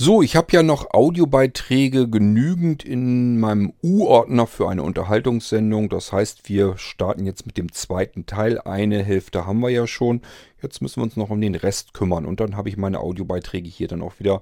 So, 0.00 0.22
ich 0.22 0.36
habe 0.36 0.46
ja 0.52 0.62
noch 0.62 0.94
Audiobeiträge 0.94 2.08
genügend 2.08 2.84
in 2.84 3.40
meinem 3.40 3.72
U-Ordner 3.82 4.46
für 4.46 4.68
eine 4.68 4.84
Unterhaltungssendung. 4.84 5.88
Das 5.88 6.12
heißt, 6.12 6.48
wir 6.48 6.78
starten 6.78 7.26
jetzt 7.26 7.46
mit 7.46 7.56
dem 7.56 7.72
zweiten 7.72 8.24
Teil. 8.24 8.60
Eine 8.60 9.02
Hälfte 9.02 9.44
haben 9.44 9.58
wir 9.58 9.70
ja 9.70 9.88
schon. 9.88 10.22
Jetzt 10.62 10.80
müssen 10.82 11.00
wir 11.00 11.02
uns 11.02 11.16
noch 11.16 11.30
um 11.30 11.40
den 11.40 11.56
Rest 11.56 11.94
kümmern. 11.94 12.26
Und 12.26 12.38
dann 12.38 12.56
habe 12.56 12.68
ich 12.68 12.76
meine 12.76 13.00
Audiobeiträge 13.00 13.68
hier 13.68 13.88
dann 13.88 14.02
auch 14.02 14.20
wieder 14.20 14.40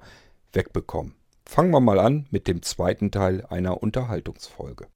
wegbekommen. 0.52 1.14
Fangen 1.46 1.70
wir 1.70 1.80
mal 1.80 2.00
an 2.00 2.26
mit 2.30 2.48
dem 2.48 2.60
zweiten 2.60 3.10
Teil 3.10 3.46
einer 3.48 3.82
Unterhaltungsfolge. 3.82 4.88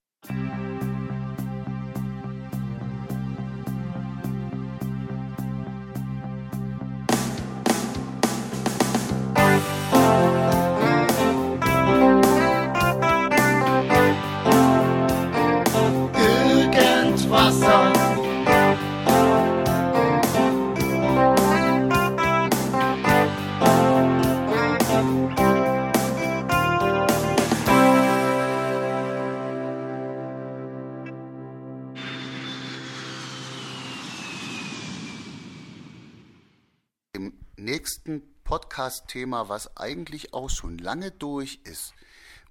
Nächsten 37.63 38.21
Podcast-Thema, 38.43 39.49
was 39.49 39.77
eigentlich 39.77 40.33
auch 40.33 40.49
schon 40.49 40.77
lange 40.77 41.11
durch 41.11 41.61
ist, 41.63 41.93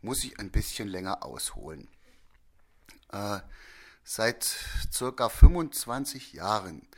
muss 0.02 0.24
ich 0.24 0.38
ein 0.38 0.50
bisschen 0.50 0.88
länger 0.88 1.24
ausholen. 1.24 1.88
Äh, 3.12 3.40
seit 4.04 4.44
circa 4.92 5.28
25 5.28 6.32
Jahren 6.32 6.88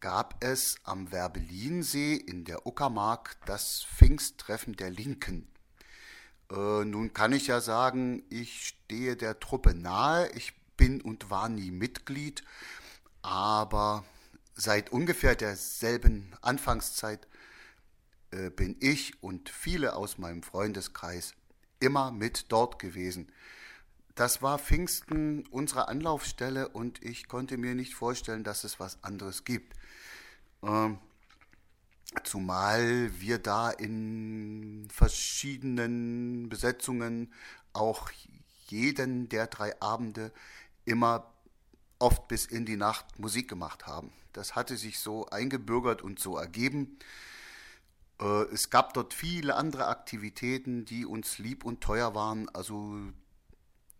gab 0.00 0.42
es 0.42 0.76
am 0.84 1.12
Werbelinsee 1.12 2.14
in 2.14 2.44
der 2.44 2.66
Uckermark 2.66 3.36
das 3.46 3.84
Pfingsttreffen 3.84 4.76
der 4.76 4.90
Linken. 4.90 5.48
Äh, 6.50 6.84
nun 6.84 7.12
kann 7.12 7.32
ich 7.32 7.48
ja 7.48 7.60
sagen, 7.60 8.22
ich 8.30 8.66
stehe 8.68 9.16
der 9.16 9.38
Truppe 9.40 9.74
nahe, 9.74 10.30
ich 10.32 10.54
bin 10.76 11.00
und 11.00 11.30
war 11.30 11.48
nie 11.48 11.70
Mitglied, 11.70 12.42
aber 13.22 14.04
seit 14.58 14.90
ungefähr 14.90 15.36
derselben 15.36 16.34
Anfangszeit 16.42 17.28
äh, 18.32 18.50
bin 18.50 18.76
ich 18.80 19.22
und 19.22 19.48
viele 19.48 19.94
aus 19.94 20.18
meinem 20.18 20.42
Freundeskreis 20.42 21.34
immer 21.78 22.10
mit 22.10 22.50
dort 22.50 22.80
gewesen. 22.80 23.30
Das 24.16 24.42
war 24.42 24.58
Pfingsten 24.58 25.46
unsere 25.46 25.86
Anlaufstelle 25.86 26.68
und 26.68 27.04
ich 27.04 27.28
konnte 27.28 27.56
mir 27.56 27.76
nicht 27.76 27.94
vorstellen, 27.94 28.42
dass 28.42 28.64
es 28.64 28.80
was 28.80 29.02
anderes 29.04 29.44
gibt. 29.44 29.76
Ähm, 30.64 30.98
zumal 32.24 33.12
wir 33.20 33.38
da 33.38 33.70
in 33.70 34.88
verschiedenen 34.90 36.48
Besetzungen 36.48 37.32
auch 37.72 38.10
jeden 38.66 39.28
der 39.28 39.46
drei 39.46 39.80
Abende 39.80 40.32
immer 40.84 41.32
oft 41.98 42.28
bis 42.28 42.46
in 42.46 42.64
die 42.64 42.76
Nacht 42.76 43.18
Musik 43.18 43.48
gemacht 43.48 43.86
haben. 43.86 44.12
Das 44.32 44.54
hatte 44.54 44.76
sich 44.76 44.98
so 45.00 45.26
eingebürgert 45.26 46.02
und 46.02 46.18
so 46.20 46.36
ergeben. 46.36 46.98
Äh, 48.20 48.42
es 48.52 48.70
gab 48.70 48.94
dort 48.94 49.14
viele 49.14 49.56
andere 49.56 49.86
Aktivitäten, 49.86 50.84
die 50.84 51.06
uns 51.06 51.38
lieb 51.38 51.64
und 51.64 51.80
teuer 51.80 52.14
waren. 52.14 52.48
Also 52.50 52.96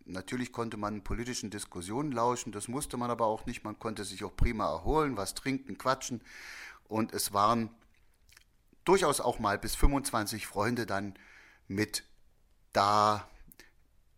natürlich 0.05 0.51
konnte 0.51 0.77
man 0.77 1.03
politischen 1.03 1.49
Diskussionen 1.49 2.11
lauschen, 2.11 2.51
das 2.51 2.67
musste 2.67 2.97
man 2.97 3.11
aber 3.11 3.25
auch 3.25 3.45
nicht. 3.45 3.63
Man 3.63 3.79
konnte 3.79 4.03
sich 4.03 4.23
auch 4.23 4.35
prima 4.35 4.69
erholen, 4.69 5.17
was 5.17 5.35
trinken, 5.35 5.77
quatschen. 5.77 6.21
Und 6.87 7.13
es 7.13 7.33
waren 7.33 7.69
durchaus 8.85 9.21
auch 9.21 9.39
mal 9.39 9.57
bis 9.59 9.75
25 9.75 10.47
Freunde 10.47 10.85
dann 10.85 11.13
mit 11.67 12.03
da, 12.73 13.27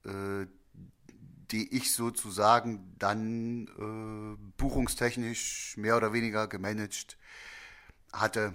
äh, 0.06 0.46
die 1.52 1.76
ich 1.76 1.94
sozusagen 1.94 2.96
dann 2.98 3.68
äh, 3.68 4.38
buchungstechnisch 4.58 5.76
mehr 5.78 5.98
oder 5.98 6.14
weniger 6.14 6.48
gemanagt 6.48 7.18
hatte. 8.14 8.54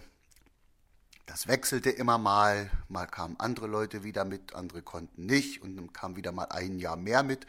Das 1.27 1.49
wechselte 1.49 1.91
immer 1.91 2.19
mal, 2.19 2.71
mal 2.89 3.07
kamen 3.07 3.39
andere 3.39 3.67
Leute 3.67 4.05
wieder 4.05 4.25
mit, 4.25 4.55
andere 4.55 4.83
konnten 4.83 5.27
nicht 5.27 5.61
und 5.61 5.77
dann 5.77 5.93
kam 5.93 6.17
wieder 6.17 6.33
mal 6.33 6.47
ein 6.47 6.79
Jahr 6.79 6.97
mehr 6.97 7.23
mit 7.23 7.47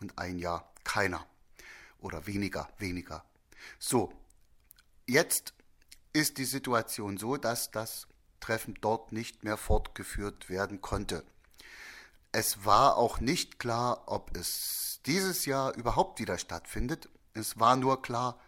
und 0.00 0.18
ein 0.18 0.38
Jahr 0.38 0.72
keiner 0.84 1.24
oder 2.00 2.26
weniger, 2.26 2.68
weniger. 2.78 3.24
So, 3.78 4.12
jetzt 5.06 5.54
ist 6.12 6.38
die 6.38 6.44
Situation 6.44 7.18
so, 7.18 7.36
dass 7.36 7.70
das 7.70 8.08
Treffen 8.40 8.74
dort 8.80 9.12
nicht 9.12 9.44
mehr 9.44 9.56
fortgeführt 9.56 10.48
werden 10.48 10.80
konnte. 10.80 11.24
Es 12.32 12.64
war 12.64 12.96
auch 12.96 13.20
nicht 13.20 13.58
klar, 13.58 14.04
ob 14.06 14.36
es 14.36 15.00
dieses 15.06 15.46
Jahr 15.46 15.74
überhaupt 15.74 16.20
wieder 16.20 16.38
stattfindet. 16.38 17.08
Es 17.34 17.58
war 17.58 17.76
nur 17.76 18.02
klar, 18.02 18.40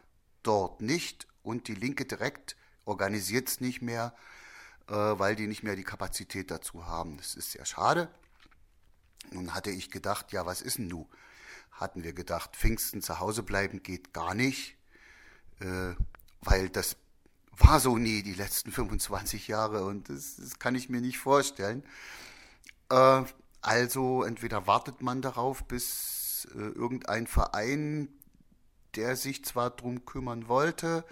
dort 0.42 0.80
nicht 0.80 1.26
und 1.42 1.68
die 1.68 1.74
Linke 1.74 2.04
direkt 2.04 2.56
organisiert 2.84 3.48
es 3.48 3.60
nicht 3.60 3.82
mehr 3.82 4.14
äh, 4.88 4.94
weil 4.94 5.36
die 5.36 5.46
nicht 5.46 5.62
mehr 5.62 5.76
die 5.76 5.84
Kapazität 5.84 6.50
dazu 6.50 6.86
haben. 6.86 7.16
Das 7.16 7.34
ist 7.34 7.52
sehr 7.52 7.64
schade. 7.64 8.08
Nun 9.30 9.54
hatte 9.54 9.70
ich 9.70 9.90
gedacht, 9.90 10.32
ja, 10.32 10.46
was 10.46 10.62
ist 10.62 10.78
denn 10.78 10.88
nun? 10.88 11.06
Hatten 11.70 12.02
wir 12.02 12.12
gedacht, 12.12 12.56
Pfingsten 12.56 13.00
zu 13.02 13.18
Hause 13.18 13.42
bleiben 13.42 13.82
geht 13.82 14.12
gar 14.12 14.34
nicht, 14.34 14.76
äh, 15.60 15.94
weil 16.42 16.68
das 16.68 16.96
war 17.56 17.80
so 17.80 17.96
nie 17.96 18.22
die 18.22 18.34
letzten 18.34 18.72
25 18.72 19.48
Jahre 19.48 19.84
und 19.84 20.08
das, 20.08 20.36
das 20.36 20.58
kann 20.58 20.74
ich 20.74 20.88
mir 20.88 21.00
nicht 21.00 21.18
vorstellen. 21.18 21.84
Äh, 22.90 23.22
also 23.62 24.24
entweder 24.24 24.66
wartet 24.66 25.02
man 25.02 25.22
darauf, 25.22 25.64
bis 25.64 26.48
äh, 26.54 26.58
irgendein 26.58 27.28
Verein, 27.28 28.08
der 28.96 29.14
sich 29.14 29.44
zwar 29.44 29.70
drum 29.70 30.04
kümmern 30.04 30.48
wollte, 30.48 31.04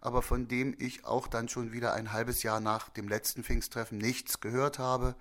aber 0.00 0.22
von 0.22 0.46
dem 0.46 0.76
ich 0.78 1.04
auch 1.04 1.26
dann 1.26 1.48
schon 1.48 1.72
wieder 1.72 1.94
ein 1.94 2.12
halbes 2.12 2.44
Jahr 2.44 2.60
nach 2.60 2.88
dem 2.88 3.08
letzten 3.08 3.42
Pfingsttreffen 3.42 3.98
nichts 3.98 4.40
gehört 4.40 4.78
habe. 4.78 5.16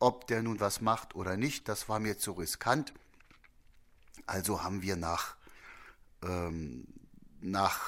Ob 0.00 0.26
der 0.28 0.42
nun 0.42 0.60
was 0.60 0.80
macht 0.80 1.14
oder 1.14 1.36
nicht, 1.36 1.68
das 1.68 1.90
war 1.90 1.98
mir 2.00 2.16
zu 2.16 2.32
riskant. 2.32 2.94
Also 4.26 4.62
haben 4.62 4.80
wir 4.80 4.96
nach, 4.96 5.36
ähm, 6.22 6.86
nach 7.40 7.80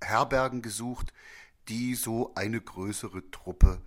Herbergen 0.00 0.62
gesucht, 0.62 1.12
die 1.68 1.94
so 1.94 2.34
eine 2.34 2.60
größere 2.60 3.30
Truppe 3.30 3.82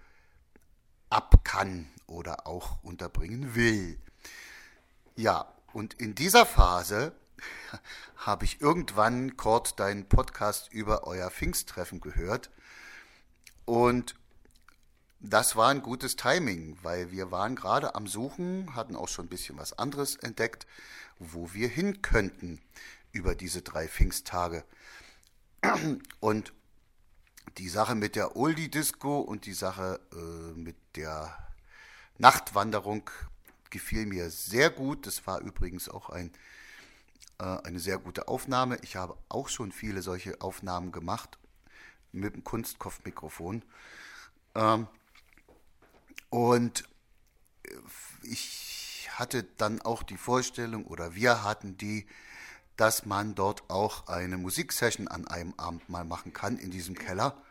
ab 1.10 1.44
kann 1.44 1.88
oder 2.08 2.48
auch 2.48 2.84
unterbringen 2.84 3.56
will. 3.56 4.00
Ja, 5.16 5.54
und 5.74 5.94
in 5.96 6.16
dieser 6.16 6.46
Phase 6.46 7.14
habe 8.18 8.46
ich 8.46 8.62
irgendwann, 8.62 9.38
Kurt, 9.38 9.80
deinen 9.80 10.08
Podcast 10.08 10.72
über 10.72 11.06
euer 11.06 11.30
Pfingsttreffen 11.30 12.02
gehört. 12.02 12.50
Und 13.66 14.16
das 15.20 15.56
war 15.56 15.70
ein 15.70 15.82
gutes 15.82 16.16
Timing, 16.16 16.78
weil 16.84 17.12
wir 17.12 17.32
waren 17.32 17.56
gerade 17.56 17.96
am 17.96 18.08
Suchen, 18.08 18.76
hatten 18.76 18.96
auch 18.96 19.08
schon 19.08 19.26
ein 19.26 19.30
bisschen 19.30 19.58
was 19.58 19.78
anderes 19.78 20.16
entdeckt, 20.16 20.68
wo 21.20 21.54
wir 21.54 21.68
hin 21.68 22.02
könnten 22.02 22.62
über 23.12 23.36
diese 23.36 23.62
drei 23.62 23.88
Pfingsttage. 23.88 24.64
Und 26.20 26.54
die 27.58 27.70
Sache 27.70 27.96
mit 27.96 28.16
der 28.16 28.36
Oldie-Disco 28.36 29.20
und 29.20 29.48
die 29.48 29.54
Sache 29.54 30.00
äh, 30.14 30.58
mit 30.58 30.76
der 30.96 31.47
Nachtwanderung 32.18 33.10
gefiel 33.70 34.06
mir 34.06 34.30
sehr 34.30 34.70
gut. 34.70 35.06
Das 35.08 35.28
war 35.28 35.42
übrigens 35.42 35.90
auch 35.90 36.10
ein 36.10 36.32
äh, 37.40 37.44
eine 37.44 37.80
sehr 37.80 37.98
gute 37.98 38.28
Aufnahme. 38.28 38.78
Ich 38.82 38.96
habe 38.96 39.18
auch 39.30 39.50
schon 39.50 39.72
viele 39.72 40.02
solche 40.02 40.42
Aufnahmen 40.42 40.92
gemacht 40.92 41.38
mit 42.12 42.34
dem 42.34 42.44
Kunstkopfmikrofon. 42.44 43.64
Ähm, 44.56 44.88
und 46.30 46.84
äh, 47.64 47.70
ich 48.24 49.10
hatte 49.14 49.44
dann 49.44 49.82
auch 49.82 50.04
die 50.04 50.18
Vorstellung, 50.18 50.86
oder 50.86 51.16
wir 51.16 51.44
hatten 51.44 51.78
die, 51.78 52.08
dass 52.76 53.06
man 53.06 53.36
dort 53.36 53.70
auch 53.70 54.08
eine 54.08 54.38
Musiksession 54.38 55.08
an 55.08 55.28
einem 55.28 55.54
Abend 55.58 55.90
mal 55.90 56.06
machen 56.06 56.34
kann 56.34 56.58
in 56.58 56.72
diesem 56.72 56.96
Keller. 56.96 57.42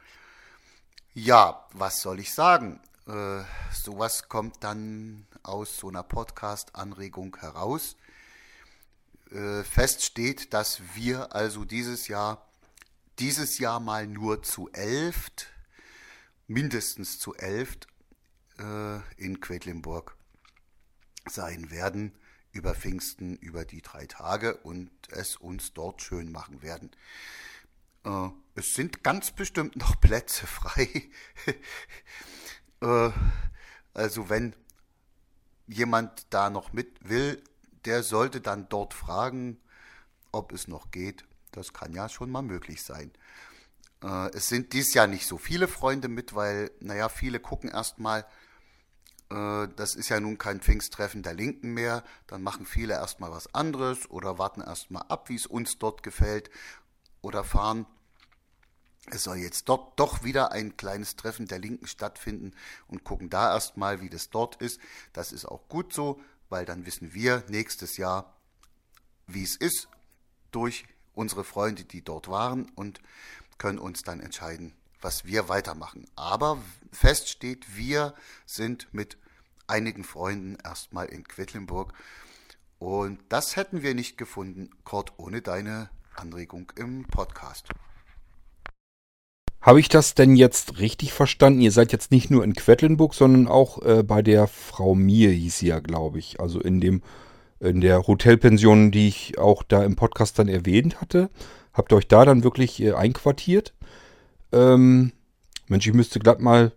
Ja, 1.15 1.67
was 1.73 2.01
soll 2.01 2.21
ich 2.21 2.33
sagen? 2.33 2.81
Äh, 3.07 3.45
sowas 3.73 4.29
kommt 4.29 4.65
dann 4.65 5.27
aus 5.45 5.77
so 5.77 5.89
einer 5.89 6.03
Podcast-Anregung 6.03 7.37
heraus. 7.37 7.97
Äh, 9.31 9.63
fest 9.63 10.05
steht, 10.05 10.53
dass 10.53 10.81
wir 10.95 11.33
also 11.35 11.65
dieses 11.65 12.09
Jahr, 12.09 12.49
dieses 13.21 13.59
Jahr 13.59 13.79
mal 13.79 14.09
nur 14.09 14.43
zu 14.43 14.69
elft, 14.73 15.47
mindestens 16.49 17.21
zu 17.21 17.35
elft, 17.37 17.87
äh, 18.59 19.35
Quedlinburg 19.37 20.17
sein 21.29 21.71
werden 21.71 22.13
über 22.51 22.75
Pfingsten, 22.75 23.37
über 23.37 23.65
die 23.65 23.83
drei 23.83 24.07
Tage 24.07 24.57
und 24.57 24.91
es 25.11 25.37
uns 25.37 25.75
dort 25.75 26.03
schön 26.03 26.33
machen 26.33 26.63
werden. 26.63 26.91
Äh, 28.05 28.31
es 28.57 28.75
sind 28.75 29.05
ganz 29.05 29.31
bestimmt 29.31 29.77
noch 29.77 30.01
Plätze 30.01 30.47
frei. 30.47 30.89
äh, 32.81 33.11
also 33.95 34.29
wenn 34.29 34.55
jemand 35.67 36.27
da 36.31 36.51
noch 36.51 36.73
mit 36.73 37.09
will, 37.09 37.43
der 37.85 38.03
sollte 38.03 38.41
dann 38.41 38.69
dort 38.69 38.95
fragen, 38.95 39.59
ob 40.33 40.53
es 40.53 40.69
noch 40.69 40.91
geht. 40.91 41.25
Das 41.53 41.73
kann 41.73 41.93
ja 41.93 42.09
schon 42.09 42.31
mal 42.31 42.43
möglich 42.43 42.83
sein. 42.83 43.13
Äh, 44.03 44.31
es 44.35 44.49
sind 44.49 44.73
dies 44.73 44.95
Jahr 44.95 45.07
nicht 45.07 45.27
so 45.27 45.39
viele 45.39 45.69
Freunde 45.69 46.09
mit, 46.09 46.35
weil, 46.35 46.71
naja, 46.81 47.09
viele 47.09 47.41
gucken 47.41 47.71
erstmal, 47.71 48.27
äh, 49.31 49.69
das 49.77 49.95
ist 49.95 50.09
ja 50.09 50.21
nun 50.21 50.39
kein 50.39 50.61
Pfingsttreffen 50.61 51.23
der 51.23 51.35
Linken 51.35 51.73
mehr, 51.73 52.05
dann 52.27 52.43
machen 52.43 52.67
viele 52.67 52.95
erstmal 52.95 53.31
was 53.31 53.55
anderes 53.55 54.09
oder 54.11 54.39
warten 54.39 54.61
erstmal 54.61 55.05
ab, 55.09 55.29
wie 55.29 55.37
es 55.37 55.47
uns 55.47 55.79
dort 55.79 56.03
gefällt 56.03 56.51
oder 57.23 57.43
fahren. 57.45 57.87
Es 59.11 59.25
soll 59.25 59.39
jetzt 59.39 59.69
dort 59.69 59.99
doch 59.99 60.25
wieder 60.25 60.53
ein 60.53 60.77
kleines 60.77 61.17
Treffen 61.17 61.47
der 61.47 61.59
Linken 61.59 61.87
stattfinden 61.87 62.53
und 62.89 63.05
gucken 63.05 63.31
da 63.31 63.53
erstmal, 63.53 64.01
wie 64.01 64.11
das 64.11 64.31
dort 64.31 64.57
ist. 64.57 64.81
Das 65.13 65.33
ist 65.33 65.45
auch 65.45 65.69
gut 65.69 65.93
so, 65.93 66.21
weil 66.49 66.65
dann 66.65 66.87
wissen 66.87 67.15
wir 67.15 67.45
nächstes 67.49 67.97
Jahr, 67.97 68.37
wie 69.27 69.43
es 69.43 69.57
ist, 69.57 69.89
durch 70.51 70.87
unsere 71.15 71.45
Freunde, 71.45 71.85
die 71.85 72.03
dort 72.03 72.29
waren 72.29 72.71
und 72.75 73.01
können 73.59 73.79
uns 73.79 74.03
dann 74.03 74.21
entscheiden, 74.21 74.75
was 75.01 75.25
wir 75.25 75.49
weitermachen. 75.49 76.07
Aber 76.15 76.63
fest 76.93 77.29
steht, 77.29 77.77
wir 77.77 78.15
sind 78.45 78.93
mit 78.93 79.19
einigen 79.67 80.05
Freunden 80.05 80.57
erstmal 80.63 81.07
in 81.07 81.25
Quedlinburg. 81.25 81.93
Und 82.79 83.21
das 83.29 83.57
hätten 83.57 83.83
wir 83.83 83.95
nicht 83.95 84.19
gefunden, 84.19 84.71
Kurt, 84.85 85.15
ohne 85.17 85.43
deine 85.43 85.91
Anregung 86.15 86.73
im 86.77 87.05
Podcast. 87.05 87.69
Habe 89.67 89.81
ich 89.81 89.89
das 89.89 90.15
denn 90.15 90.37
jetzt 90.37 90.79
richtig 90.79 91.13
verstanden? 91.13 91.61
Ihr 91.61 91.73
seid 91.73 91.91
jetzt 91.91 92.13
nicht 92.13 92.31
nur 92.31 92.45
in 92.45 92.55
Quedlinburg, 92.55 93.15
sondern 93.15 93.49
auch 93.49 93.83
äh, 93.83 94.05
bei 94.05 94.23
der 94.23 94.47
Frau 94.47 94.95
Mir 94.95 95.31
hieß 95.31 95.59
sie 95.59 95.67
ja, 95.67 95.81
glaube 95.81 96.21
ich. 96.21 96.39
Also 96.39 96.61
in 96.61 96.81
dem 96.81 97.03
in 97.59 97.81
der 97.81 98.07
Hotelpension, 98.07 98.93
die 98.93 99.09
ich 99.09 99.39
auch 99.39 99.65
da 99.65 99.83
im 99.83 99.97
Podcast 99.97 100.39
dann 100.39 100.47
erwähnt 100.47 101.01
hatte. 101.01 101.31
Habt 101.73 101.91
ihr 101.91 101.97
euch 101.97 102.07
da 102.07 102.25
dann 102.25 102.45
wirklich 102.45 102.81
äh, 102.81 102.93
einquartiert? 102.93 103.75
Ähm, 104.53 105.11
Mensch, 105.67 105.89
ich 105.89 105.95
müsste 105.95 106.21
glatt 106.21 106.41
mal 106.41 106.71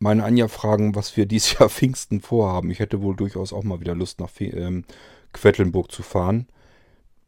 meine 0.00 0.24
Anja 0.24 0.48
fragen, 0.48 0.96
was 0.96 1.16
wir 1.16 1.26
dieses 1.26 1.52
Jahr 1.60 1.68
Pfingsten 1.68 2.20
vorhaben. 2.20 2.72
Ich 2.72 2.80
hätte 2.80 3.02
wohl 3.02 3.14
durchaus 3.14 3.52
auch 3.52 3.62
mal 3.62 3.78
wieder 3.78 3.94
Lust, 3.94 4.18
nach 4.18 4.30
ähm, 4.40 4.82
Quedlinburg 5.32 5.92
zu 5.92 6.02
fahren. 6.02 6.48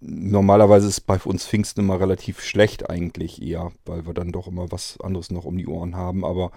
Normalerweise 0.07 0.89
ist 0.89 1.03
bei 1.03 1.19
uns 1.19 1.47
Pfingsten 1.47 1.81
immer 1.81 1.99
relativ 1.99 2.43
schlecht 2.43 2.91
eigentlich 2.91 3.41
eher, 3.41 3.73
weil 3.87 4.07
wir 4.07 4.13
dann 4.13 4.33
doch 4.33 4.49
immer 4.49 4.71
was 4.71 4.99
anderes 5.01 5.31
noch 5.31 5.47
um 5.47 5.57
die 5.57 5.67
Ohren 5.67 5.97
haben. 5.97 6.25
Aber 6.25 6.51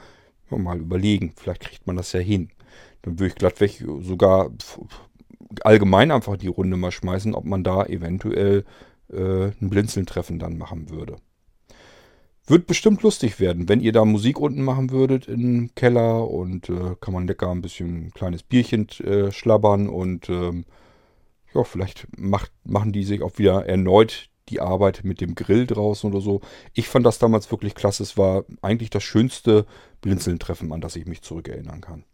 mal 0.50 0.80
überlegen, 0.80 1.34
vielleicht 1.36 1.62
kriegt 1.62 1.88
man 1.88 1.96
das 1.96 2.12
ja 2.12 2.20
hin. 2.20 2.50
Dann 3.02 3.20
würde 3.20 3.30
ich 3.30 3.36
glatt 3.36 3.62
weg 3.62 3.86
sogar 4.02 4.52
allgemein 5.62 6.12
einfach 6.12 6.38
die 6.38 6.48
Runde 6.48 6.78
mal 6.78 6.92
schmeißen, 6.92 7.34
ob 7.34 7.46
man 7.46 7.64
da 7.64 7.86
eventuell 7.86 8.66
äh, 9.12 9.52
ein 9.62 9.70
Blinzeln-Treffen 9.70 10.40
dann 10.40 10.58
machen 10.58 10.90
würde. 10.90 11.16
Wird 12.46 12.68
bestimmt 12.68 13.02
lustig 13.04 13.40
werden, 13.40 13.68
wenn 13.68 13.82
ihr 13.82 13.92
da 13.92 14.06
Musik 14.06 14.40
unten 14.40 14.64
machen 14.64 14.92
würdet 14.92 15.28
im 15.28 15.74
Keller 15.76 16.30
und 16.30 16.70
äh, 16.70 16.96
kann 17.00 17.14
man 17.14 17.28
lecker 17.28 17.50
ein 17.50 17.62
bisschen 17.62 18.08
ein 18.08 18.12
kleines 18.12 18.44
Bierchen 18.44 18.88
äh, 19.04 19.32
schlabbern 19.32 19.90
und 19.90 20.30
ähm, 20.30 20.66
ja, 21.58 21.64
vielleicht 21.64 22.08
macht, 22.18 22.52
machen 22.64 22.94
die 22.94 23.04
sich 23.04 23.22
auch 23.22 23.38
wieder 23.38 23.66
erneut 23.66 24.30
die 24.50 24.62
Arbeit 24.62 25.02
mit 25.04 25.20
dem 25.20 25.36
Grill 25.36 25.68
draußen 25.68 26.10
oder 26.10 26.22
so. 26.22 26.40
Ich 26.74 26.88
fand 26.88 27.06
das 27.06 27.20
damals 27.20 27.52
wirklich 27.52 27.76
klasse. 27.76 28.04
Es 28.04 28.18
war 28.18 28.46
eigentlich 28.62 28.90
das 28.90 29.04
schönste 29.04 29.66
Blinzeln-Treffen, 30.02 30.72
an 30.72 30.80
das 30.80 30.96
ich 30.96 31.06
mich 31.06 31.22
zurückerinnern 31.22 31.82
kann. 31.82 32.06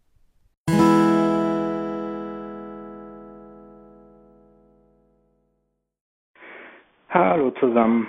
Hallo 7.09 7.51
zusammen. 7.59 8.07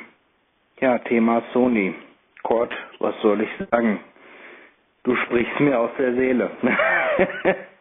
Ja, 0.81 0.99
Thema 1.01 1.43
Sony. 1.53 1.95
Kurt, 2.45 2.73
was 2.99 3.15
soll 3.21 3.43
ich 3.43 3.51
sagen? 3.71 4.01
Du 5.03 5.15
sprichst 5.27 5.61
mir 5.61 5.79
aus 5.79 5.91
der 5.99 6.15
Seele. 6.15 6.51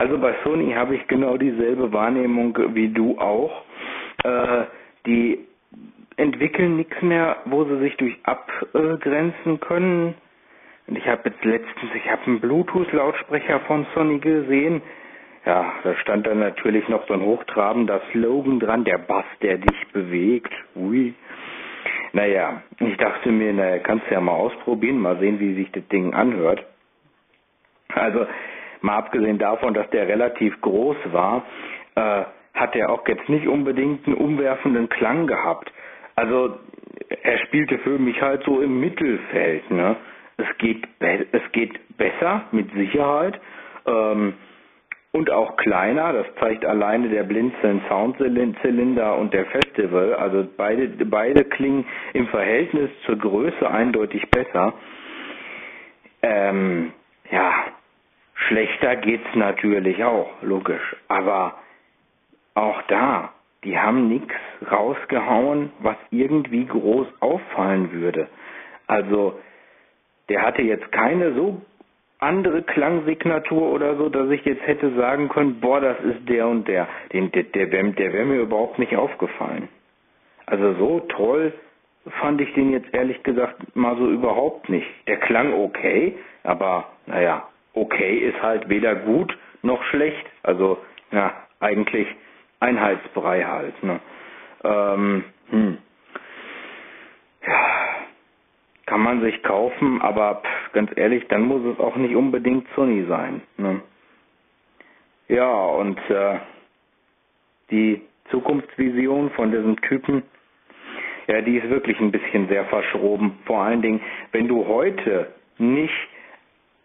also 0.00 0.16
bei 0.16 0.34
Sony 0.42 0.72
habe 0.72 0.96
ich 0.96 1.06
genau 1.08 1.36
dieselbe 1.36 1.92
Wahrnehmung 1.92 2.56
wie 2.74 2.88
du 2.88 3.18
auch. 3.18 3.64
Äh, 4.24 4.64
die 5.04 5.40
entwickeln 6.16 6.76
nichts 6.76 7.02
mehr, 7.02 7.36
wo 7.44 7.64
sie 7.64 7.78
sich 7.80 7.98
durch 7.98 8.16
abgrenzen 8.22 9.60
können. 9.60 10.14
Und 10.86 10.96
ich 10.96 11.06
habe 11.06 11.28
jetzt 11.28 11.44
letztens, 11.44 11.94
ich 11.94 12.10
habe 12.10 12.22
einen 12.24 12.40
Bluetooth-Lautsprecher 12.40 13.60
von 13.60 13.86
Sony 13.94 14.20
gesehen, 14.20 14.80
ja, 15.44 15.70
da 15.84 15.94
stand 15.96 16.26
dann 16.26 16.40
natürlich 16.40 16.88
noch 16.88 17.06
so 17.06 17.12
ein 17.12 17.20
hochtrabender 17.20 18.00
Slogan 18.10 18.58
dran, 18.58 18.84
der 18.84 18.98
Bass, 18.98 19.26
der 19.42 19.58
dich 19.58 19.88
bewegt. 19.92 20.52
Ui. 20.76 21.12
Naja, 22.14 22.62
ich 22.78 22.96
dachte 22.96 23.30
mir, 23.30 23.52
naja, 23.52 23.78
kannst 23.80 24.06
du 24.08 24.14
ja 24.14 24.20
mal 24.22 24.32
ausprobieren, 24.32 24.98
mal 24.98 25.18
sehen, 25.18 25.38
wie 25.40 25.56
sich 25.56 25.70
das 25.72 25.86
Ding 25.88 26.14
anhört. 26.14 26.64
Also, 27.92 28.26
mal 28.82 28.96
abgesehen 28.98 29.38
davon, 29.38 29.74
dass 29.74 29.88
der 29.90 30.08
relativ 30.08 30.60
groß 30.60 30.96
war, 31.12 31.44
äh, 31.94 32.22
hat 32.54 32.76
er 32.76 32.90
auch 32.90 33.06
jetzt 33.06 33.28
nicht 33.28 33.46
unbedingt 33.46 34.06
einen 34.06 34.16
umwerfenden 34.16 34.88
Klang 34.88 35.26
gehabt. 35.26 35.72
Also, 36.16 36.58
er 37.22 37.38
spielte 37.46 37.78
für 37.78 37.98
mich 37.98 38.20
halt 38.20 38.42
so 38.44 38.60
im 38.60 38.80
Mittelfeld, 38.80 39.70
ne? 39.70 39.96
Es 40.36 40.58
geht, 40.58 40.86
es 41.00 41.52
geht 41.52 41.96
besser, 41.96 42.44
mit 42.52 42.72
Sicherheit. 42.72 43.38
Ähm, 43.86 44.34
und 45.12 45.30
auch 45.30 45.56
kleiner. 45.56 46.12
Das 46.12 46.26
zeigt 46.38 46.64
alleine 46.64 47.08
der 47.08 47.24
Blinzeln 47.24 47.82
Soundzylinder 47.88 49.16
und 49.16 49.34
der 49.34 49.46
Festival. 49.46 50.14
Also 50.14 50.46
beide, 50.56 50.88
beide 51.06 51.44
klingen 51.44 51.84
im 52.12 52.28
Verhältnis 52.28 52.90
zur 53.06 53.16
Größe 53.18 53.68
eindeutig 53.68 54.30
besser. 54.30 54.74
Ähm, 56.22 56.92
ja, 57.30 57.52
schlechter 58.48 58.96
geht's 58.96 59.34
natürlich 59.34 60.02
auch, 60.04 60.30
logisch. 60.42 60.96
Aber 61.08 61.54
auch 62.54 62.82
da, 62.88 63.32
die 63.64 63.78
haben 63.78 64.08
nichts 64.08 64.34
rausgehauen, 64.70 65.72
was 65.80 65.96
irgendwie 66.10 66.66
groß 66.66 67.06
auffallen 67.20 67.92
würde. 67.92 68.28
Also, 68.86 69.38
der 70.28 70.42
hatte 70.42 70.62
jetzt 70.62 70.90
keine 70.92 71.32
so 71.34 71.60
andere 72.18 72.62
Klangsignatur 72.62 73.72
oder 73.72 73.96
so, 73.96 74.08
dass 74.08 74.30
ich 74.30 74.44
jetzt 74.44 74.66
hätte 74.66 74.94
sagen 74.94 75.28
können, 75.28 75.60
boah, 75.60 75.80
das 75.80 75.98
ist 76.00 76.28
der 76.28 76.46
und 76.46 76.68
der. 76.68 76.86
Den, 77.12 77.32
der 77.32 77.44
der 77.44 77.72
wäre 77.72 78.12
wär 78.12 78.24
mir 78.26 78.40
überhaupt 78.40 78.78
nicht 78.78 78.94
aufgefallen. 78.94 79.68
Also 80.46 80.74
so 80.74 81.00
toll 81.08 81.52
fand 82.20 82.40
ich 82.40 82.52
den 82.54 82.72
jetzt 82.72 82.92
ehrlich 82.92 83.22
gesagt 83.22 83.74
mal 83.74 83.96
so 83.96 84.10
überhaupt 84.10 84.68
nicht. 84.68 84.86
Der 85.06 85.18
klang 85.18 85.54
okay, 85.54 86.16
aber 86.42 86.88
naja, 87.06 87.48
okay 87.74 88.18
ist 88.18 88.40
halt 88.42 88.68
weder 88.68 88.94
gut 88.94 89.36
noch 89.62 89.82
schlecht. 89.84 90.26
Also, 90.42 90.78
ja, 91.12 91.32
eigentlich 91.60 92.06
Einheitsbrei 92.60 93.44
halt. 93.44 93.82
Ne? 93.82 94.00
Ähm, 94.64 95.24
hm. 95.50 95.78
Ja, 97.46 97.80
kann 98.86 99.00
man 99.00 99.22
sich 99.22 99.42
kaufen, 99.42 100.02
aber 100.02 100.42
pff, 100.42 100.72
ganz 100.72 100.90
ehrlich, 100.96 101.26
dann 101.28 101.42
muss 101.42 101.62
es 101.64 101.78
auch 101.78 101.96
nicht 101.96 102.14
unbedingt 102.14 102.66
Sony 102.74 103.06
sein. 103.08 103.42
Ne? 103.56 103.80
Ja, 105.28 105.52
und 105.52 105.98
äh, 106.10 106.38
die 107.70 108.02
Zukunftsvision 108.30 109.30
von 109.30 109.52
diesem 109.52 109.80
Typen, 109.82 110.22
ja, 111.28 111.40
die 111.40 111.56
ist 111.58 111.70
wirklich 111.70 111.98
ein 112.00 112.10
bisschen 112.10 112.48
sehr 112.48 112.64
verschroben. 112.64 113.38
Vor 113.44 113.60
allen 113.60 113.82
Dingen, 113.82 114.00
wenn 114.32 114.48
du 114.48 114.66
heute 114.66 115.32
nicht 115.58 116.08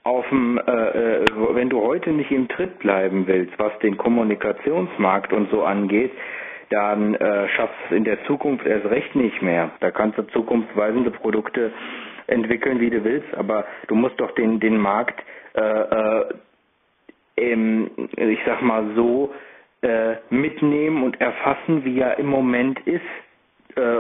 auf 0.06 0.30
dem, 0.30 0.60
äh, 0.60 0.72
äh, 0.72 1.26
wenn 1.56 1.70
du 1.70 1.82
heute 1.82 2.12
nicht 2.12 2.30
im 2.32 2.48
Tritt 2.48 2.78
bleiben 2.80 3.26
willst, 3.26 3.58
was 3.58 3.78
den 3.80 3.98
Kommunikationsmarkt 3.98 5.34
und 5.34 5.50
so 5.50 5.64
angeht, 5.64 6.12
dann 6.70 7.16
äh, 7.16 7.48
schaffst 7.50 7.76
du 7.90 7.96
es 7.96 7.98
in 7.98 8.04
der 8.04 8.24
Zukunft 8.26 8.66
erst 8.68 8.86
recht 8.86 9.16
nicht 9.16 9.42
mehr. 9.42 9.72
Da 9.80 9.90
kannst 9.90 10.18
du 10.20 10.24
zukunftsweisende 10.28 11.10
Produkte 11.10 11.72
entwickeln, 12.28 12.80
wie 12.80 12.92
du 12.92 13.04
willst, 13.04 13.34
aber 13.36 13.66
du 13.88 13.96
musst 13.96 14.20
doch 14.20 14.32
den, 14.36 14.60
den 14.60 14.78
Markt, 14.78 15.20
äh, 15.56 15.62
äh, 15.62 16.26
im, 17.38 17.90
ich 18.16 18.40
sag 18.46 18.62
mal 18.62 18.86
so, 18.96 19.34
äh, 19.82 20.16
mitnehmen 20.30 21.04
und 21.04 21.20
erfassen, 21.20 21.84
wie 21.84 22.00
er 22.00 22.18
im 22.20 22.28
Moment 22.28 22.80
ist 22.88 23.02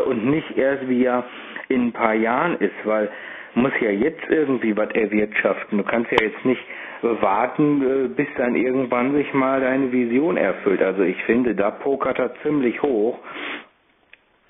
und 0.08 0.26
nicht 0.28 0.58
erst, 0.58 0.88
wie 0.88 1.04
er 1.04 1.26
in 1.68 1.88
ein 1.88 1.92
paar 1.92 2.14
Jahren 2.14 2.56
ist, 2.60 2.72
weil 2.86 3.10
muss 3.56 3.72
ja 3.82 3.90
jetzt 3.90 4.24
irgendwie 4.30 4.76
was 4.78 4.90
erwirtschaften. 4.92 5.78
Du 5.78 5.84
kannst 5.84 6.12
ja 6.12 6.18
jetzt 6.22 6.44
nicht 6.46 6.62
warten, 7.02 7.82
äh, 7.82 8.08
bis 8.10 8.28
dann 8.38 8.56
irgendwann 8.56 9.14
sich 9.14 9.34
mal 9.34 9.62
deine 9.62 9.92
Vision 9.92 10.38
erfüllt. 10.38 10.82
Also 10.82 11.04
ich 11.04 11.22
finde, 11.24 11.56
da 11.56 11.72
pokert 11.72 12.20
er 12.20 12.34
ziemlich 12.44 12.82
hoch 12.82 13.20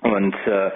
und 0.02 0.34
äh, 0.46 0.70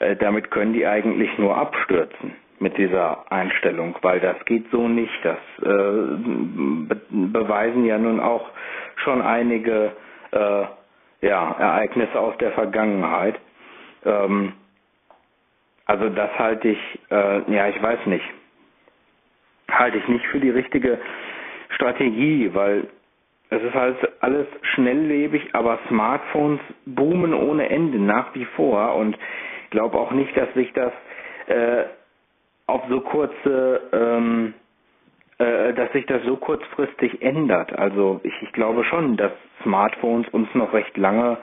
äh, 0.00 0.16
damit 0.16 0.50
können 0.50 0.72
die 0.72 0.86
eigentlich 0.86 1.36
nur 1.38 1.56
abstürzen 1.56 2.32
mit 2.58 2.76
dieser 2.78 3.30
Einstellung, 3.30 3.96
weil 4.02 4.20
das 4.20 4.36
geht 4.46 4.70
so 4.70 4.88
nicht. 4.88 5.12
Das 5.24 5.38
äh, 5.62 5.66
be 5.66 7.00
beweisen 7.10 7.84
ja 7.84 7.98
nun 7.98 8.20
auch 8.20 8.48
schon 8.96 9.20
einige 9.22 9.92
äh, 10.32 10.64
ja, 11.26 11.52
Ereignisse 11.58 12.18
aus 12.18 12.36
der 12.38 12.52
Vergangenheit. 12.52 13.36
Ähm, 14.04 14.52
also 15.86 16.08
das 16.08 16.30
halte 16.38 16.68
ich, 16.68 16.98
äh, 17.10 17.52
ja, 17.52 17.68
ich 17.68 17.80
weiß 17.82 18.06
nicht, 18.06 18.24
halte 19.70 19.98
ich 19.98 20.08
nicht 20.08 20.26
für 20.26 20.40
die 20.40 20.50
richtige 20.50 20.98
Strategie, 21.70 22.50
weil 22.54 22.88
es 23.50 23.62
ist 23.62 23.74
halt 23.74 23.96
alles 24.20 24.46
schnelllebig, 24.74 25.54
aber 25.54 25.78
Smartphones 25.88 26.60
boomen 26.84 27.32
ohne 27.32 27.68
Ende 27.68 27.98
nach 27.98 28.34
wie 28.34 28.44
vor 28.56 28.96
und 28.96 29.16
ich 29.64 29.70
glaube 29.70 29.98
auch 29.98 30.10
nicht, 30.10 30.36
dass 30.36 30.52
sich 30.54 30.72
das 30.72 30.92
äh, 31.46 31.84
auf 32.66 32.82
so 32.88 33.00
kurze, 33.00 33.80
ähm, 33.92 34.54
äh, 35.38 35.72
dass 35.74 35.92
sich 35.92 36.06
das 36.06 36.22
so 36.24 36.36
kurzfristig 36.36 37.22
ändert. 37.22 37.72
Also 37.78 38.20
ich, 38.24 38.34
ich 38.42 38.52
glaube 38.52 38.84
schon, 38.84 39.16
dass 39.16 39.32
Smartphones 39.62 40.28
uns 40.30 40.52
noch 40.54 40.72
recht 40.72 40.96
lange 40.96 41.38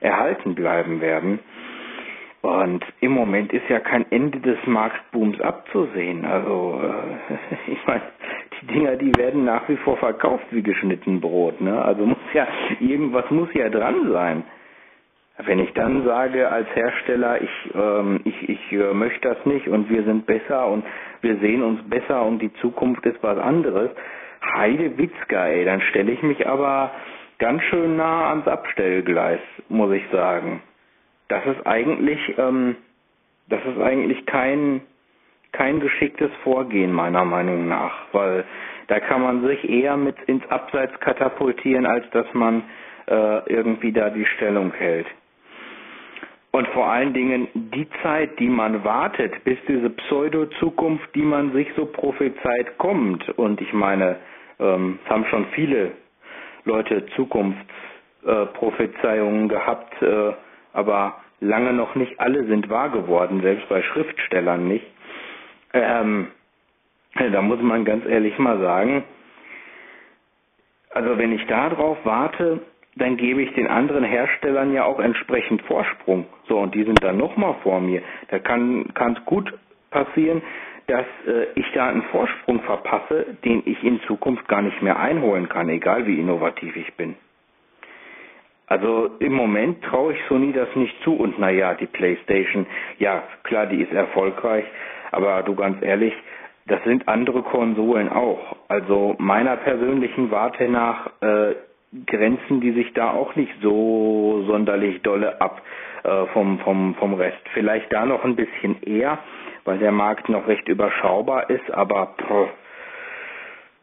erhalten 0.00 0.54
bleiben 0.54 1.00
werden. 1.00 1.38
Und 2.42 2.84
im 3.00 3.12
Moment 3.12 3.52
ist 3.52 3.68
ja 3.68 3.80
kein 3.80 4.10
Ende 4.12 4.38
des 4.40 4.58
Marktbooms 4.66 5.40
abzusehen. 5.40 6.24
Also 6.24 6.80
äh, 6.82 7.70
ich 7.72 7.86
meine, 7.86 8.02
die 8.60 8.66
Dinger, 8.66 8.96
die 8.96 9.16
werden 9.16 9.44
nach 9.44 9.68
wie 9.68 9.76
vor 9.78 9.96
verkauft 9.96 10.44
wie 10.50 10.62
geschnitten 10.62 11.20
Brot. 11.20 11.60
Ne? 11.60 11.82
Also 11.82 12.06
muss 12.06 12.18
ja 12.34 12.46
irgendwas 12.80 13.30
muss 13.30 13.52
ja 13.54 13.68
dran 13.68 14.12
sein. 14.12 14.44
Wenn 15.38 15.58
ich 15.58 15.72
dann 15.74 16.04
sage 16.04 16.50
als 16.50 16.66
Hersteller, 16.74 17.42
ich 17.42 17.74
ähm, 17.74 18.20
ich 18.24 18.48
ich 18.48 18.72
äh, 18.72 18.94
möchte 18.94 19.28
das 19.28 19.44
nicht 19.44 19.68
und 19.68 19.90
wir 19.90 20.04
sind 20.04 20.24
besser 20.26 20.66
und 20.68 20.84
wir 21.20 21.36
sehen 21.38 21.62
uns 21.62 21.82
besser 21.90 22.24
und 22.24 22.40
die 22.40 22.52
Zukunft 22.54 23.04
ist 23.04 23.22
was 23.22 23.38
anderes, 23.38 23.90
Heide 24.54 24.96
Witzka, 24.96 25.48
ey, 25.48 25.64
dann 25.64 25.80
stelle 25.80 26.12
ich 26.12 26.22
mich 26.22 26.46
aber 26.46 26.92
ganz 27.38 27.62
schön 27.64 27.96
nah 27.96 28.30
ans 28.30 28.46
Abstellgleis, 28.46 29.40
muss 29.68 29.92
ich 29.92 30.04
sagen 30.10 30.62
das 31.28 31.44
ist 31.46 31.66
eigentlich, 31.66 32.20
ähm, 32.38 32.76
das 33.48 33.60
ist 33.64 33.80
eigentlich 33.80 34.26
kein, 34.26 34.82
kein 35.52 35.80
geschicktes 35.80 36.30
Vorgehen 36.42 36.92
meiner 36.92 37.24
Meinung 37.24 37.68
nach, 37.68 37.92
weil 38.12 38.44
da 38.88 39.00
kann 39.00 39.22
man 39.22 39.46
sich 39.46 39.68
eher 39.68 39.96
mit 39.96 40.16
ins 40.26 40.46
Abseits 40.48 40.98
katapultieren, 41.00 41.86
als 41.86 42.08
dass 42.10 42.26
man 42.34 42.62
äh, 43.06 43.52
irgendwie 43.52 43.92
da 43.92 44.10
die 44.10 44.26
Stellung 44.26 44.72
hält. 44.72 45.06
Und 46.52 46.68
vor 46.68 46.86
allen 46.86 47.12
Dingen 47.12 47.48
die 47.54 47.86
Zeit, 48.02 48.38
die 48.38 48.48
man 48.48 48.82
wartet, 48.82 49.44
bis 49.44 49.58
diese 49.68 49.90
Pseudo-Zukunft, 49.90 51.14
die 51.14 51.20
man 51.22 51.52
sich 51.52 51.68
so 51.76 51.84
prophezeit, 51.84 52.78
kommt. 52.78 53.28
Und 53.38 53.60
ich 53.60 53.74
meine, 53.74 54.16
ähm, 54.58 54.98
es 55.04 55.10
haben 55.10 55.26
schon 55.26 55.44
viele 55.54 55.92
Leute 56.64 57.04
Zukunftsprophezeiungen 57.14 59.44
äh, 59.44 59.48
gehabt, 59.48 60.02
äh, 60.02 60.32
aber 60.76 61.16
lange 61.40 61.72
noch 61.72 61.94
nicht 61.94 62.20
alle 62.20 62.46
sind 62.46 62.68
wahr 62.68 62.90
geworden, 62.90 63.40
selbst 63.42 63.68
bei 63.68 63.82
Schriftstellern 63.82 64.68
nicht. 64.68 64.86
Ähm, 65.72 66.28
da 67.32 67.42
muss 67.42 67.60
man 67.60 67.84
ganz 67.84 68.04
ehrlich 68.06 68.38
mal 68.38 68.58
sagen, 68.60 69.04
also 70.90 71.18
wenn 71.18 71.32
ich 71.32 71.46
darauf 71.46 71.98
warte, 72.04 72.60
dann 72.96 73.16
gebe 73.16 73.42
ich 73.42 73.52
den 73.54 73.66
anderen 73.66 74.04
Herstellern 74.04 74.72
ja 74.72 74.84
auch 74.84 74.98
entsprechend 75.00 75.62
Vorsprung. 75.62 76.26
So, 76.48 76.58
und 76.58 76.74
die 76.74 76.84
sind 76.84 77.02
dann 77.02 77.18
nochmal 77.18 77.56
vor 77.62 77.80
mir. 77.80 78.02
Da 78.28 78.38
kann 78.38 78.86
es 78.96 79.24
gut 79.26 79.52
passieren, 79.90 80.42
dass 80.86 81.04
äh, 81.26 81.46
ich 81.54 81.66
da 81.74 81.88
einen 81.88 82.02
Vorsprung 82.04 82.60
verpasse, 82.62 83.36
den 83.44 83.62
ich 83.66 83.82
in 83.82 84.00
Zukunft 84.02 84.46
gar 84.48 84.62
nicht 84.62 84.80
mehr 84.82 84.98
einholen 84.98 85.48
kann, 85.48 85.68
egal 85.68 86.06
wie 86.06 86.18
innovativ 86.18 86.76
ich 86.76 86.94
bin. 86.94 87.16
Also 88.68 89.10
im 89.20 89.32
Moment 89.32 89.82
traue 89.84 90.12
ich 90.14 90.18
Sony 90.28 90.52
das 90.52 90.68
nicht 90.74 90.94
zu 91.02 91.14
und 91.14 91.38
naja, 91.38 91.74
die 91.74 91.86
PlayStation, 91.86 92.66
ja 92.98 93.22
klar, 93.44 93.66
die 93.66 93.80
ist 93.80 93.92
erfolgreich, 93.92 94.64
aber 95.12 95.42
du 95.44 95.54
ganz 95.54 95.80
ehrlich, 95.82 96.12
das 96.66 96.82
sind 96.82 97.06
andere 97.06 97.42
Konsolen 97.42 98.08
auch. 98.08 98.56
Also 98.68 99.14
meiner 99.18 99.56
persönlichen 99.56 100.32
Warte 100.32 100.68
nach 100.68 101.06
äh, 101.20 101.54
grenzen 102.06 102.60
die 102.60 102.72
sich 102.72 102.92
da 102.94 103.12
auch 103.12 103.36
nicht 103.36 103.52
so 103.62 104.44
sonderlich 104.48 105.00
dolle 105.02 105.40
ab 105.40 105.62
äh, 106.02 106.26
vom, 106.32 106.58
vom, 106.58 106.94
vom 106.96 107.14
Rest. 107.14 107.38
Vielleicht 107.54 107.92
da 107.92 108.04
noch 108.04 108.24
ein 108.24 108.34
bisschen 108.34 108.82
eher, 108.82 109.18
weil 109.64 109.78
der 109.78 109.92
Markt 109.92 110.28
noch 110.28 110.48
recht 110.48 110.66
überschaubar 110.68 111.48
ist, 111.50 111.70
aber 111.70 112.14
pff, 112.20 112.48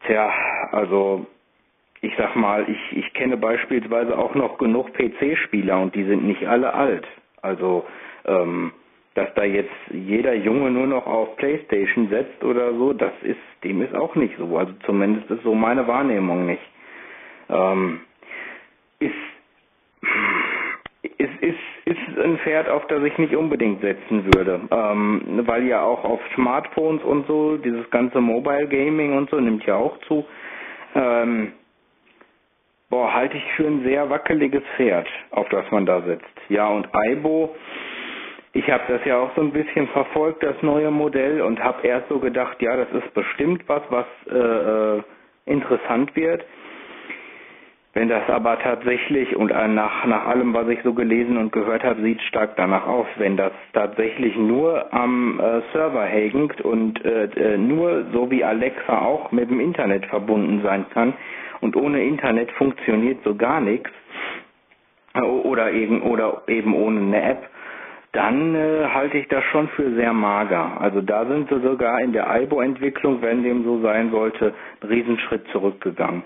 tja, 0.06 0.30
also 0.72 1.26
ich 2.04 2.12
sag 2.18 2.36
mal, 2.36 2.66
ich, 2.68 2.96
ich 2.96 3.12
kenne 3.14 3.36
beispielsweise 3.36 4.18
auch 4.18 4.34
noch 4.34 4.58
genug 4.58 4.92
PC-Spieler 4.92 5.80
und 5.80 5.94
die 5.94 6.04
sind 6.04 6.24
nicht 6.24 6.46
alle 6.46 6.74
alt. 6.74 7.06
Also, 7.40 7.86
ähm, 8.26 8.72
dass 9.14 9.32
da 9.34 9.44
jetzt 9.44 9.72
jeder 9.90 10.34
Junge 10.34 10.70
nur 10.70 10.86
noch 10.86 11.06
auf 11.06 11.36
Playstation 11.36 12.08
setzt 12.08 12.42
oder 12.44 12.72
so, 12.74 12.92
das 12.92 13.12
ist, 13.22 13.38
dem 13.62 13.80
ist 13.80 13.94
auch 13.94 14.14
nicht 14.16 14.36
so. 14.36 14.56
Also 14.58 14.72
zumindest 14.84 15.30
ist 15.30 15.42
so 15.44 15.54
meine 15.54 15.86
Wahrnehmung 15.86 16.46
nicht. 16.46 16.62
Ähm, 17.48 18.00
ist, 18.98 19.14
ist, 21.02 21.42
ist, 21.42 21.58
ist 21.84 22.18
ein 22.22 22.38
Pferd, 22.38 22.68
auf 22.68 22.86
das 22.88 23.02
ich 23.04 23.16
nicht 23.18 23.36
unbedingt 23.36 23.80
setzen 23.80 24.24
würde. 24.34 24.60
Ähm, 24.70 25.42
weil 25.46 25.66
ja 25.66 25.82
auch 25.82 26.04
auf 26.04 26.20
Smartphones 26.34 27.02
und 27.02 27.26
so, 27.26 27.56
dieses 27.56 27.88
ganze 27.90 28.20
Mobile 28.20 28.66
Gaming 28.68 29.16
und 29.16 29.30
so 29.30 29.38
nimmt 29.38 29.64
ja 29.64 29.76
auch 29.76 29.96
zu. 30.08 30.24
Ähm, 30.96 31.52
boah, 32.94 33.12
halte 33.12 33.36
ich 33.36 33.52
für 33.56 33.66
ein 33.66 33.82
sehr 33.82 34.08
wackeliges 34.08 34.62
Pferd, 34.76 35.08
auf 35.32 35.48
das 35.48 35.68
man 35.72 35.84
da 35.84 36.00
sitzt. 36.02 36.38
Ja, 36.48 36.68
und 36.68 36.86
Aibo, 36.94 37.52
ich 38.52 38.70
habe 38.70 38.84
das 38.86 39.04
ja 39.04 39.18
auch 39.18 39.34
so 39.34 39.40
ein 39.40 39.50
bisschen 39.50 39.88
verfolgt, 39.88 40.44
das 40.44 40.54
neue 40.62 40.92
Modell, 40.92 41.42
und 41.42 41.58
habe 41.58 41.84
erst 41.84 42.08
so 42.08 42.20
gedacht, 42.20 42.62
ja, 42.62 42.76
das 42.76 42.86
ist 42.92 43.12
bestimmt 43.12 43.64
was, 43.66 43.82
was 43.90 44.06
äh, 44.30 44.98
äh 44.98 45.02
interessant 45.46 46.14
wird. 46.14 46.44
Wenn 47.94 48.08
das 48.08 48.28
aber 48.28 48.58
tatsächlich, 48.60 49.36
und 49.36 49.48
nach, 49.50 50.06
nach 50.06 50.26
allem, 50.26 50.54
was 50.54 50.68
ich 50.68 50.78
so 50.84 50.94
gelesen 50.94 51.36
und 51.36 51.52
gehört 51.52 51.82
habe, 51.82 52.00
sieht 52.00 52.20
stark 52.22 52.56
danach 52.56 52.86
aus, 52.86 53.06
wenn 53.18 53.36
das 53.36 53.52
tatsächlich 53.72 54.36
nur 54.36 54.92
am 54.94 55.40
äh, 55.40 55.60
Server 55.72 56.04
hängt 56.04 56.60
und 56.60 57.04
äh, 57.04 57.24
äh 57.24 57.58
nur 57.58 58.06
so 58.12 58.30
wie 58.30 58.44
Alexa 58.44 59.00
auch 59.00 59.32
mit 59.32 59.50
dem 59.50 59.58
Internet 59.60 60.06
verbunden 60.06 60.62
sein 60.62 60.86
kann, 60.94 61.14
und 61.64 61.76
ohne 61.76 62.04
Internet 62.04 62.50
funktioniert 62.52 63.24
so 63.24 63.34
gar 63.34 63.58
nichts 63.58 63.90
oder 65.14 65.72
eben 65.72 66.02
oder 66.02 66.42
eben 66.46 66.74
ohne 66.74 67.00
eine 67.00 67.22
App, 67.22 67.48
dann 68.12 68.54
äh, 68.54 68.84
halte 68.92 69.16
ich 69.16 69.28
das 69.28 69.42
schon 69.44 69.68
für 69.68 69.94
sehr 69.94 70.12
mager. 70.12 70.78
Also 70.80 71.00
da 71.00 71.24
sind 71.24 71.48
sie 71.48 71.60
sogar 71.60 72.00
in 72.00 72.12
der 72.12 72.26
IBO-Entwicklung, 72.42 73.22
wenn 73.22 73.42
dem 73.42 73.64
so 73.64 73.80
sein 73.80 74.10
sollte, 74.10 74.52
einen 74.82 74.92
Riesenschritt 74.92 75.48
zurückgegangen. 75.52 76.22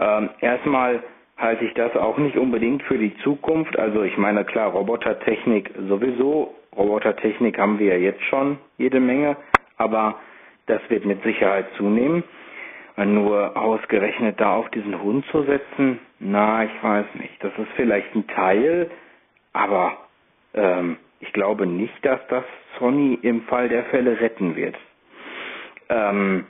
Ähm, 0.00 0.30
erstmal 0.40 1.02
halte 1.38 1.64
ich 1.64 1.74
das 1.74 1.94
auch 1.96 2.18
nicht 2.18 2.36
unbedingt 2.36 2.82
für 2.82 2.98
die 2.98 3.16
Zukunft. 3.18 3.78
Also 3.78 4.02
ich 4.02 4.18
meine 4.18 4.44
klar, 4.44 4.70
Robotertechnik 4.72 5.70
sowieso, 5.88 6.54
Robotertechnik 6.76 7.56
haben 7.56 7.78
wir 7.78 7.96
ja 7.96 8.00
jetzt 8.10 8.22
schon 8.24 8.58
jede 8.78 8.98
Menge, 8.98 9.36
aber 9.76 10.16
das 10.66 10.80
wird 10.88 11.04
mit 11.06 11.22
Sicherheit 11.22 11.66
zunehmen. 11.76 12.24
Nur 12.96 13.56
ausgerechnet 13.56 14.38
da 14.40 14.54
auf 14.54 14.68
diesen 14.70 15.00
Hund 15.02 15.24
zu 15.30 15.42
setzen, 15.44 15.98
na, 16.20 16.64
ich 16.64 16.82
weiß 16.82 17.06
nicht. 17.14 17.42
Das 17.42 17.52
ist 17.58 17.68
vielleicht 17.74 18.14
ein 18.14 18.26
Teil, 18.28 18.90
aber 19.54 19.96
ähm, 20.54 20.98
ich 21.20 21.32
glaube 21.32 21.66
nicht, 21.66 22.04
dass 22.04 22.20
das 22.28 22.44
Sony 22.78 23.18
im 23.22 23.42
Fall 23.42 23.68
der 23.68 23.84
Fälle 23.84 24.20
retten 24.20 24.56
wird. 24.56 24.76
Ähm, 25.88 26.46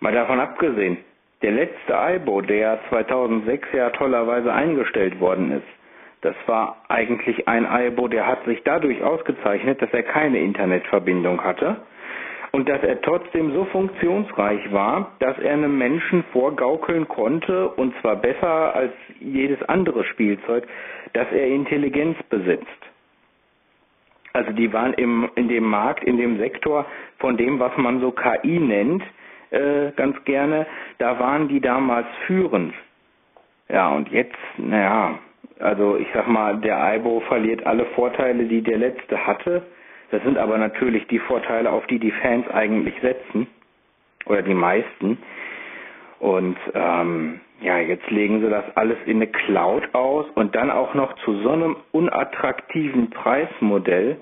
mal 0.00 0.12
davon 0.12 0.40
abgesehen, 0.40 0.98
der 1.42 1.52
letzte 1.52 1.94
iBo, 2.16 2.40
der 2.40 2.80
2006 2.88 3.68
ja 3.72 3.90
tollerweise 3.90 4.52
eingestellt 4.52 5.20
worden 5.20 5.52
ist, 5.52 5.66
das 6.22 6.34
war 6.46 6.82
eigentlich 6.88 7.46
ein 7.46 7.66
iBo, 7.70 8.08
der 8.08 8.26
hat 8.26 8.44
sich 8.44 8.62
dadurch 8.64 9.02
ausgezeichnet, 9.02 9.80
dass 9.82 9.92
er 9.92 10.02
keine 10.02 10.38
Internetverbindung 10.38 11.44
hatte 11.44 11.76
und 12.54 12.68
dass 12.68 12.84
er 12.84 13.00
trotzdem 13.02 13.52
so 13.52 13.64
funktionsreich 13.64 14.72
war, 14.72 15.16
dass 15.18 15.36
er 15.40 15.54
einem 15.54 15.76
Menschen 15.76 16.22
vorgaukeln 16.32 17.08
konnte, 17.08 17.68
und 17.70 17.92
zwar 18.00 18.14
besser 18.14 18.72
als 18.76 18.92
jedes 19.18 19.60
andere 19.64 20.04
Spielzeug, 20.04 20.64
dass 21.14 21.26
er 21.32 21.48
Intelligenz 21.48 22.16
besitzt. 22.30 22.68
Also 24.34 24.52
die 24.52 24.72
waren 24.72 24.94
im, 24.94 25.28
in 25.34 25.48
dem 25.48 25.64
Markt, 25.64 26.04
in 26.04 26.16
dem 26.16 26.38
Sektor 26.38 26.86
von 27.18 27.36
dem, 27.36 27.58
was 27.58 27.76
man 27.76 27.98
so 27.98 28.12
KI 28.12 28.60
nennt, 28.60 29.02
äh, 29.50 29.90
ganz 29.96 30.22
gerne, 30.24 30.64
da 30.98 31.18
waren 31.18 31.48
die 31.48 31.60
damals 31.60 32.06
führend. 32.28 32.72
Ja, 33.68 33.88
und 33.88 34.12
jetzt, 34.12 34.38
naja, 34.58 35.18
also 35.58 35.96
ich 35.96 36.06
sag 36.14 36.28
mal, 36.28 36.58
der 36.58 36.80
Aibo 36.80 37.18
verliert 37.26 37.66
alle 37.66 37.86
Vorteile, 37.96 38.44
die 38.44 38.62
der 38.62 38.78
letzte 38.78 39.26
hatte. 39.26 39.64
Das 40.14 40.22
sind 40.22 40.38
aber 40.38 40.58
natürlich 40.58 41.08
die 41.08 41.18
Vorteile, 41.18 41.72
auf 41.72 41.84
die 41.88 41.98
die 41.98 42.12
Fans 42.12 42.48
eigentlich 42.48 42.94
setzen. 43.02 43.48
Oder 44.26 44.42
die 44.42 44.54
meisten. 44.54 45.18
Und 46.20 46.56
ähm, 46.72 47.40
ja, 47.60 47.78
jetzt 47.80 48.08
legen 48.10 48.40
sie 48.40 48.48
das 48.48 48.64
alles 48.76 48.96
in 49.06 49.16
eine 49.16 49.26
Cloud 49.26 49.92
aus 49.92 50.26
und 50.36 50.54
dann 50.54 50.70
auch 50.70 50.94
noch 50.94 51.14
zu 51.24 51.42
so 51.42 51.50
einem 51.50 51.74
unattraktiven 51.90 53.10
Preismodell. 53.10 54.18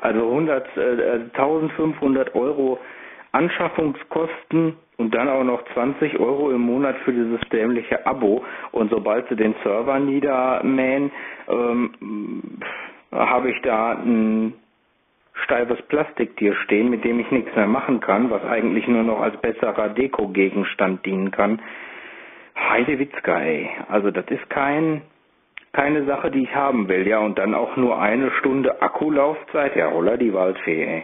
Also 0.00 0.26
100, 0.26 0.74
äh, 0.78 1.20
1500 1.34 2.34
Euro 2.34 2.78
Anschaffungskosten 3.32 4.74
und 4.96 5.14
dann 5.14 5.28
auch 5.28 5.44
noch 5.44 5.62
20 5.74 6.18
Euro 6.18 6.50
im 6.50 6.62
Monat 6.62 6.96
für 7.04 7.12
dieses 7.12 7.40
dämliche 7.52 8.06
Abo. 8.06 8.42
Und 8.72 8.90
sobald 8.90 9.28
sie 9.28 9.36
den 9.36 9.54
Server 9.62 9.98
niedermähen, 9.98 11.12
ähm, 11.46 11.90
habe 13.12 13.50
ich 13.50 13.60
da 13.60 13.92
ein 13.92 14.54
steifes 15.44 15.80
Plastiktier 15.82 16.54
stehen, 16.64 16.90
mit 16.90 17.04
dem 17.04 17.20
ich 17.20 17.30
nichts 17.30 17.54
mehr 17.54 17.66
machen 17.66 18.00
kann, 18.00 18.30
was 18.30 18.44
eigentlich 18.44 18.88
nur 18.88 19.02
noch 19.02 19.20
als 19.20 19.36
besserer 19.38 19.90
Deko-Gegenstand 19.90 21.04
dienen 21.04 21.30
kann. 21.30 21.60
Heidewitzka, 22.56 23.40
ey. 23.40 23.68
Also 23.88 24.10
das 24.10 24.26
ist 24.28 24.48
kein, 24.50 25.02
keine 25.72 26.04
Sache, 26.04 26.30
die 26.30 26.44
ich 26.44 26.54
haben 26.54 26.88
will, 26.88 27.06
ja. 27.06 27.18
Und 27.18 27.38
dann 27.38 27.54
auch 27.54 27.76
nur 27.76 28.00
eine 28.00 28.30
Stunde 28.32 28.80
Akkulaufzeit. 28.82 29.76
Ja, 29.76 29.88
Roller 29.88 30.16
die 30.16 30.32
Waldfee, 30.32 30.84
ey. 30.84 31.02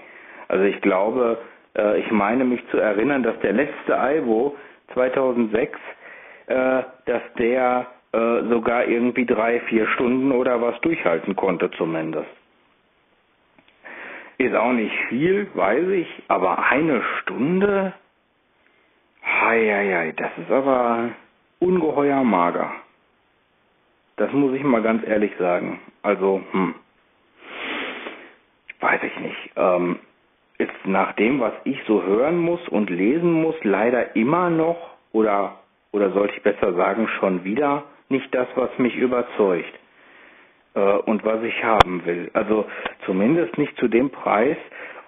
Also 0.48 0.64
ich 0.64 0.80
glaube, 0.80 1.38
äh, 1.76 2.00
ich 2.00 2.10
meine 2.10 2.44
mich 2.44 2.66
zu 2.70 2.78
erinnern, 2.78 3.22
dass 3.22 3.38
der 3.40 3.52
letzte 3.52 3.92
Ivo 3.92 4.56
2006, 4.94 5.78
äh, 6.46 6.54
dass 7.06 7.22
der 7.38 7.86
äh, 8.12 8.42
sogar 8.48 8.86
irgendwie 8.86 9.26
drei, 9.26 9.60
vier 9.60 9.86
Stunden 9.88 10.32
oder 10.32 10.60
was 10.60 10.78
durchhalten 10.80 11.36
konnte 11.36 11.70
zumindest. 11.72 12.28
Ist 14.42 14.56
auch 14.56 14.72
nicht 14.72 14.92
viel, 15.08 15.46
weiß 15.54 15.86
ich, 15.90 16.08
aber 16.26 16.58
eine 16.68 17.00
Stunde? 17.20 17.92
Heieiei, 19.24 20.12
das 20.16 20.30
ist 20.36 20.50
aber 20.50 21.10
ungeheuer 21.60 22.24
mager. 22.24 22.72
Das 24.16 24.32
muss 24.32 24.52
ich 24.54 24.64
mal 24.64 24.82
ganz 24.82 25.06
ehrlich 25.06 25.30
sagen. 25.38 25.78
Also, 26.02 26.42
hm. 26.50 26.74
Weiß 28.80 29.00
ich 29.04 29.16
nicht. 29.20 29.50
Ähm, 29.54 30.00
ist 30.58 30.86
nach 30.86 31.12
dem, 31.12 31.38
was 31.38 31.52
ich 31.62 31.80
so 31.86 32.02
hören 32.02 32.38
muss 32.38 32.68
und 32.68 32.90
lesen 32.90 33.32
muss, 33.32 33.54
leider 33.62 34.16
immer 34.16 34.50
noch 34.50 34.90
oder 35.12 35.60
oder 35.92 36.10
sollte 36.10 36.34
ich 36.34 36.42
besser 36.42 36.74
sagen 36.74 37.06
schon 37.20 37.44
wieder 37.44 37.84
nicht 38.08 38.34
das, 38.34 38.48
was 38.56 38.76
mich 38.78 38.96
überzeugt 38.96 39.78
äh, 40.74 40.80
und 40.80 41.24
was 41.24 41.42
ich 41.42 41.62
haben 41.64 42.04
will. 42.06 42.30
Also 42.34 42.66
zumindest 43.06 43.56
nicht 43.58 43.76
zu 43.78 43.88
dem 43.88 44.10
Preis 44.10 44.56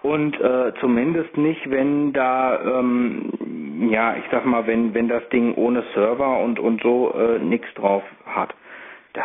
und 0.03 0.39
äh, 0.41 0.73
zumindest 0.81 1.37
nicht, 1.37 1.71
wenn 1.71 2.13
da 2.13 2.61
ähm, 2.81 3.89
ja 3.91 4.17
ich 4.17 4.25
sag 4.31 4.45
mal, 4.45 4.67
wenn 4.67 4.95
wenn 4.95 5.09
das 5.09 5.27
Ding 5.31 5.55
ohne 5.55 5.83
Server 5.95 6.39
und 6.41 6.59
und 6.59 6.83
so 6.83 7.15
äh, 7.15 7.39
nichts 7.39 7.73
drauf 7.75 8.03
hat. 8.27 8.55
Das 9.15 9.25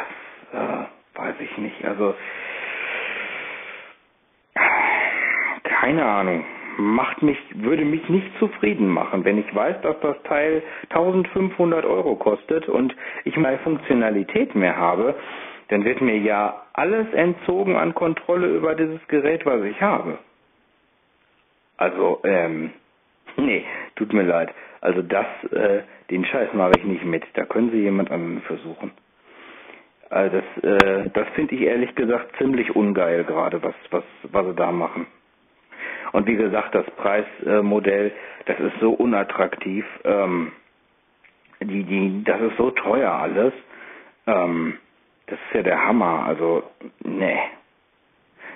äh, 0.54 1.20
weiß 1.20 1.36
ich 1.40 1.58
nicht. 1.58 1.84
Also 1.86 2.16
keine 5.64 6.06
Ahnung. 6.06 6.46
Macht 6.78 7.22
mich, 7.24 7.38
würde 7.56 7.84
mich 7.84 8.08
nicht 8.08 8.28
zufrieden 8.40 8.88
machen, 8.88 9.26
wenn 9.26 9.38
ich 9.38 9.54
weiß, 9.54 9.82
dass 9.82 10.00
das 10.00 10.16
Teil 10.24 10.64
1500 10.90 11.84
Euro 11.84 12.16
kostet 12.16 12.70
und 12.70 12.96
ich 13.26 13.36
mal 13.36 13.58
Funktionalität 13.60 14.56
mehr 14.56 14.78
habe, 14.78 15.16
dann 15.70 15.86
wird 15.86 16.02
mir 16.02 16.18
ja 16.18 16.64
alles 16.74 17.12
entzogen 17.14 17.76
an 17.76 17.94
Kontrolle 17.96 18.48
über 18.48 18.76
dieses 18.76 19.06
Gerät, 19.08 19.46
was 19.46 19.64
ich 19.64 19.82
habe. 19.82 20.18
Also, 21.78 22.20
ähm, 22.24 22.72
nee, 23.38 23.64
tut 23.96 24.14
mir 24.14 24.24
leid. 24.24 24.54
Also 24.82 25.02
das, 25.02 25.26
äh, 25.52 25.82
den 26.10 26.26
Scheiß 26.26 26.54
mache 26.54 26.74
ich 26.78 26.84
nicht 26.84 27.06
mit. 27.06 27.24
Da 27.34 27.46
können 27.46 27.72
Sie 27.72 27.82
jemand 27.82 28.12
anderen 28.12 28.42
versuchen. 28.42 28.92
Also 30.10 30.38
das, 30.38 30.64
äh, 30.64 31.10
das 31.14 31.28
finde 31.36 31.56
ich 31.56 31.62
ehrlich 31.62 31.94
gesagt 31.96 32.36
ziemlich 32.38 32.76
ungeil 32.76 33.24
gerade, 33.24 33.62
was, 33.62 33.76
was, 33.92 34.04
was 34.24 34.46
sie 34.48 34.56
da 34.56 34.72
machen. 34.72 35.06
Und 36.14 36.26
wie 36.28 36.36
gesagt, 36.36 36.74
das 36.74 36.86
Preismodell, 36.98 38.12
das 38.46 38.60
ist 38.60 38.80
so 38.80 38.92
unattraktiv. 38.92 39.86
Ähm, 40.04 40.52
die, 41.62 41.84
die, 41.84 42.24
das 42.24 42.42
ist 42.42 42.58
so 42.58 42.72
teuer 42.72 43.12
alles. 43.12 43.54
Ähm, 44.26 44.78
das 45.30 45.40
ist 45.40 45.56
ja 45.56 45.64
der 45.64 45.86
Hammer. 45.86 46.26
Also, 46.26 46.64
nee. 47.04 47.38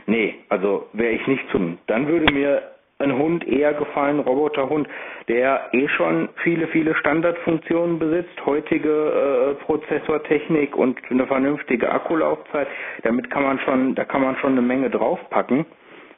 Nee, 0.05 0.35
also 0.49 0.87
wäre 0.93 1.13
ich 1.13 1.25
nicht 1.27 1.47
zum. 1.51 1.77
Dann 1.87 2.07
würde 2.07 2.33
mir 2.33 2.61
ein 2.99 3.17
Hund 3.17 3.45
eher 3.47 3.73
gefallen, 3.73 4.19
Roboterhund, 4.19 4.87
der 5.27 5.69
eh 5.73 5.87
schon 5.89 6.29
viele, 6.43 6.67
viele 6.67 6.95
Standardfunktionen 6.95 7.99
besitzt, 7.99 8.45
heutige 8.45 8.89
äh, 9.59 9.63
Prozessortechnik 9.63 10.75
und 10.75 10.99
eine 11.09 11.27
vernünftige 11.27 11.91
Akkulaufzeit. 11.91 12.67
Damit 13.03 13.29
kann 13.29 13.43
man 13.43 13.59
schon, 13.59 13.95
da 13.95 14.05
kann 14.05 14.21
man 14.21 14.35
schon 14.37 14.53
eine 14.53 14.61
Menge 14.61 14.89
draufpacken 14.89 15.65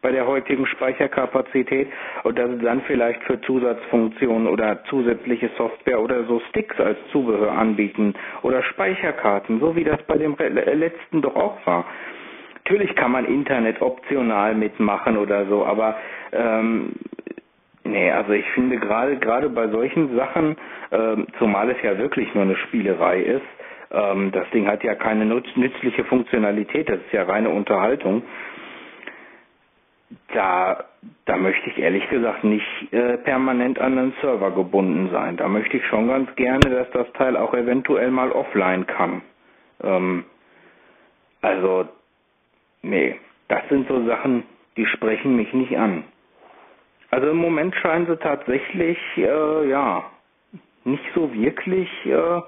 bei 0.05 0.11
der 0.11 0.27
heutigen 0.27 0.67
Speicherkapazität 0.67 1.87
und 2.25 2.37
dass 2.37 2.47
sie 2.51 2.59
dann 2.59 2.81
vielleicht 2.81 3.23
für 3.23 3.41
Zusatzfunktionen 3.41 4.47
oder 4.47 4.83
zusätzliche 4.83 5.49
Software 5.57 5.99
oder 5.99 6.25
so 6.25 6.39
Sticks 6.49 6.79
als 6.79 6.99
Zubehör 7.11 7.51
anbieten 7.53 8.13
oder 8.43 8.61
Speicherkarten, 8.61 9.59
so 9.59 9.75
wie 9.75 9.83
das 9.83 9.99
bei 10.03 10.19
dem 10.19 10.35
letzten 10.37 11.23
doch 11.23 11.35
auch 11.35 11.57
war. 11.65 11.85
Natürlich 12.63 12.95
kann 12.95 13.13
man 13.13 13.25
Internet 13.25 13.81
optional 13.81 14.53
mitmachen 14.53 15.17
oder 15.17 15.47
so, 15.47 15.65
aber 15.65 15.95
ähm, 16.33 16.91
nee, 17.83 18.11
also 18.11 18.31
ich 18.33 18.47
finde 18.51 18.77
gerade 18.77 19.17
gerade 19.17 19.49
bei 19.49 19.69
solchen 19.69 20.15
Sachen, 20.15 20.55
ähm, 20.91 21.25
zumal 21.39 21.71
es 21.71 21.81
ja 21.81 21.97
wirklich 21.97 22.31
nur 22.35 22.43
eine 22.43 22.57
Spielerei 22.57 23.21
ist, 23.21 23.41
ähm, 23.91 24.31
das 24.33 24.47
Ding 24.51 24.67
hat 24.67 24.83
ja 24.83 24.93
keine 24.93 25.25
nützliche 25.25 26.03
Funktionalität, 26.03 26.89
das 26.89 26.97
ist 26.97 27.11
ja 27.11 27.23
reine 27.23 27.49
Unterhaltung 27.49 28.21
da, 30.33 30.85
da 31.25 31.37
möchte 31.37 31.69
ich 31.69 31.77
ehrlich 31.77 32.07
gesagt 32.09 32.43
nicht 32.43 32.93
äh, 32.93 33.17
permanent 33.17 33.79
an 33.79 33.97
einen 33.97 34.13
Server 34.21 34.51
gebunden 34.51 35.09
sein. 35.11 35.37
Da 35.37 35.47
möchte 35.47 35.77
ich 35.77 35.85
schon 35.87 36.07
ganz 36.07 36.33
gerne, 36.35 36.69
dass 36.69 36.89
das 36.91 37.11
Teil 37.13 37.35
auch 37.37 37.53
eventuell 37.53 38.11
mal 38.11 38.31
offline 38.31 38.85
kann. 38.85 39.21
Ähm, 39.83 40.25
also, 41.41 41.87
nee, 42.81 43.15
das 43.47 43.67
sind 43.69 43.87
so 43.87 44.05
Sachen, 44.05 44.43
die 44.77 44.85
sprechen 44.85 45.35
mich 45.35 45.53
nicht 45.53 45.77
an. 45.77 46.03
Also 47.11 47.29
im 47.29 47.37
Moment 47.37 47.75
scheinen 47.75 48.07
sie 48.07 48.17
tatsächlich, 48.17 48.97
äh, 49.17 49.69
ja, 49.69 50.03
nicht 50.83 51.03
so 51.15 51.33
wirklich 51.33 51.89
äh, 52.05 52.41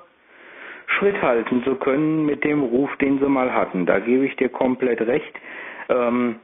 Schritt 0.88 1.22
halten 1.22 1.64
zu 1.64 1.76
können 1.76 2.26
mit 2.26 2.44
dem 2.44 2.62
Ruf, 2.64 2.96
den 2.98 3.20
sie 3.20 3.28
mal 3.30 3.54
hatten. 3.54 3.86
Da 3.86 4.00
gebe 4.00 4.26
ich 4.26 4.36
dir 4.36 4.50
komplett 4.50 5.02
recht. 5.02 5.34
Ähm, 5.90 6.40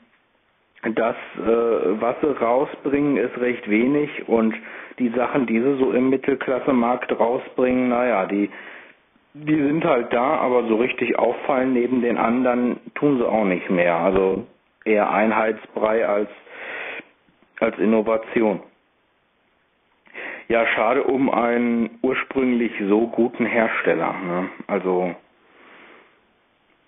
das, 0.86 1.16
äh, 1.38 2.02
was 2.02 2.16
sie 2.22 2.38
rausbringen, 2.38 3.18
ist 3.18 3.38
recht 3.38 3.70
wenig 3.70 4.28
und 4.28 4.56
die 5.00 5.10
Sachen, 5.10 5.48
die 5.48 5.60
sie 5.60 5.78
so 5.78 5.92
im 5.92 6.10
Mittelklasse-Markt 6.10 7.18
rausbringen, 7.18 7.90
naja, 7.90 8.26
die, 8.26 8.50
die 9.34 9.56
sind 9.56 9.84
halt 9.86 10.14
da, 10.14 10.36
aber 10.36 10.68
so 10.68 10.76
richtig 10.76 11.18
auffallen 11.18 11.74
neben 11.74 12.02
den 12.02 12.18
anderen 12.18 12.80
tun 12.96 13.18
sie 13.18 13.28
auch 13.28 13.46
nicht 13.46 13.70
mehr. 13.70 13.96
Also 13.96 14.46
eher 14.86 15.10
Einheitsbrei 15.10 16.06
als, 16.08 16.30
als 17.60 17.78
Innovation. 17.80 18.60
Ja, 20.50 20.68
schade 20.68 21.04
um 21.04 21.30
einen 21.30 21.98
ursprünglich 22.02 22.74
so 22.88 23.08
guten 23.08 23.46
Hersteller. 23.46 24.14
Ne? 24.14 24.50
Also 24.68 25.16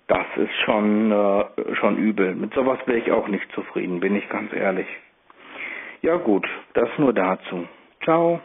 das 0.08 0.26
ist 0.38 0.54
schon, 0.66 1.12
äh, 1.12 1.76
schon 1.76 1.98
übel. 1.98 2.36
Mit 2.36 2.54
sowas 2.54 2.80
wäre 2.86 3.00
ich 3.00 3.12
auch 3.12 3.28
nicht 3.28 3.46
zufrieden, 3.54 4.00
bin 4.00 4.16
ich 4.16 4.28
ganz 4.30 4.54
ehrlich. 4.54 4.88
Ja 6.02 6.18
gut, 6.18 6.46
das 6.74 6.90
nur 6.98 7.14
dazu. 7.14 7.68
Ciao. 8.04 8.40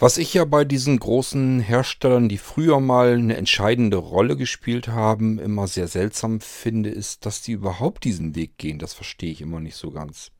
Was 0.00 0.18
ich 0.18 0.34
ja 0.34 0.44
bei 0.44 0.64
diesen 0.64 0.98
großen 0.98 1.60
Herstellern, 1.60 2.28
die 2.28 2.38
früher 2.38 2.80
mal 2.80 3.14
eine 3.14 3.36
entscheidende 3.36 3.96
Rolle 3.96 4.36
gespielt 4.36 4.88
haben, 4.88 5.38
immer 5.38 5.68
sehr 5.68 5.86
seltsam 5.86 6.40
finde, 6.40 6.90
ist, 6.90 7.24
dass 7.24 7.42
die 7.42 7.52
überhaupt 7.52 8.02
diesen 8.02 8.34
Weg 8.34 8.58
gehen. 8.58 8.80
Das 8.80 8.92
verstehe 8.92 9.30
ich 9.30 9.40
immer 9.40 9.60
nicht 9.60 9.76
so 9.76 9.92
ganz. 9.92 10.32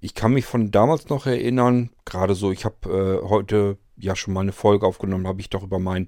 Ich 0.00 0.14
kann 0.14 0.32
mich 0.32 0.44
von 0.44 0.70
damals 0.70 1.08
noch 1.08 1.26
erinnern, 1.26 1.90
gerade 2.04 2.34
so, 2.34 2.52
ich 2.52 2.64
habe 2.64 3.20
äh, 3.24 3.28
heute 3.28 3.78
ja 3.96 4.14
schon 4.14 4.34
mal 4.34 4.40
eine 4.40 4.52
Folge 4.52 4.86
aufgenommen, 4.86 5.26
habe 5.26 5.40
ich 5.40 5.50
doch 5.50 5.64
über 5.64 5.78
mein 5.80 6.06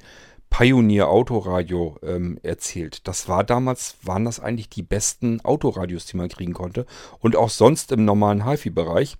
Pioneer 0.57 1.09
Autoradio 1.09 1.99
ähm, 2.05 2.39
erzählt. 2.45 3.09
Das 3.09 3.29
war 3.29 3.43
damals, 3.43 3.97
waren 4.03 4.25
das 4.25 4.39
eigentlich 4.39 4.69
die 4.69 4.85
besten 4.85 5.41
Autoradios, 5.41 6.07
die 6.07 6.17
man 6.17 6.29
kriegen 6.29 6.53
konnte. 6.53 6.87
Und 7.19 7.35
auch 7.35 7.51
sonst 7.51 7.91
im 7.91 8.05
normalen 8.05 8.47
HiFi-Bereich. 8.47 9.17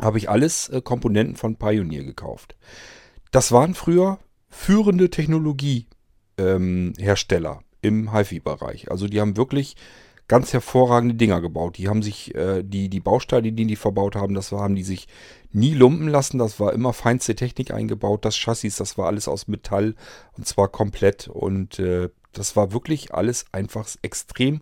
habe 0.00 0.16
ich 0.16 0.30
alles 0.30 0.70
äh, 0.70 0.80
Komponenten 0.80 1.36
von 1.36 1.56
Pioneer 1.56 2.04
gekauft. 2.04 2.56
Das 3.32 3.52
waren 3.52 3.74
früher 3.74 4.18
führende 4.48 5.10
Technologiehersteller 5.10 7.52
ähm, 7.52 7.64
im 7.82 8.14
HiFi-Bereich. 8.14 8.90
Also 8.90 9.08
die 9.08 9.20
haben 9.20 9.36
wirklich 9.36 9.76
ganz 10.26 10.54
hervorragende 10.54 11.16
Dinger 11.16 11.42
gebaut. 11.42 11.76
Die 11.76 11.88
haben 11.88 12.02
sich, 12.02 12.34
äh, 12.34 12.62
die, 12.62 12.88
die 12.88 13.00
Bausteine, 13.00 13.52
die 13.52 13.66
die 13.66 13.76
verbaut 13.76 14.16
haben, 14.16 14.32
das 14.32 14.52
haben 14.52 14.74
die 14.74 14.84
sich 14.84 15.06
nie 15.56 15.74
lumpen 15.74 16.08
lassen. 16.08 16.38
Das 16.38 16.60
war 16.60 16.72
immer 16.72 16.92
feinste 16.92 17.34
Technik 17.34 17.72
eingebaut. 17.72 18.24
Das 18.24 18.36
Chassis, 18.36 18.76
das 18.76 18.98
war 18.98 19.06
alles 19.06 19.26
aus 19.26 19.48
Metall 19.48 19.94
und 20.36 20.46
zwar 20.46 20.68
komplett. 20.68 21.28
Und 21.28 21.78
äh, 21.78 22.10
das 22.32 22.54
war 22.54 22.72
wirklich 22.72 23.14
alles 23.14 23.46
einfach 23.52 23.88
extrem 24.02 24.60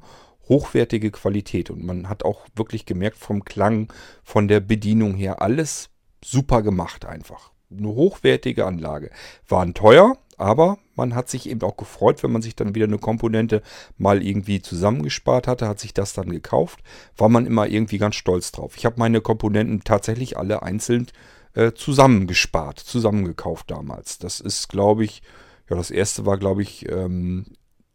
hochwertige 0.49 1.11
Qualität. 1.11 1.71
Und 1.71 1.85
man 1.85 2.09
hat 2.09 2.25
auch 2.25 2.47
wirklich 2.55 2.87
gemerkt 2.87 3.19
vom 3.19 3.45
Klang, 3.45 3.93
von 4.23 4.47
der 4.47 4.61
Bedienung 4.61 5.15
her, 5.15 5.43
alles 5.43 5.91
super 6.25 6.63
gemacht 6.63 7.05
einfach. 7.05 7.51
Eine 7.71 7.89
hochwertige 7.89 8.65
Anlage. 8.65 9.11
Waren 9.49 9.75
teuer, 9.75 10.17
aber 10.37 10.79
man 10.97 11.15
hat 11.15 11.29
sich 11.29 11.49
eben 11.49 11.63
auch 11.63 11.77
gefreut, 11.77 12.23
wenn 12.23 12.33
man 12.33 12.43
sich 12.43 12.57
dann 12.57 12.75
wieder 12.75 12.87
eine 12.87 12.99
Komponente 12.99 13.63
mal 13.99 14.23
irgendwie 14.23 14.63
zusammengespart 14.63 15.47
hatte, 15.47 15.69
hat 15.69 15.81
sich 15.81 15.95
das 15.95 16.13
dann 16.13 16.31
gekauft, 16.31 16.81
war 17.17 17.29
man 17.29 17.47
immer 17.47 17.67
irgendwie 17.67 17.99
ganz 17.99 18.17
stolz 18.17 18.53
drauf. 18.53 18.77
Ich 18.77 18.87
habe 18.87 18.97
meine 18.99 19.21
Komponenten 19.21 19.85
tatsächlich 19.85 20.37
alle 20.37 20.63
einzeln 20.63 21.07
äh, 21.55 21.73
zusammengespart, 21.73 22.79
zusammengekauft 22.79 23.71
damals. 23.71 24.19
Das 24.19 24.41
ist, 24.41 24.69
glaube 24.69 25.05
ich, 25.05 25.23
ja, 25.69 25.77
das 25.77 25.91
erste 25.91 26.27
war, 26.27 26.39
glaube 26.39 26.63
ich, 26.63 26.89
ähm, 26.91 27.47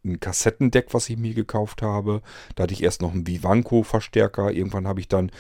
ein 0.03 0.19
Kassettendeck, 0.19 0.93
was 0.93 1.09
ich 1.09 1.17
mir 1.17 1.33
gekauft 1.33 1.81
habe. 1.81 2.21
Da 2.55 2.63
hatte 2.63 2.73
ich 2.73 2.83
erst 2.83 3.01
noch 3.01 3.11
einen 3.11 3.27
Vivanco-Verstärker. 3.27 4.51
Irgendwann 4.51 4.87
habe 4.87 5.01
ich 5.01 5.07
dann 5.07 5.31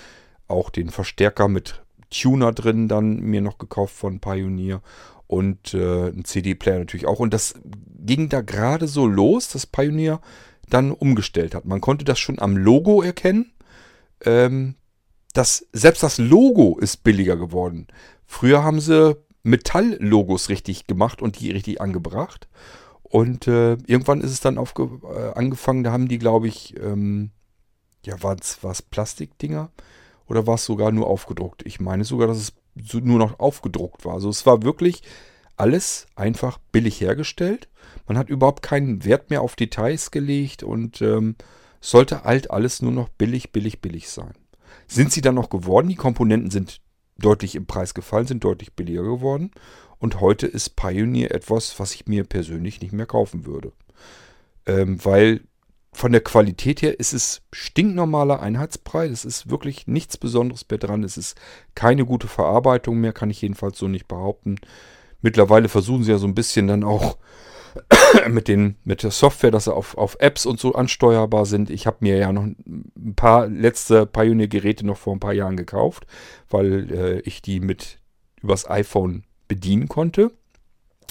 auch 0.47 0.69
den 0.69 0.89
Verstärker 0.89 1.47
mit 1.47 1.81
Tuner 2.09 2.51
drin 2.51 2.87
dann 2.87 3.19
mir 3.19 3.41
noch 3.41 3.57
gekauft 3.57 3.95
von 3.95 4.19
Pioneer 4.19 4.81
und 5.29 5.75
äh, 5.75 6.07
ein 6.09 6.25
CD-Player 6.25 6.79
natürlich 6.79 7.05
auch. 7.05 7.19
Und 7.19 7.35
das 7.35 7.53
ging 7.63 8.29
da 8.29 8.41
gerade 8.41 8.87
so 8.87 9.05
los, 9.05 9.47
dass 9.47 9.67
Pioneer 9.67 10.21
dann 10.67 10.91
umgestellt 10.91 11.53
hat. 11.53 11.65
Man 11.65 11.81
konnte 11.81 12.03
das 12.03 12.17
schon 12.17 12.39
am 12.39 12.57
Logo 12.57 13.03
erkennen. 13.03 13.53
Ähm, 14.25 14.73
das, 15.33 15.67
selbst 15.71 16.01
das 16.01 16.17
Logo 16.17 16.79
ist 16.79 17.03
billiger 17.03 17.37
geworden. 17.37 17.85
Früher 18.25 18.63
haben 18.63 18.79
sie 18.79 19.17
Metall-Logos 19.43 20.49
richtig 20.49 20.87
gemacht 20.87 21.21
und 21.21 21.39
die 21.39 21.51
richtig 21.51 21.79
angebracht. 21.79 22.49
Und 23.03 23.47
äh, 23.47 23.73
irgendwann 23.85 24.21
ist 24.21 24.31
es 24.31 24.41
dann 24.41 24.57
aufge 24.57 24.89
äh, 25.03 25.37
angefangen, 25.37 25.83
da 25.83 25.91
haben 25.91 26.07
die, 26.07 26.17
glaube 26.17 26.47
ich, 26.47 26.75
ähm, 26.81 27.29
ja, 28.03 28.21
war 28.23 28.35
es 28.35 28.81
Plastikdinger 28.81 29.69
oder 30.25 30.47
war 30.47 30.55
es 30.55 30.65
sogar 30.65 30.91
nur 30.91 31.05
aufgedruckt? 31.05 31.63
Ich 31.67 31.79
meine 31.79 32.03
sogar, 32.03 32.27
dass 32.27 32.37
es 32.37 32.53
so 32.83 32.99
nur 32.99 33.19
noch 33.19 33.39
aufgedruckt 33.39 34.05
war. 34.05 34.13
Also 34.15 34.29
es 34.29 34.45
war 34.45 34.63
wirklich 34.63 35.01
alles 35.57 36.07
einfach 36.15 36.57
billig 36.71 37.01
hergestellt. 37.01 37.67
Man 38.07 38.17
hat 38.17 38.29
überhaupt 38.29 38.63
keinen 38.63 39.03
Wert 39.03 39.29
mehr 39.29 39.41
auf 39.41 39.55
Details 39.55 40.11
gelegt 40.11 40.63
und 40.63 41.01
ähm, 41.01 41.35
sollte 41.81 42.23
halt 42.23 42.51
alles 42.51 42.81
nur 42.81 42.91
noch 42.91 43.09
billig, 43.09 43.51
billig, 43.51 43.81
billig 43.81 44.09
sein. 44.09 44.33
Sind 44.87 45.11
sie 45.11 45.21
dann 45.21 45.35
noch 45.35 45.49
geworden? 45.49 45.89
Die 45.89 45.95
Komponenten 45.95 46.51
sind 46.51 46.81
deutlich 47.17 47.55
im 47.55 47.65
Preis 47.65 47.93
gefallen, 47.93 48.27
sind 48.27 48.43
deutlich 48.43 48.73
billiger 48.73 49.03
geworden. 49.03 49.51
Und 49.97 50.21
heute 50.21 50.47
ist 50.47 50.75
Pioneer 50.75 51.31
etwas, 51.31 51.79
was 51.79 51.93
ich 51.93 52.07
mir 52.07 52.23
persönlich 52.23 52.81
nicht 52.81 52.93
mehr 52.93 53.05
kaufen 53.05 53.45
würde. 53.45 53.73
Ähm, 54.65 55.03
weil 55.03 55.41
von 55.91 56.11
der 56.11 56.21
Qualität 56.21 56.81
her 56.81 56.99
ist 56.99 57.13
es 57.13 57.41
stinknormaler 57.51 58.41
Einheitspreis. 58.41 59.11
Es 59.11 59.25
ist 59.25 59.49
wirklich 59.49 59.87
nichts 59.87 60.17
Besonderes 60.17 60.65
mehr 60.69 60.77
dran. 60.77 61.03
Es 61.03 61.17
ist 61.17 61.39
keine 61.75 62.05
gute 62.05 62.27
Verarbeitung 62.27 62.99
mehr, 62.99 63.11
kann 63.11 63.29
ich 63.29 63.41
jedenfalls 63.41 63.77
so 63.77 63.87
nicht 63.87 64.07
behaupten. 64.07 64.57
Mittlerweile 65.21 65.67
versuchen 65.67 66.03
sie 66.03 66.11
ja 66.11 66.17
so 66.17 66.27
ein 66.27 66.35
bisschen 66.35 66.67
dann 66.67 66.83
auch 66.83 67.17
mit, 68.29 68.47
den, 68.47 68.75
mit 68.83 69.03
der 69.03 69.11
Software, 69.11 69.51
dass 69.51 69.65
sie 69.65 69.73
auf, 69.73 69.97
auf 69.97 70.17
Apps 70.19 70.45
und 70.45 70.59
so 70.59 70.73
ansteuerbar 70.73 71.45
sind. 71.45 71.69
Ich 71.69 71.87
habe 71.87 71.97
mir 72.01 72.17
ja 72.17 72.31
noch 72.31 72.43
ein 72.43 73.15
paar 73.15 73.47
letzte 73.47 74.05
Pioneer-Geräte 74.05 74.85
noch 74.85 74.97
vor 74.97 75.13
ein 75.13 75.19
paar 75.19 75.33
Jahren 75.33 75.57
gekauft, 75.57 76.05
weil 76.49 76.91
äh, 76.91 77.19
ich 77.21 77.41
die 77.41 77.59
mit 77.59 77.99
übers 78.41 78.69
iPhone 78.69 79.25
bedienen 79.47 79.87
konnte. 79.87 80.31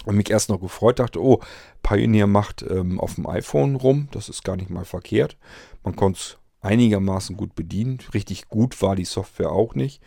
Und 0.05 0.17
mich 0.17 0.31
erst 0.31 0.49
noch 0.49 0.61
gefreut, 0.61 0.99
dachte, 0.99 1.23
oh, 1.23 1.41
Pioneer 1.83 2.27
macht 2.27 2.65
ähm, 2.69 3.01
auf 3.01 3.15
dem 3.15 3.27
iPhone 3.27 3.77
rum. 3.77 4.09
Das 4.13 4.29
ist 4.29 4.45
gar 4.45 4.57
nicht 4.57 4.71
mal 4.71 4.85
verkehrt. 4.85 5.37
Man 5.83 5.97
konnte 5.97 6.19
es 6.19 6.39
einigermaßen 6.61 7.37
gut 7.37 7.55
bedienen. 7.55 7.99
Richtig 8.15 8.49
gut 8.49 8.81
war 8.83 8.97
die 8.97 9.05
Software 9.05 9.53
auch 9.53 9.75
nicht. 9.75 10.03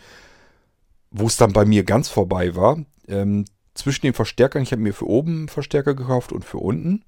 Wo 1.12 1.28
es 1.28 1.38
dann 1.38 1.54
bei 1.54 1.66
mir 1.66 1.84
ganz 1.84 2.10
vorbei 2.10 2.56
war, 2.56 2.84
ähm, 3.08 3.46
zwischen 3.74 4.06
den 4.06 4.14
Verstärkern, 4.14 4.64
ich 4.64 4.72
habe 4.72 4.82
mir 4.82 4.94
für 4.94 5.08
oben 5.08 5.48
Verstärker 5.48 5.94
gekauft 5.94 6.32
und 6.32 6.46
für 6.46 6.58
unten. 6.58 7.04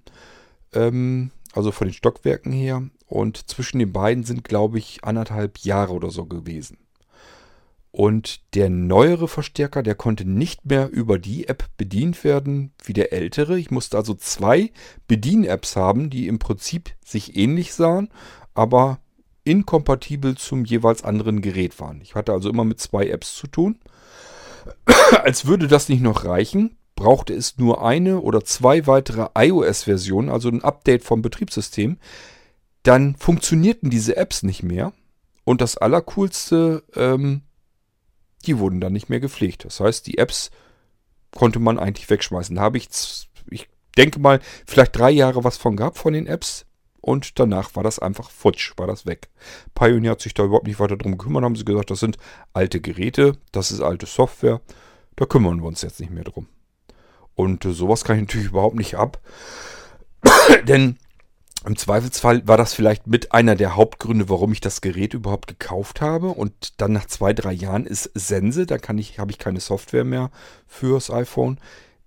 Ähm, 0.73 1.31
also 1.53 1.71
von 1.71 1.87
den 1.87 1.93
Stockwerken 1.93 2.51
her. 2.51 2.83
Und 3.07 3.49
zwischen 3.49 3.79
den 3.79 3.93
beiden 3.93 4.23
sind, 4.23 4.43
glaube 4.43 4.79
ich, 4.79 5.03
anderthalb 5.03 5.59
Jahre 5.59 5.93
oder 5.93 6.09
so 6.09 6.25
gewesen. 6.25 6.77
Und 7.95 8.55
der 8.55 8.71
neuere 8.71 9.27
Verstärker, 9.27 9.83
der 9.83 9.93
konnte 9.93 10.25
nicht 10.25 10.65
mehr 10.65 10.89
über 10.89 11.19
die 11.19 11.47
App 11.47 11.65
bedient 11.77 12.23
werden 12.23 12.73
wie 12.83 12.93
der 12.93 13.13
ältere. 13.13 13.59
Ich 13.59 13.69
musste 13.69 13.97
also 13.97 14.15
zwei 14.15 14.71
Bedien-Apps 15.07 15.75
haben, 15.75 16.09
die 16.09 16.27
im 16.27 16.39
Prinzip 16.39 16.95
sich 17.05 17.37
ähnlich 17.37 17.75
sahen, 17.75 18.09
aber 18.55 18.97
inkompatibel 19.43 20.35
zum 20.35 20.65
jeweils 20.65 21.03
anderen 21.03 21.43
Gerät 21.43 21.79
waren. 21.79 22.01
Ich 22.01 22.15
hatte 22.15 22.33
also 22.33 22.49
immer 22.49 22.63
mit 22.63 22.79
zwei 22.79 23.09
Apps 23.09 23.35
zu 23.35 23.45
tun. 23.45 23.77
Als 25.23 25.45
würde 25.45 25.67
das 25.67 25.87
nicht 25.87 26.01
noch 26.01 26.25
reichen, 26.25 26.75
brauchte 26.95 27.35
es 27.35 27.59
nur 27.59 27.85
eine 27.85 28.21
oder 28.21 28.43
zwei 28.43 28.87
weitere 28.87 29.27
iOS-Versionen, 29.35 30.29
also 30.29 30.49
ein 30.49 30.63
Update 30.63 31.03
vom 31.03 31.21
Betriebssystem. 31.21 31.99
Dann 32.81 33.15
funktionierten 33.17 33.91
diese 33.91 34.17
Apps 34.17 34.41
nicht 34.41 34.63
mehr. 34.63 34.93
Und 35.43 35.61
das 35.61 35.77
Allercoolste, 35.77 36.81
ähm, 36.95 37.43
die 38.45 38.59
wurden 38.59 38.81
dann 38.81 38.93
nicht 38.93 39.09
mehr 39.09 39.19
gepflegt. 39.19 39.65
Das 39.65 39.79
heißt, 39.79 40.07
die 40.07 40.17
Apps 40.17 40.51
konnte 41.31 41.59
man 41.59 41.79
eigentlich 41.79 42.09
wegschmeißen. 42.09 42.55
Da 42.55 42.61
habe 42.61 42.77
ich, 42.77 42.89
ich 43.49 43.67
denke 43.97 44.19
mal, 44.19 44.39
vielleicht 44.65 44.97
drei 44.97 45.11
Jahre 45.11 45.43
was 45.43 45.57
von 45.57 45.75
gehabt 45.75 45.97
von 45.97 46.13
den 46.13 46.27
Apps. 46.27 46.65
Und 47.01 47.37
danach 47.37 47.75
war 47.75 47.83
das 47.83 47.99
einfach 47.99 48.29
futsch, 48.29 48.73
war 48.77 48.87
das 48.87 49.05
weg. 49.05 49.27
Pioneer 49.75 50.11
hat 50.11 50.21
sich 50.21 50.33
da 50.33 50.45
überhaupt 50.45 50.67
nicht 50.67 50.79
weiter 50.79 50.95
drum 50.95 51.17
gekümmert, 51.17 51.43
haben 51.43 51.57
sie 51.57 51.65
gesagt, 51.65 51.91
das 51.91 51.99
sind 51.99 52.17
alte 52.53 52.79
Geräte, 52.79 53.33
das 53.51 53.71
ist 53.71 53.81
alte 53.81 54.05
Software, 54.05 54.61
da 55.17 55.25
kümmern 55.25 55.59
wir 55.59 55.67
uns 55.67 55.81
jetzt 55.81 55.99
nicht 55.99 56.13
mehr 56.13 56.23
drum. 56.23 56.47
Und 57.35 57.65
äh, 57.65 57.73
sowas 57.73 58.05
kann 58.05 58.15
ich 58.15 58.21
natürlich 58.21 58.47
überhaupt 58.47 58.77
nicht 58.77 58.95
ab. 58.95 59.19
Denn 60.67 60.97
im 61.65 61.77
Zweifelsfall 61.77 62.47
war 62.47 62.57
das 62.57 62.73
vielleicht 62.73 63.07
mit 63.07 63.31
einer 63.31 63.55
der 63.55 63.75
Hauptgründe, 63.75 64.29
warum 64.29 64.51
ich 64.51 64.61
das 64.61 64.81
Gerät 64.81 65.13
überhaupt 65.13 65.47
gekauft 65.47 66.01
habe. 66.01 66.29
Und 66.29 66.81
dann 66.81 66.91
nach 66.91 67.05
zwei, 67.05 67.33
drei 67.33 67.53
Jahren 67.53 67.85
ist 67.85 68.11
Sense, 68.13 68.65
da 68.65 68.77
kann 68.77 68.97
ich, 68.97 69.19
habe 69.19 69.31
ich 69.31 69.37
keine 69.37 69.59
Software 69.59 70.03
mehr 70.03 70.31
fürs 70.67 71.09
iPhone. 71.09 71.57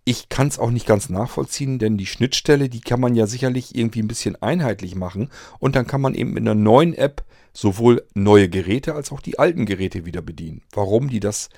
Ich 0.04 0.28
kann 0.28 0.48
es 0.48 0.58
auch 0.58 0.70
nicht 0.70 0.86
ganz 0.86 1.08
nachvollziehen, 1.08 1.78
denn 1.78 1.96
die 1.96 2.06
Schnittstelle, 2.06 2.68
die 2.68 2.80
kann 2.80 3.00
man 3.00 3.14
ja 3.14 3.26
sicherlich 3.26 3.74
irgendwie 3.74 4.00
ein 4.00 4.08
bisschen 4.08 4.40
einheitlich 4.40 4.94
machen. 4.94 5.30
Und 5.58 5.74
dann 5.74 5.86
kann 5.86 6.00
man 6.00 6.14
eben 6.14 6.32
mit 6.32 6.42
einer 6.42 6.54
neuen 6.54 6.94
App 6.94 7.24
sowohl 7.52 8.04
neue 8.14 8.48
Geräte 8.48 8.94
als 8.94 9.10
auch 9.10 9.20
die 9.20 9.38
alten 9.38 9.66
Geräte 9.66 10.04
wieder 10.04 10.22
bedienen. 10.22 10.62
Warum 10.72 11.08
die 11.08 11.20
das 11.20 11.48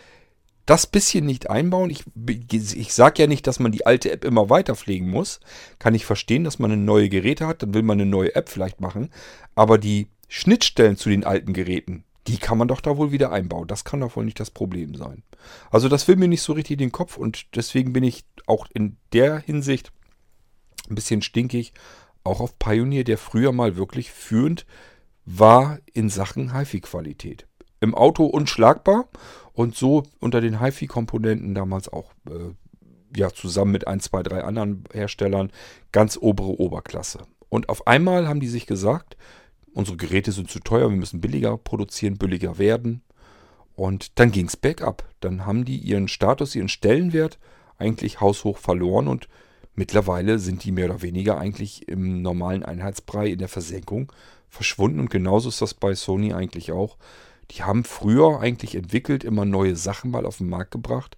das 0.68 0.86
bisschen 0.86 1.24
nicht 1.24 1.48
einbauen. 1.48 1.88
Ich, 1.88 2.04
ich 2.50 2.92
sage 2.92 3.22
ja 3.22 3.26
nicht, 3.26 3.46
dass 3.46 3.58
man 3.58 3.72
die 3.72 3.86
alte 3.86 4.10
App 4.10 4.22
immer 4.22 4.50
weiter 4.50 4.76
pflegen 4.76 5.08
muss. 5.08 5.40
Kann 5.78 5.94
ich 5.94 6.04
verstehen, 6.04 6.44
dass 6.44 6.58
man 6.58 6.70
eine 6.70 6.82
neue 6.82 7.08
Geräte 7.08 7.46
hat, 7.46 7.62
dann 7.62 7.72
will 7.72 7.82
man 7.82 7.98
eine 7.98 8.10
neue 8.10 8.34
App 8.34 8.50
vielleicht 8.50 8.78
machen. 8.78 9.08
Aber 9.54 9.78
die 9.78 10.08
Schnittstellen 10.28 10.98
zu 10.98 11.08
den 11.08 11.24
alten 11.24 11.54
Geräten, 11.54 12.04
die 12.26 12.36
kann 12.36 12.58
man 12.58 12.68
doch 12.68 12.82
da 12.82 12.98
wohl 12.98 13.12
wieder 13.12 13.32
einbauen. 13.32 13.66
Das 13.66 13.84
kann 13.84 14.00
doch 14.00 14.14
wohl 14.14 14.26
nicht 14.26 14.40
das 14.40 14.50
Problem 14.50 14.94
sein. 14.94 15.22
Also 15.70 15.88
das 15.88 16.06
will 16.06 16.16
mir 16.16 16.28
nicht 16.28 16.42
so 16.42 16.52
richtig 16.52 16.76
den 16.76 16.92
Kopf 16.92 17.16
und 17.16 17.56
deswegen 17.56 17.94
bin 17.94 18.04
ich 18.04 18.26
auch 18.46 18.66
in 18.74 18.98
der 19.14 19.38
Hinsicht 19.38 19.90
ein 20.90 20.94
bisschen 20.94 21.22
stinkig. 21.22 21.72
Auch 22.24 22.40
auf 22.40 22.58
Pioneer, 22.58 23.04
der 23.04 23.16
früher 23.16 23.52
mal 23.52 23.76
wirklich 23.76 24.10
führend 24.10 24.66
war 25.24 25.78
in 25.94 26.10
Sachen 26.10 26.54
HiFi-Qualität. 26.54 27.46
Im 27.80 27.94
Auto 27.94 28.26
unschlagbar 28.26 29.08
und 29.58 29.74
so 29.74 30.04
unter 30.20 30.40
den 30.40 30.60
HiFi-Komponenten 30.60 31.52
damals 31.52 31.92
auch 31.92 32.12
äh, 32.30 32.54
ja, 33.16 33.30
zusammen 33.30 33.72
mit 33.72 33.88
ein, 33.88 33.98
zwei, 33.98 34.22
drei 34.22 34.44
anderen 34.44 34.84
Herstellern 34.92 35.50
ganz 35.90 36.16
obere 36.16 36.60
Oberklasse. 36.60 37.24
Und 37.48 37.68
auf 37.68 37.88
einmal 37.88 38.28
haben 38.28 38.38
die 38.38 38.46
sich 38.46 38.66
gesagt, 38.66 39.16
unsere 39.74 39.96
Geräte 39.96 40.30
sind 40.30 40.48
zu 40.48 40.60
teuer, 40.60 40.90
wir 40.90 40.96
müssen 40.96 41.20
billiger 41.20 41.58
produzieren, 41.58 42.18
billiger 42.18 42.58
werden. 42.58 43.02
Und 43.74 44.20
dann 44.20 44.30
ging 44.30 44.46
es 44.46 44.56
bergab. 44.56 45.02
Dann 45.18 45.44
haben 45.44 45.64
die 45.64 45.78
ihren 45.78 46.06
Status, 46.06 46.54
ihren 46.54 46.68
Stellenwert 46.68 47.40
eigentlich 47.78 48.20
haushoch 48.20 48.58
verloren 48.58 49.08
und 49.08 49.28
mittlerweile 49.74 50.38
sind 50.38 50.62
die 50.62 50.70
mehr 50.70 50.84
oder 50.84 51.02
weniger 51.02 51.36
eigentlich 51.36 51.88
im 51.88 52.22
normalen 52.22 52.62
Einheitsbrei 52.62 53.26
in 53.26 53.40
der 53.40 53.48
Versenkung 53.48 54.12
verschwunden. 54.48 55.00
Und 55.00 55.10
genauso 55.10 55.48
ist 55.48 55.60
das 55.60 55.74
bei 55.74 55.96
Sony 55.96 56.32
eigentlich 56.32 56.70
auch. 56.70 56.96
Die 57.52 57.62
haben 57.62 57.84
früher 57.84 58.40
eigentlich 58.40 58.74
entwickelt, 58.74 59.24
immer 59.24 59.44
neue 59.44 59.76
Sachen 59.76 60.10
mal 60.10 60.26
auf 60.26 60.38
den 60.38 60.48
Markt 60.48 60.70
gebracht 60.70 61.16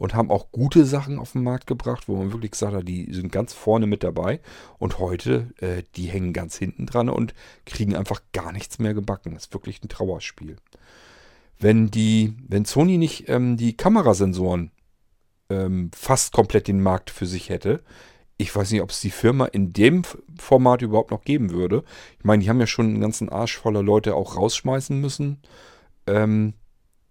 und 0.00 0.14
haben 0.14 0.30
auch 0.30 0.50
gute 0.50 0.86
Sachen 0.86 1.18
auf 1.18 1.32
den 1.32 1.42
Markt 1.42 1.66
gebracht, 1.66 2.08
wo 2.08 2.16
man 2.16 2.32
wirklich 2.32 2.52
gesagt 2.52 2.74
hat, 2.74 2.88
die 2.88 3.12
sind 3.12 3.30
ganz 3.30 3.52
vorne 3.52 3.86
mit 3.86 4.02
dabei. 4.02 4.40
Und 4.78 4.98
heute, 4.98 5.52
äh, 5.60 5.82
die 5.94 6.06
hängen 6.06 6.32
ganz 6.32 6.56
hinten 6.56 6.86
dran 6.86 7.10
und 7.10 7.34
kriegen 7.66 7.94
einfach 7.94 8.22
gar 8.32 8.50
nichts 8.50 8.78
mehr 8.78 8.94
gebacken. 8.94 9.34
Das 9.34 9.44
ist 9.44 9.52
wirklich 9.52 9.82
ein 9.82 9.90
Trauerspiel. 9.90 10.56
Wenn 11.58 11.90
die, 11.90 12.34
wenn 12.48 12.64
Sony 12.64 12.96
nicht 12.96 13.28
ähm, 13.28 13.58
die 13.58 13.76
Kamerasensoren 13.76 14.70
ähm, 15.50 15.90
fast 15.94 16.32
komplett 16.32 16.68
den 16.68 16.82
Markt 16.82 17.10
für 17.10 17.26
sich 17.26 17.50
hätte, 17.50 17.82
ich 18.38 18.56
weiß 18.56 18.70
nicht, 18.70 18.80
ob 18.80 18.88
es 18.88 19.00
die 19.00 19.10
Firma 19.10 19.44
in 19.44 19.74
dem 19.74 20.04
Format 20.38 20.80
überhaupt 20.80 21.10
noch 21.10 21.24
geben 21.24 21.50
würde. 21.50 21.84
Ich 22.18 22.24
meine, 22.24 22.42
die 22.42 22.48
haben 22.48 22.58
ja 22.58 22.66
schon 22.66 22.86
einen 22.86 23.02
ganzen 23.02 23.28
Arsch 23.28 23.58
voller 23.58 23.82
Leute 23.82 24.14
auch 24.14 24.38
rausschmeißen 24.38 24.98
müssen. 24.98 25.42
Ähm, 26.10 26.54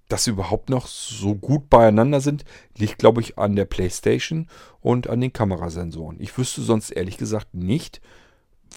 dass 0.10 0.24
sie 0.24 0.32
überhaupt 0.32 0.70
noch 0.70 0.88
so 0.88 1.36
gut 1.36 1.70
beieinander 1.70 2.20
sind, 2.20 2.44
liegt, 2.76 2.98
glaube 2.98 3.22
ich, 3.22 3.38
an 3.38 3.56
der 3.56 3.66
PlayStation 3.66 4.48
und 4.82 5.08
an 5.08 5.22
den 5.22 5.32
Kamerasensoren. 5.32 6.20
Ich 6.20 6.36
wüsste 6.38 6.62
sonst 6.62 6.90
ehrlich 6.90 7.18
gesagt 7.18 7.54
nicht, 7.54 8.02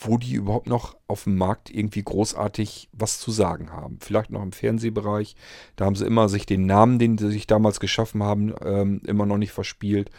wo 0.01 0.19
die 0.19 0.35
überhaupt 0.35 0.69
noch 0.69 0.97
auf 1.09 1.25
dem 1.25 1.37
Markt 1.37 1.71
irgendwie 1.71 2.03
großartig 2.03 2.89
was 2.93 3.19
zu 3.19 3.31
sagen 3.31 3.73
haben. 3.73 3.99
Vielleicht 4.01 4.31
noch 4.31 4.43
im 4.43 4.53
Fernsehbereich. 4.53 5.35
Da 5.77 5.87
haben 5.87 5.97
sie 5.97 6.07
immer 6.07 6.29
sich 6.29 6.47
den 6.47 6.67
Namen, 6.67 6.99
den 6.99 7.19
sie 7.19 7.31
sich 7.31 7.47
damals 7.47 7.81
geschaffen 7.81 8.23
haben, 8.23 8.55
ähm, 8.65 9.01
immer 9.07 9.27
noch 9.27 9.39
nicht 9.39 9.53
verspielt. 9.53 10.11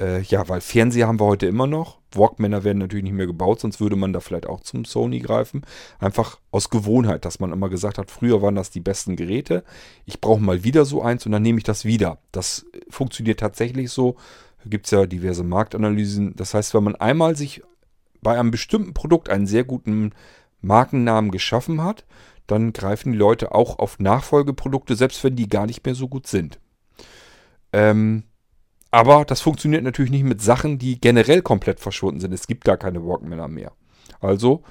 Äh, 0.00 0.22
ja, 0.22 0.48
weil 0.48 0.60
Fernseher 0.62 1.06
haben 1.06 1.20
wir 1.20 1.26
heute 1.26 1.46
immer 1.46 1.66
noch. 1.66 1.98
Walkmänner 2.12 2.64
werden 2.64 2.78
natürlich 2.78 3.04
nicht 3.04 3.12
mehr 3.12 3.26
gebaut, 3.26 3.60
sonst 3.60 3.80
würde 3.80 3.96
man 3.96 4.12
da 4.12 4.20
vielleicht 4.20 4.46
auch 4.46 4.60
zum 4.60 4.84
Sony 4.84 5.20
greifen. 5.20 5.62
Einfach 5.98 6.38
aus 6.50 6.70
Gewohnheit, 6.70 7.24
dass 7.24 7.38
man 7.38 7.52
immer 7.52 7.68
gesagt 7.68 7.98
hat, 7.98 8.10
früher 8.10 8.40
waren 8.42 8.54
das 8.54 8.70
die 8.70 8.80
besten 8.80 9.14
Geräte. 9.14 9.62
Ich 10.06 10.20
brauche 10.20 10.40
mal 10.40 10.64
wieder 10.64 10.84
so 10.84 11.02
eins 11.02 11.26
und 11.26 11.32
dann 11.32 11.42
nehme 11.42 11.58
ich 11.58 11.64
das 11.64 11.84
wieder. 11.84 12.18
Das 12.32 12.66
funktioniert 12.88 13.40
tatsächlich 13.40 13.90
so. 13.90 14.16
Gibt 14.64 14.86
es 14.86 14.90
ja 14.90 15.06
diverse 15.06 15.44
Marktanalysen. 15.44 16.34
Das 16.34 16.54
heißt, 16.54 16.74
wenn 16.74 16.84
man 16.84 16.96
einmal 16.96 17.36
sich 17.36 17.62
bei 18.22 18.38
einem 18.38 18.50
bestimmten 18.50 18.94
Produkt 18.94 19.28
einen 19.28 19.46
sehr 19.46 19.64
guten 19.64 20.12
Markennamen 20.60 21.30
geschaffen 21.30 21.82
hat, 21.82 22.04
dann 22.46 22.72
greifen 22.72 23.12
die 23.12 23.18
Leute 23.18 23.54
auch 23.54 23.78
auf 23.78 23.98
Nachfolgeprodukte, 23.98 24.96
selbst 24.96 25.22
wenn 25.24 25.36
die 25.36 25.48
gar 25.48 25.66
nicht 25.66 25.84
mehr 25.84 25.94
so 25.94 26.08
gut 26.08 26.26
sind. 26.26 26.58
Ähm, 27.72 28.24
aber 28.90 29.24
das 29.24 29.40
funktioniert 29.40 29.84
natürlich 29.84 30.10
nicht 30.10 30.24
mit 30.24 30.42
Sachen, 30.42 30.78
die 30.78 31.00
generell 31.00 31.42
komplett 31.42 31.80
verschwunden 31.80 32.20
sind. 32.20 32.32
Es 32.32 32.46
gibt 32.46 32.64
gar 32.64 32.76
keine 32.76 33.04
Walkmänner 33.04 33.48
mehr. 33.48 33.72
Also 34.20 34.62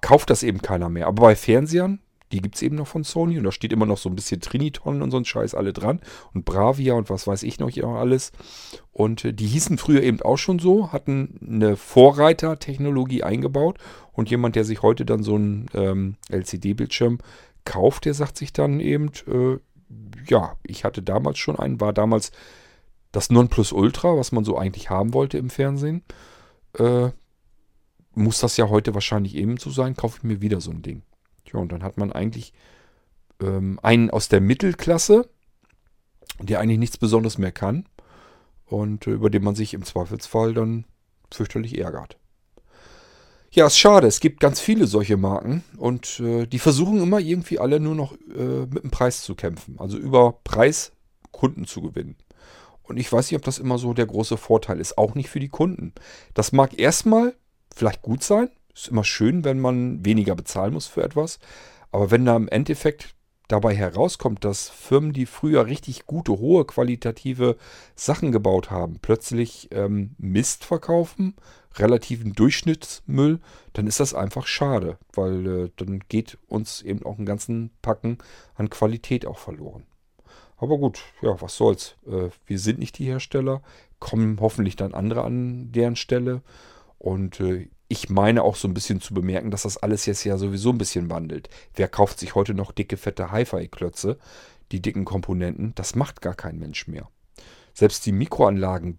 kauft 0.00 0.30
das 0.30 0.42
eben 0.42 0.62
keiner 0.62 0.88
mehr. 0.88 1.06
Aber 1.06 1.22
bei 1.22 1.36
Fernsehern, 1.36 2.00
die 2.32 2.40
gibt 2.40 2.56
es 2.56 2.62
eben 2.62 2.76
noch 2.76 2.86
von 2.86 3.04
Sony 3.04 3.38
und 3.38 3.44
da 3.44 3.52
steht 3.52 3.72
immer 3.72 3.86
noch 3.86 3.98
so 3.98 4.08
ein 4.08 4.14
bisschen 4.14 4.40
Triniton 4.40 5.02
und 5.02 5.10
so 5.10 5.16
ein 5.16 5.24
Scheiß 5.24 5.54
alle 5.54 5.72
dran 5.72 6.00
und 6.32 6.44
Bravia 6.44 6.94
und 6.94 7.10
was 7.10 7.26
weiß 7.26 7.42
ich 7.42 7.58
noch 7.58 7.70
alles. 7.76 8.32
Und 8.92 9.24
äh, 9.24 9.32
die 9.32 9.46
hießen 9.46 9.78
früher 9.78 10.02
eben 10.02 10.22
auch 10.22 10.38
schon 10.38 10.58
so, 10.58 10.92
hatten 10.92 11.38
eine 11.44 11.76
Vorreitertechnologie 11.76 13.24
eingebaut 13.24 13.78
und 14.12 14.30
jemand, 14.30 14.56
der 14.56 14.64
sich 14.64 14.82
heute 14.82 15.04
dann 15.04 15.22
so 15.22 15.34
einen 15.34 15.66
ähm, 15.74 16.16
LCD-Bildschirm 16.28 17.18
kauft, 17.64 18.04
der 18.04 18.14
sagt 18.14 18.36
sich 18.36 18.52
dann 18.52 18.80
eben, 18.80 19.10
äh, 19.26 19.58
ja, 20.28 20.56
ich 20.62 20.84
hatte 20.84 21.02
damals 21.02 21.38
schon 21.38 21.58
einen, 21.58 21.80
war 21.80 21.92
damals 21.92 22.30
das 23.12 23.30
Nonplusultra, 23.30 24.16
was 24.16 24.32
man 24.32 24.44
so 24.44 24.56
eigentlich 24.56 24.90
haben 24.90 25.12
wollte 25.14 25.38
im 25.38 25.50
Fernsehen, 25.50 26.02
äh, 26.78 27.10
muss 28.14 28.40
das 28.40 28.56
ja 28.56 28.68
heute 28.68 28.94
wahrscheinlich 28.94 29.34
eben 29.36 29.56
so 29.56 29.70
sein, 29.70 29.96
kaufe 29.96 30.18
ich 30.18 30.24
mir 30.24 30.40
wieder 30.40 30.60
so 30.60 30.70
ein 30.70 30.82
Ding. 30.82 31.02
Tja, 31.44 31.58
und 31.58 31.72
dann 31.72 31.82
hat 31.82 31.96
man 31.96 32.12
eigentlich 32.12 32.52
ähm, 33.40 33.78
einen 33.82 34.10
aus 34.10 34.28
der 34.28 34.40
Mittelklasse, 34.40 35.28
der 36.40 36.60
eigentlich 36.60 36.78
nichts 36.78 36.98
Besonderes 36.98 37.38
mehr 37.38 37.52
kann 37.52 37.86
und 38.66 39.06
äh, 39.06 39.10
über 39.10 39.30
den 39.30 39.44
man 39.44 39.54
sich 39.54 39.74
im 39.74 39.84
Zweifelsfall 39.84 40.54
dann 40.54 40.84
fürchterlich 41.30 41.78
ärgert. 41.78 42.16
Ja, 43.52 43.66
ist 43.66 43.78
schade. 43.78 44.06
Es 44.06 44.20
gibt 44.20 44.38
ganz 44.38 44.60
viele 44.60 44.86
solche 44.86 45.16
Marken 45.16 45.64
und 45.76 46.20
äh, 46.20 46.46
die 46.46 46.60
versuchen 46.60 47.02
immer 47.02 47.18
irgendwie 47.18 47.58
alle 47.58 47.80
nur 47.80 47.96
noch 47.96 48.12
äh, 48.12 48.66
mit 48.66 48.84
dem 48.84 48.92
Preis 48.92 49.22
zu 49.22 49.34
kämpfen. 49.34 49.76
Also 49.78 49.98
über 49.98 50.38
Preis 50.44 50.92
Kunden 51.32 51.66
zu 51.66 51.82
gewinnen. 51.82 52.16
Und 52.90 52.96
ich 52.96 53.12
weiß 53.12 53.30
nicht, 53.30 53.38
ob 53.38 53.44
das 53.44 53.58
immer 53.58 53.78
so 53.78 53.94
der 53.94 54.06
große 54.06 54.36
Vorteil 54.36 54.80
ist. 54.80 54.98
Auch 54.98 55.14
nicht 55.14 55.30
für 55.30 55.38
die 55.38 55.48
Kunden. 55.48 55.92
Das 56.34 56.50
mag 56.50 56.76
erstmal 56.76 57.36
vielleicht 57.72 58.02
gut 58.02 58.24
sein. 58.24 58.50
Ist 58.74 58.88
immer 58.88 59.04
schön, 59.04 59.44
wenn 59.44 59.60
man 59.60 60.04
weniger 60.04 60.34
bezahlen 60.34 60.74
muss 60.74 60.88
für 60.88 61.04
etwas. 61.04 61.38
Aber 61.92 62.10
wenn 62.10 62.24
da 62.24 62.34
im 62.34 62.48
Endeffekt 62.48 63.14
dabei 63.46 63.76
herauskommt, 63.76 64.44
dass 64.44 64.68
Firmen, 64.68 65.12
die 65.12 65.26
früher 65.26 65.66
richtig 65.66 66.06
gute, 66.06 66.32
hohe 66.32 66.64
qualitative 66.64 67.56
Sachen 67.94 68.32
gebaut 68.32 68.72
haben, 68.72 68.98
plötzlich 69.00 69.68
ähm, 69.70 70.16
Mist 70.18 70.64
verkaufen, 70.64 71.36
relativen 71.76 72.32
Durchschnittsmüll, 72.32 73.38
dann 73.72 73.86
ist 73.86 74.00
das 74.00 74.14
einfach 74.14 74.48
schade, 74.48 74.98
weil 75.14 75.46
äh, 75.46 75.70
dann 75.76 76.00
geht 76.08 76.38
uns 76.48 76.82
eben 76.82 77.04
auch 77.06 77.18
einen 77.18 77.26
ganzen 77.26 77.70
Packen 77.82 78.18
an 78.56 78.68
Qualität 78.68 79.26
auch 79.26 79.38
verloren. 79.38 79.84
Aber 80.60 80.76
gut, 80.76 81.02
ja, 81.22 81.40
was 81.40 81.56
soll's. 81.56 81.96
Äh, 82.06 82.28
wir 82.46 82.58
sind 82.58 82.78
nicht 82.78 82.98
die 82.98 83.06
Hersteller, 83.06 83.62
kommen 83.98 84.38
hoffentlich 84.40 84.76
dann 84.76 84.92
andere 84.92 85.24
an 85.24 85.72
deren 85.72 85.96
Stelle. 85.96 86.42
Und 86.98 87.40
äh, 87.40 87.68
ich 87.88 88.10
meine 88.10 88.42
auch 88.42 88.56
so 88.56 88.68
ein 88.68 88.74
bisschen 88.74 89.00
zu 89.00 89.14
bemerken, 89.14 89.50
dass 89.50 89.62
das 89.62 89.78
alles 89.78 90.04
jetzt 90.04 90.22
ja 90.24 90.36
sowieso 90.36 90.70
ein 90.70 90.78
bisschen 90.78 91.10
wandelt. 91.10 91.48
Wer 91.74 91.88
kauft 91.88 92.20
sich 92.20 92.34
heute 92.34 92.52
noch 92.52 92.72
dicke, 92.72 92.98
fette 92.98 93.30
Hi-Fi-Klötze, 93.30 94.18
die 94.70 94.82
dicken 94.82 95.06
Komponenten? 95.06 95.74
Das 95.76 95.94
macht 95.94 96.20
gar 96.20 96.34
kein 96.34 96.58
Mensch 96.58 96.86
mehr. 96.86 97.08
Selbst 97.72 98.04
die 98.04 98.12
Mikroanlagen 98.12 98.98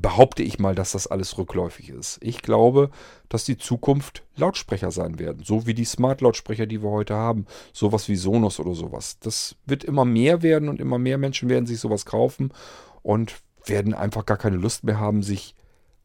behaupte 0.00 0.42
ich 0.42 0.58
mal, 0.58 0.74
dass 0.74 0.92
das 0.92 1.06
alles 1.06 1.36
rückläufig 1.38 1.90
ist. 1.90 2.18
Ich 2.22 2.42
glaube, 2.42 2.90
dass 3.28 3.44
die 3.44 3.58
Zukunft 3.58 4.22
Lautsprecher 4.36 4.90
sein 4.90 5.18
werden. 5.18 5.44
So 5.44 5.66
wie 5.66 5.74
die 5.74 5.84
Smart-Lautsprecher, 5.84 6.66
die 6.66 6.82
wir 6.82 6.90
heute 6.90 7.14
haben. 7.14 7.46
Sowas 7.72 8.08
wie 8.08 8.16
Sonos 8.16 8.60
oder 8.60 8.74
sowas. 8.74 9.18
Das 9.20 9.56
wird 9.66 9.84
immer 9.84 10.04
mehr 10.04 10.42
werden 10.42 10.68
und 10.68 10.80
immer 10.80 10.98
mehr 10.98 11.18
Menschen 11.18 11.48
werden 11.48 11.66
sich 11.66 11.80
sowas 11.80 12.06
kaufen 12.06 12.52
und 13.02 13.36
werden 13.66 13.94
einfach 13.94 14.26
gar 14.26 14.38
keine 14.38 14.56
Lust 14.56 14.84
mehr 14.84 14.98
haben, 14.98 15.22
sich 15.22 15.54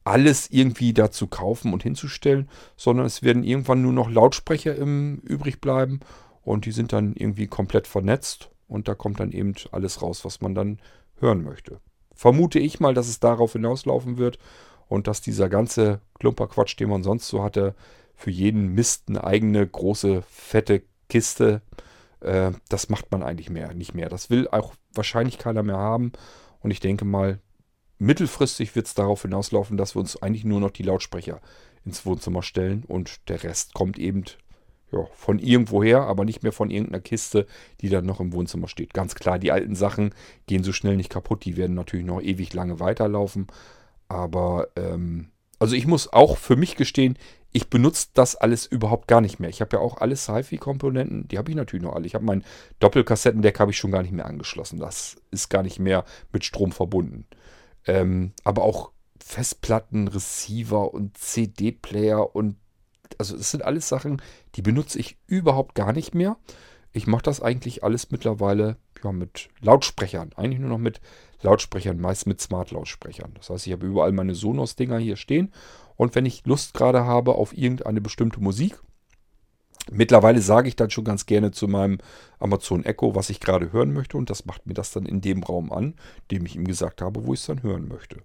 alles 0.03 0.49
irgendwie 0.51 0.93
dazu 0.93 1.27
kaufen 1.27 1.73
und 1.73 1.84
hinzustellen, 1.84 2.49
sondern 2.75 3.05
es 3.05 3.23
werden 3.23 3.43
irgendwann 3.43 3.81
nur 3.81 3.93
noch 3.93 4.10
Lautsprecher 4.10 4.75
im, 4.75 5.17
übrig 5.23 5.62
bleiben 5.62 6.01
und 6.43 6.65
die 6.65 6.71
sind 6.71 6.93
dann 6.93 7.13
irgendwie 7.15 7.47
komplett 7.47 7.88
vernetzt 7.88 8.51
und 8.67 8.88
da 8.88 8.93
kommt 8.93 9.19
dann 9.19 9.31
eben 9.31 9.55
alles 9.71 10.03
raus, 10.03 10.23
was 10.23 10.41
man 10.41 10.53
dann 10.53 10.79
hören 11.19 11.43
möchte 11.43 11.79
vermute 12.15 12.60
ich 12.60 12.80
mal, 12.80 12.93
dass 12.93 13.08
es 13.08 13.19
darauf 13.19 13.54
hinauslaufen 13.54 14.17
wird 14.17 14.39
und 14.88 15.08
dass 15.08 15.21
dieser 15.21 15.49
ganze 15.49 15.99
Klumperquatsch, 16.19 16.80
den 16.80 16.89
man 16.89 17.04
sonst 17.04 17.28
so 17.28 17.43
hatte, 17.43 17.75
für 18.15 18.32
jeden 18.32 18.69
Mist 18.69 19.04
eine 19.10 19.23
eigene 19.23 19.65
große, 19.67 20.23
fette 20.30 20.84
Kiste, 21.10 21.62
äh, 22.21 22.51
das 22.69 22.89
macht 22.89 23.12
man 23.12 23.23
eigentlich 23.23 23.49
mehr, 23.49 23.73
nicht 23.73 23.93
mehr. 23.93 24.10
Das 24.10 24.30
will 24.30 24.47
auch 24.47 24.73
wahrscheinlich 24.93 25.38
keiner 25.38 25.63
mehr 25.63 25.78
haben 25.78 26.13
und 26.62 26.71
ich 26.71 26.80
denke 26.80 27.06
mal, 27.06 27.39
mittelfristig 27.99 28.75
wird 28.75 28.88
es 28.88 28.93
darauf 28.93 29.21
hinauslaufen, 29.21 29.78
dass 29.78 29.95
wir 29.95 29.99
uns 29.99 30.21
eigentlich 30.21 30.45
nur 30.45 30.60
noch 30.60 30.71
die 30.71 30.84
Lautsprecher 30.84 31.41
ins 31.86 32.06
Wohnzimmer 32.06 32.41
stellen 32.41 32.84
und 32.88 33.30
der 33.30 33.43
Rest 33.43 33.73
kommt 33.73 33.99
eben 33.99 34.23
ja, 34.91 35.05
von 35.15 35.39
irgendwoher, 35.39 36.01
aber 36.01 36.25
nicht 36.25 36.43
mehr 36.43 36.51
von 36.51 36.69
irgendeiner 36.69 37.01
Kiste, 37.01 37.47
die 37.81 37.89
dann 37.89 38.05
noch 38.05 38.19
im 38.19 38.33
Wohnzimmer 38.33 38.67
steht. 38.67 38.93
Ganz 38.93 39.15
klar, 39.15 39.39
die 39.39 39.51
alten 39.51 39.75
Sachen 39.75 40.13
gehen 40.47 40.63
so 40.63 40.73
schnell 40.73 40.95
nicht 40.95 41.09
kaputt, 41.09 41.45
die 41.45 41.57
werden 41.57 41.75
natürlich 41.75 42.05
noch 42.05 42.21
ewig 42.21 42.53
lange 42.53 42.79
weiterlaufen. 42.79 43.47
Aber, 44.07 44.67
ähm, 44.75 45.29
also 45.59 45.75
ich 45.75 45.87
muss 45.87 46.11
auch 46.13 46.37
für 46.37 46.55
mich 46.55 46.75
gestehen, 46.75 47.17
ich 47.51 47.69
benutze 47.69 48.09
das 48.13 48.35
alles 48.35 48.65
überhaupt 48.65 49.07
gar 49.07 49.21
nicht 49.21 49.39
mehr. 49.39 49.49
Ich 49.49 49.61
habe 49.61 49.77
ja 49.77 49.81
auch 49.81 49.97
alle 50.01 50.17
Sci-Fi-Komponenten, 50.17 51.29
die 51.29 51.37
habe 51.37 51.49
ich 51.49 51.55
natürlich 51.55 51.85
noch 51.85 51.93
alle. 51.93 52.05
Ich 52.05 52.13
habe 52.13 52.25
mein 52.25 52.43
Doppelkassettendeck 52.79 53.61
habe 53.61 53.71
ich 53.71 53.77
schon 53.77 53.91
gar 53.91 54.01
nicht 54.01 54.11
mehr 54.11 54.25
angeschlossen. 54.25 54.77
Das 54.77 55.15
ist 55.31 55.49
gar 55.49 55.63
nicht 55.63 55.79
mehr 55.79 56.03
mit 56.33 56.43
Strom 56.43 56.73
verbunden. 56.73 57.25
Ähm, 57.87 58.33
aber 58.43 58.63
auch 58.63 58.91
Festplatten, 59.23 60.09
Receiver 60.09 60.93
und 60.93 61.17
CD-Player 61.17 62.35
und 62.35 62.57
also 63.17 63.35
es 63.35 63.51
sind 63.51 63.63
alles 63.63 63.89
Sachen, 63.89 64.21
die 64.55 64.61
benutze 64.61 64.99
ich 64.99 65.17
überhaupt 65.27 65.75
gar 65.75 65.93
nicht 65.93 66.15
mehr. 66.15 66.37
Ich 66.91 67.07
mache 67.07 67.23
das 67.23 67.41
eigentlich 67.41 67.83
alles 67.83 68.11
mittlerweile 68.11 68.77
ja, 69.03 69.11
mit 69.11 69.49
Lautsprechern. 69.61 70.31
Eigentlich 70.35 70.59
nur 70.59 70.69
noch 70.69 70.77
mit 70.77 71.01
Lautsprechern, 71.41 71.99
meist 71.99 72.25
mit 72.25 72.39
Smart-Lautsprechern. 72.39 73.33
Das 73.35 73.49
heißt, 73.49 73.67
ich 73.67 73.73
habe 73.73 73.85
überall 73.85 74.13
meine 74.13 74.33
Sonos-Dinger 74.33 74.97
hier 74.97 75.17
stehen. 75.17 75.51
Und 75.97 76.15
wenn 76.15 76.25
ich 76.25 76.45
Lust 76.45 76.73
gerade 76.73 77.05
habe 77.05 77.35
auf 77.35 77.55
irgendeine 77.55 78.01
bestimmte 78.01 78.41
Musik, 78.41 78.79
mittlerweile 79.91 80.41
sage 80.41 80.67
ich 80.67 80.75
dann 80.75 80.89
schon 80.89 81.03
ganz 81.03 81.25
gerne 81.25 81.51
zu 81.51 81.67
meinem 81.67 81.99
Amazon 82.39 82.85
Echo, 82.85 83.13
was 83.13 83.29
ich 83.29 83.39
gerade 83.39 83.71
hören 83.73 83.93
möchte. 83.93 84.17
Und 84.17 84.29
das 84.29 84.45
macht 84.45 84.65
mir 84.65 84.73
das 84.73 84.91
dann 84.91 85.05
in 85.05 85.21
dem 85.21 85.43
Raum 85.43 85.71
an, 85.71 85.95
dem 86.31 86.45
ich 86.45 86.55
ihm 86.55 86.65
gesagt 86.65 87.01
habe, 87.01 87.25
wo 87.25 87.33
ich 87.33 87.41
es 87.41 87.45
dann 87.45 87.61
hören 87.61 87.87
möchte 87.87 88.23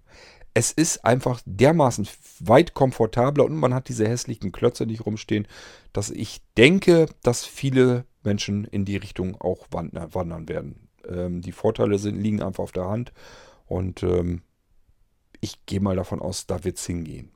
es 0.53 0.71
ist 0.71 1.05
einfach 1.05 1.41
dermaßen 1.45 2.07
weit 2.39 2.73
komfortabler 2.73 3.45
und 3.45 3.55
man 3.55 3.73
hat 3.73 3.87
diese 3.87 4.07
hässlichen 4.07 4.51
Klötze 4.51 4.85
nicht 4.85 5.05
rumstehen, 5.05 5.47
dass 5.93 6.09
ich 6.09 6.41
denke, 6.57 7.07
dass 7.23 7.45
viele 7.45 8.05
Menschen 8.23 8.65
in 8.65 8.85
die 8.85 8.97
Richtung 8.97 9.39
auch 9.39 9.67
wandern 9.71 10.49
werden. 10.49 10.89
Ähm, 11.07 11.41
die 11.41 11.53
Vorteile 11.53 11.97
sind, 11.99 12.21
liegen 12.21 12.41
einfach 12.41 12.63
auf 12.63 12.71
der 12.71 12.87
Hand 12.87 13.13
und 13.65 14.03
ähm, 14.03 14.41
ich 15.39 15.65
gehe 15.65 15.79
mal 15.79 15.95
davon 15.95 16.21
aus, 16.21 16.45
da 16.45 16.63
wird 16.63 16.77
es 16.77 16.85
hingehen. 16.85 17.31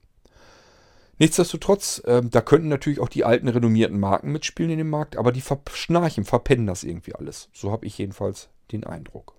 Nichtsdestotrotz, 1.17 2.01
äh, 2.05 2.21
da 2.23 2.41
könnten 2.41 2.67
natürlich 2.67 2.99
auch 2.99 3.09
die 3.09 3.23
alten 3.23 3.47
renommierten 3.47 3.99
Marken 3.99 4.31
mitspielen 4.31 4.71
in 4.71 4.77
dem 4.77 4.89
Markt, 4.89 5.15
aber 5.15 5.31
die 5.31 5.41
verschnarchen, 5.41 6.25
verpennen 6.25 6.67
das 6.67 6.83
irgendwie 6.83 7.15
alles. 7.15 7.49
So 7.53 7.71
habe 7.71 7.85
ich 7.85 7.97
jedenfalls 7.97 8.49
den 8.71 8.83
Eindruck. 8.83 9.35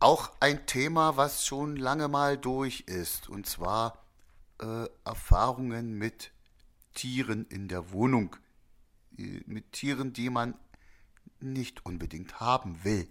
Auch 0.00 0.30
ein 0.38 0.64
Thema, 0.66 1.16
was 1.16 1.44
schon 1.44 1.74
lange 1.74 2.06
mal 2.06 2.38
durch 2.38 2.82
ist, 2.82 3.28
und 3.28 3.46
zwar 3.46 3.98
äh, 4.60 4.86
Erfahrungen 5.04 5.98
mit 5.98 6.30
Tieren 6.94 7.46
in 7.46 7.66
der 7.66 7.90
Wohnung, 7.90 8.36
äh, 9.18 9.40
mit 9.46 9.72
Tieren, 9.72 10.12
die 10.12 10.30
man 10.30 10.54
nicht 11.40 11.84
unbedingt 11.84 12.38
haben 12.38 12.84
will. 12.84 13.08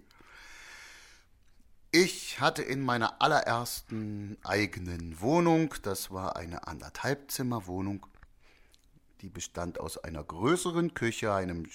Ich 1.90 2.40
hatte 2.40 2.62
in 2.62 2.82
meiner 2.82 3.20
allerersten 3.20 4.38
eigenen 4.42 5.20
Wohnung, 5.20 5.74
das 5.82 6.10
war 6.10 6.36
eine 6.36 6.66
Anderthalbzimmerwohnung, 6.66 8.06
die 9.20 9.28
bestand 9.28 9.78
aus 9.78 9.98
einer 9.98 10.24
größeren 10.24 10.94
Küche, 10.94 11.34
einem 11.34 11.68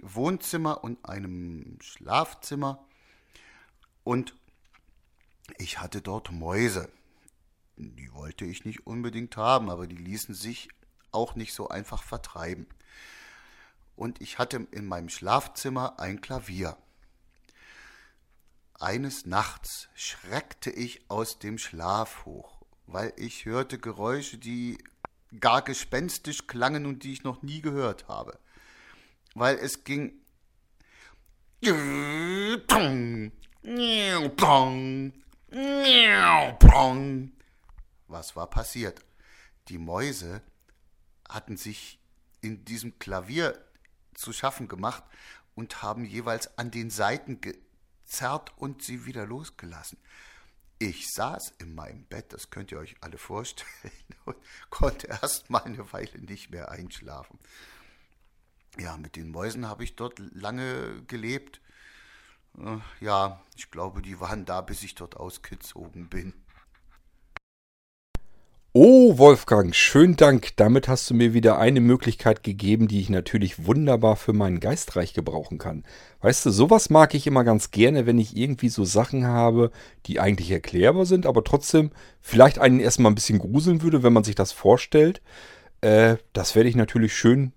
Wohnzimmer 0.00 0.84
und 0.84 1.04
einem 1.04 1.78
Schlafzimmer. 1.82 2.84
Und 4.04 4.34
ich 5.58 5.80
hatte 5.80 6.02
dort 6.02 6.30
Mäuse. 6.30 6.88
Die 7.76 8.12
wollte 8.12 8.44
ich 8.44 8.64
nicht 8.64 8.86
unbedingt 8.86 9.36
haben, 9.36 9.70
aber 9.70 9.86
die 9.86 9.96
ließen 9.96 10.34
sich 10.34 10.68
auch 11.12 11.34
nicht 11.34 11.54
so 11.54 11.68
einfach 11.68 12.02
vertreiben. 12.02 12.66
Und 13.96 14.20
ich 14.20 14.38
hatte 14.38 14.66
in 14.70 14.86
meinem 14.86 15.08
Schlafzimmer 15.08 15.98
ein 15.98 16.20
Klavier. 16.20 16.76
Eines 18.74 19.26
Nachts 19.26 19.88
schreckte 19.94 20.70
ich 20.70 21.10
aus 21.10 21.38
dem 21.38 21.58
Schlaf 21.58 22.24
hoch, 22.24 22.62
weil 22.86 23.12
ich 23.16 23.44
hörte 23.44 23.78
Geräusche, 23.78 24.38
die 24.38 24.78
gar 25.40 25.62
gespenstisch 25.62 26.46
klangen 26.46 26.86
und 26.86 27.02
die 27.02 27.12
ich 27.12 27.24
noch 27.24 27.42
nie 27.42 27.60
gehört 27.60 28.06
habe. 28.08 28.38
Weil 29.34 29.56
es 29.56 29.84
ging 29.84 30.12
was 38.06 38.36
war 38.36 38.48
passiert? 38.48 39.00
Die 39.68 39.78
Mäuse 39.78 40.42
hatten 41.28 41.56
sich 41.56 42.00
in 42.40 42.64
diesem 42.64 42.98
Klavier 42.98 43.58
zu 44.14 44.32
schaffen 44.32 44.68
gemacht 44.68 45.04
und 45.54 45.82
haben 45.82 46.04
jeweils 46.04 46.56
an 46.58 46.70
den 46.70 46.90
Saiten 46.90 47.40
zerrt 48.04 48.56
und 48.56 48.82
sie 48.82 49.06
wieder 49.06 49.26
losgelassen. 49.26 49.98
Ich 50.78 51.12
saß 51.12 51.54
in 51.58 51.74
meinem 51.74 52.04
Bett, 52.04 52.32
das 52.32 52.50
könnt 52.50 52.70
ihr 52.70 52.78
euch 52.78 52.96
alle 53.00 53.18
vorstellen, 53.18 53.92
und 54.24 54.36
konnte 54.70 55.08
erst 55.08 55.50
mal 55.50 55.62
eine 55.64 55.92
Weile 55.92 56.18
nicht 56.20 56.50
mehr 56.50 56.70
einschlafen. 56.70 57.38
Ja, 58.78 58.96
mit 58.96 59.16
den 59.16 59.30
Mäusen 59.30 59.66
habe 59.66 59.82
ich 59.82 59.96
dort 59.96 60.18
lange 60.18 61.02
gelebt. 61.04 61.60
Äh, 62.60 63.04
ja, 63.04 63.40
ich 63.56 63.70
glaube, 63.70 64.02
die 64.02 64.20
waren 64.20 64.44
da, 64.44 64.60
bis 64.60 64.82
ich 64.82 64.94
dort 64.94 65.16
ausgezogen 65.16 66.08
bin. 66.08 66.34
Oh, 68.74 69.16
Wolfgang, 69.18 69.74
schönen 69.74 70.14
Dank. 70.16 70.54
Damit 70.56 70.88
hast 70.88 71.08
du 71.08 71.14
mir 71.14 71.32
wieder 71.32 71.58
eine 71.58 71.80
Möglichkeit 71.80 72.42
gegeben, 72.42 72.86
die 72.86 73.00
ich 73.00 73.08
natürlich 73.08 73.64
wunderbar 73.66 74.14
für 74.14 74.34
meinen 74.34 74.60
Geistreich 74.60 75.14
gebrauchen 75.14 75.58
kann. 75.58 75.84
Weißt 76.20 76.44
du, 76.46 76.50
sowas 76.50 76.90
mag 76.90 77.14
ich 77.14 77.26
immer 77.26 77.44
ganz 77.44 77.70
gerne, 77.70 78.06
wenn 78.06 78.18
ich 78.18 78.36
irgendwie 78.36 78.68
so 78.68 78.84
Sachen 78.84 79.26
habe, 79.26 79.72
die 80.06 80.20
eigentlich 80.20 80.50
erklärbar 80.50 81.06
sind, 81.06 81.26
aber 81.26 81.42
trotzdem 81.44 81.90
vielleicht 82.20 82.58
einen 82.58 82.78
erstmal 82.78 83.10
ein 83.10 83.16
bisschen 83.16 83.38
gruseln 83.38 83.82
würde, 83.82 84.02
wenn 84.02 84.12
man 84.12 84.24
sich 84.24 84.34
das 84.34 84.52
vorstellt. 84.52 85.22
Äh, 85.80 86.18
das 86.32 86.54
werde 86.54 86.68
ich 86.68 86.76
natürlich 86.76 87.16
schön 87.16 87.52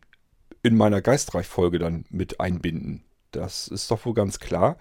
in 0.64 0.78
meiner 0.78 1.02
Geistreich-Folge 1.02 1.78
dann 1.78 2.06
mit 2.10 2.40
einbinden. 2.40 3.04
Das 3.32 3.68
ist 3.68 3.90
doch 3.92 4.06
wohl 4.06 4.14
ganz 4.14 4.40
klar. 4.40 4.78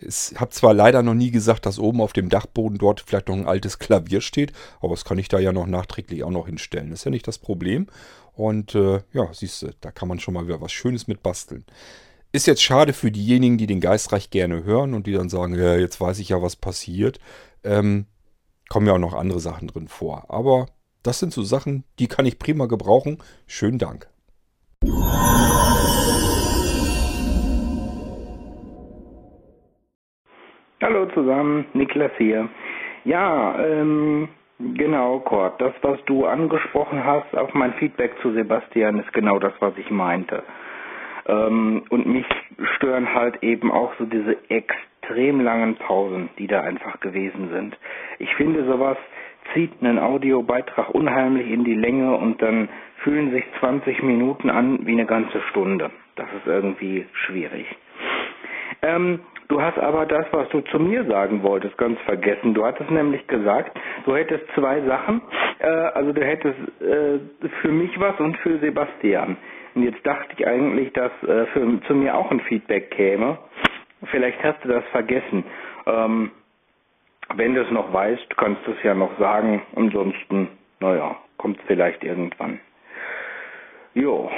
Ich 0.00 0.32
habe 0.36 0.50
zwar 0.50 0.74
leider 0.74 1.02
noch 1.02 1.14
nie 1.14 1.30
gesagt, 1.30 1.64
dass 1.64 1.78
oben 1.78 2.00
auf 2.00 2.12
dem 2.12 2.28
Dachboden 2.28 2.78
dort 2.78 3.00
vielleicht 3.00 3.28
noch 3.28 3.36
ein 3.36 3.46
altes 3.46 3.78
Klavier 3.78 4.20
steht, 4.20 4.52
aber 4.80 4.90
das 4.90 5.04
kann 5.04 5.18
ich 5.18 5.28
da 5.28 5.38
ja 5.38 5.52
noch 5.52 5.66
nachträglich 5.66 6.24
auch 6.24 6.30
noch 6.30 6.46
hinstellen. 6.46 6.90
Das 6.90 7.00
ist 7.00 7.04
ja 7.04 7.12
nicht 7.12 7.28
das 7.28 7.38
Problem. 7.38 7.86
Und 8.34 8.74
äh, 8.74 9.02
ja, 9.12 9.32
siehst 9.32 9.62
du, 9.62 9.70
da 9.80 9.90
kann 9.90 10.08
man 10.08 10.18
schon 10.18 10.34
mal 10.34 10.46
wieder 10.46 10.60
was 10.60 10.72
Schönes 10.72 11.06
mit 11.06 11.22
basteln. 11.22 11.64
Ist 12.32 12.46
jetzt 12.46 12.62
schade 12.62 12.94
für 12.94 13.12
diejenigen, 13.12 13.58
die 13.58 13.66
den 13.66 13.80
Geistreich 13.80 14.30
gerne 14.30 14.64
hören 14.64 14.94
und 14.94 15.06
die 15.06 15.12
dann 15.12 15.28
sagen, 15.28 15.54
ja, 15.54 15.76
jetzt 15.76 16.00
weiß 16.00 16.18
ich 16.18 16.30
ja, 16.30 16.42
was 16.42 16.56
passiert. 16.56 17.20
Ähm, 17.62 18.06
kommen 18.70 18.86
ja 18.86 18.94
auch 18.94 18.98
noch 18.98 19.14
andere 19.14 19.38
Sachen 19.38 19.68
drin 19.68 19.86
vor. 19.86 20.30
Aber 20.30 20.66
das 21.02 21.18
sind 21.18 21.32
so 21.32 21.42
Sachen, 21.42 21.84
die 21.98 22.06
kann 22.08 22.24
ich 22.24 22.38
prima 22.38 22.66
gebrauchen. 22.66 23.18
Schönen 23.46 23.78
Dank. 23.78 24.08
Hallo 30.82 31.06
zusammen, 31.14 31.64
Niklas 31.74 32.10
hier. 32.18 32.48
Ja, 33.04 33.54
ähm, 33.64 34.28
genau, 34.58 35.20
Kurt, 35.20 35.60
das, 35.60 35.72
was 35.82 36.04
du 36.06 36.26
angesprochen 36.26 37.04
hast, 37.04 37.38
auf 37.38 37.54
mein 37.54 37.72
Feedback 37.74 38.12
zu 38.20 38.32
Sebastian, 38.32 38.98
ist 38.98 39.12
genau 39.12 39.38
das, 39.38 39.52
was 39.60 39.74
ich 39.78 39.88
meinte. 39.92 40.42
Ähm, 41.28 41.84
und 41.88 42.06
mich 42.06 42.26
stören 42.74 43.14
halt 43.14 43.44
eben 43.44 43.70
auch 43.70 43.92
so 43.96 44.06
diese 44.06 44.36
extrem 44.50 45.40
langen 45.40 45.76
Pausen, 45.76 46.30
die 46.38 46.48
da 46.48 46.62
einfach 46.62 46.98
gewesen 46.98 47.50
sind. 47.52 47.78
Ich 48.18 48.34
finde, 48.34 48.64
sowas 48.64 48.96
zieht 49.54 49.70
einen 49.82 50.00
Audiobeitrag 50.00 50.90
unheimlich 50.92 51.48
in 51.48 51.62
die 51.62 51.76
Länge 51.76 52.16
und 52.16 52.42
dann 52.42 52.68
fühlen 53.04 53.30
sich 53.30 53.44
20 53.60 54.02
Minuten 54.02 54.50
an 54.50 54.84
wie 54.84 54.92
eine 54.92 55.06
ganze 55.06 55.42
Stunde. 55.50 55.92
Das 56.16 56.26
ist 56.36 56.48
irgendwie 56.48 57.06
schwierig. 57.12 57.66
Ähm, 58.82 59.20
Du 59.52 59.60
hast 59.60 59.78
aber 59.78 60.06
das, 60.06 60.24
was 60.30 60.48
du 60.48 60.62
zu 60.62 60.78
mir 60.78 61.04
sagen 61.04 61.42
wolltest, 61.42 61.76
ganz 61.76 62.00
vergessen. 62.06 62.54
Du 62.54 62.64
hattest 62.64 62.90
nämlich 62.90 63.26
gesagt, 63.26 63.78
du 64.06 64.16
hättest 64.16 64.46
zwei 64.54 64.80
Sachen. 64.80 65.20
Äh, 65.58 65.66
also 65.66 66.10
du 66.14 66.24
hättest 66.24 66.58
äh, 66.80 67.18
für 67.60 67.68
mich 67.68 68.00
was 68.00 68.18
und 68.18 68.34
für 68.38 68.56
Sebastian. 68.60 69.36
Und 69.74 69.82
jetzt 69.82 70.06
dachte 70.06 70.28
ich 70.38 70.46
eigentlich, 70.46 70.90
dass 70.94 71.12
äh, 71.24 71.44
für, 71.48 71.82
zu 71.82 71.94
mir 71.94 72.16
auch 72.16 72.30
ein 72.30 72.40
Feedback 72.40 72.92
käme. 72.92 73.36
Vielleicht 74.04 74.42
hast 74.42 74.64
du 74.64 74.68
das 74.68 74.84
vergessen. 74.86 75.44
Ähm, 75.84 76.30
wenn 77.34 77.54
du 77.54 77.60
es 77.60 77.70
noch 77.70 77.92
weißt, 77.92 78.34
kannst 78.38 78.66
du 78.66 78.70
es 78.70 78.82
ja 78.82 78.94
noch 78.94 79.18
sagen. 79.18 79.60
Ansonsten, 79.76 80.48
naja, 80.80 81.14
kommt 81.36 81.58
es 81.58 81.64
vielleicht 81.66 82.02
irgendwann. 82.04 82.58
Jo. 83.92 84.30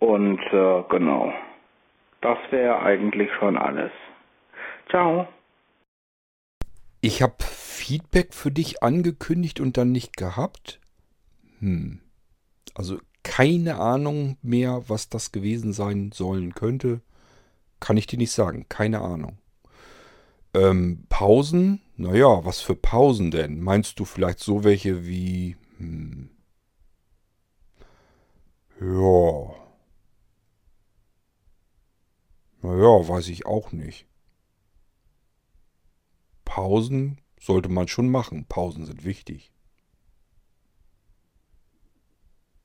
Und 0.00 0.42
äh, 0.52 0.82
genau. 0.90 1.32
Das 2.20 2.36
wäre 2.50 2.82
eigentlich 2.82 3.32
schon 3.38 3.56
alles. 3.56 3.90
Ciao. 4.88 5.28
Ich 7.00 7.22
habe 7.22 7.36
Feedback 7.44 8.34
für 8.34 8.50
dich 8.50 8.82
angekündigt 8.82 9.60
und 9.60 9.76
dann 9.76 9.92
nicht 9.92 10.16
gehabt. 10.16 10.80
Hm. 11.60 12.00
Also 12.74 12.98
keine 13.22 13.78
Ahnung 13.78 14.36
mehr, 14.42 14.88
was 14.88 15.08
das 15.08 15.32
gewesen 15.32 15.72
sein 15.72 16.12
sollen 16.12 16.54
könnte. 16.54 17.02
Kann 17.80 17.96
ich 17.96 18.06
dir 18.06 18.18
nicht 18.18 18.32
sagen. 18.32 18.66
Keine 18.68 19.00
Ahnung. 19.00 19.38
Ähm, 20.54 21.04
Pausen? 21.08 21.80
Naja, 21.96 22.44
was 22.44 22.60
für 22.60 22.74
Pausen 22.74 23.30
denn? 23.30 23.60
Meinst 23.60 24.00
du 24.00 24.04
vielleicht 24.04 24.40
so 24.40 24.64
welche 24.64 25.06
wie... 25.06 25.56
Hm. 25.78 26.30
Ja. 28.80 29.54
Naja, 32.62 33.08
weiß 33.08 33.28
ich 33.28 33.46
auch 33.46 33.72
nicht. 33.72 34.06
Pausen 36.58 37.20
sollte 37.40 37.68
man 37.68 37.86
schon 37.86 38.10
machen. 38.10 38.44
Pausen 38.48 38.84
sind 38.84 39.04
wichtig. 39.04 39.52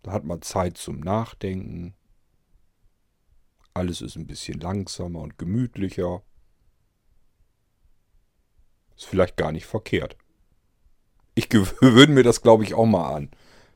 Da 0.02 0.14
hat 0.14 0.24
man 0.24 0.42
Zeit 0.42 0.80
zum 0.80 1.00
Nachdenken. 1.00 1.94
Alles 3.76 4.02
ist 4.02 4.16
ein 4.16 4.26
bisschen 4.26 4.60
langsamer 4.60 5.20
und 5.20 5.38
gemütlicher. 5.38 6.24
Ist 8.96 9.06
vielleicht 9.06 9.38
gar 9.38 9.52
nicht 9.52 9.68
verkehrt. 9.68 10.18
Ich 11.36 11.50
gewöhne 11.50 12.14
mir 12.16 12.24
das, 12.24 12.42
glaube 12.42 12.64
ich, 12.64 12.74
auch 12.74 12.88
mal 12.88 13.14
an. 13.14 13.30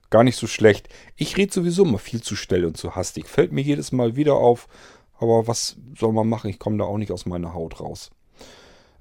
Gar 0.09 0.23
nicht 0.23 0.37
so 0.37 0.47
schlecht. 0.47 0.89
Ich 1.15 1.37
rede 1.37 1.53
sowieso 1.53 1.85
immer 1.85 1.99
viel 1.99 2.23
zu 2.23 2.35
schnell 2.35 2.65
und 2.65 2.75
zu 2.75 2.95
hastig. 2.95 3.27
Fällt 3.27 3.51
mir 3.51 3.61
jedes 3.61 3.91
Mal 3.91 4.15
wieder 4.15 4.33
auf. 4.33 4.67
Aber 5.19 5.45
was 5.45 5.77
soll 5.95 6.11
man 6.11 6.27
machen? 6.27 6.49
Ich 6.49 6.57
komme 6.57 6.79
da 6.79 6.85
auch 6.85 6.97
nicht 6.97 7.11
aus 7.11 7.27
meiner 7.27 7.53
Haut 7.53 7.79
raus. 7.79 8.09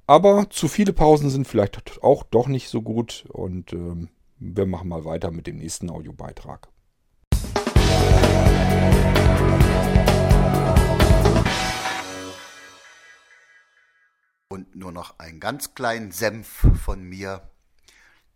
Aber 0.09 0.48
zu 0.50 0.68
viele 0.68 0.92
Pausen 0.92 1.30
sind 1.30 1.48
vielleicht 1.48 2.00
auch 2.00 2.22
doch 2.22 2.46
nicht 2.46 2.68
so 2.68 2.80
gut 2.80 3.24
und 3.28 3.72
ähm, 3.72 4.09
wir 4.38 4.64
machen 4.64 4.88
mal 4.88 5.04
weiter 5.04 5.32
mit 5.32 5.48
dem 5.48 5.57
nächsten 5.57 5.90
Audiobeitrag. 5.90 6.68
Und 14.48 14.76
nur 14.76 14.92
noch 14.92 15.18
einen 15.18 15.40
ganz 15.40 15.74
kleinen 15.74 16.12
Senf 16.12 16.64
von 16.84 17.02
mir. 17.02 17.50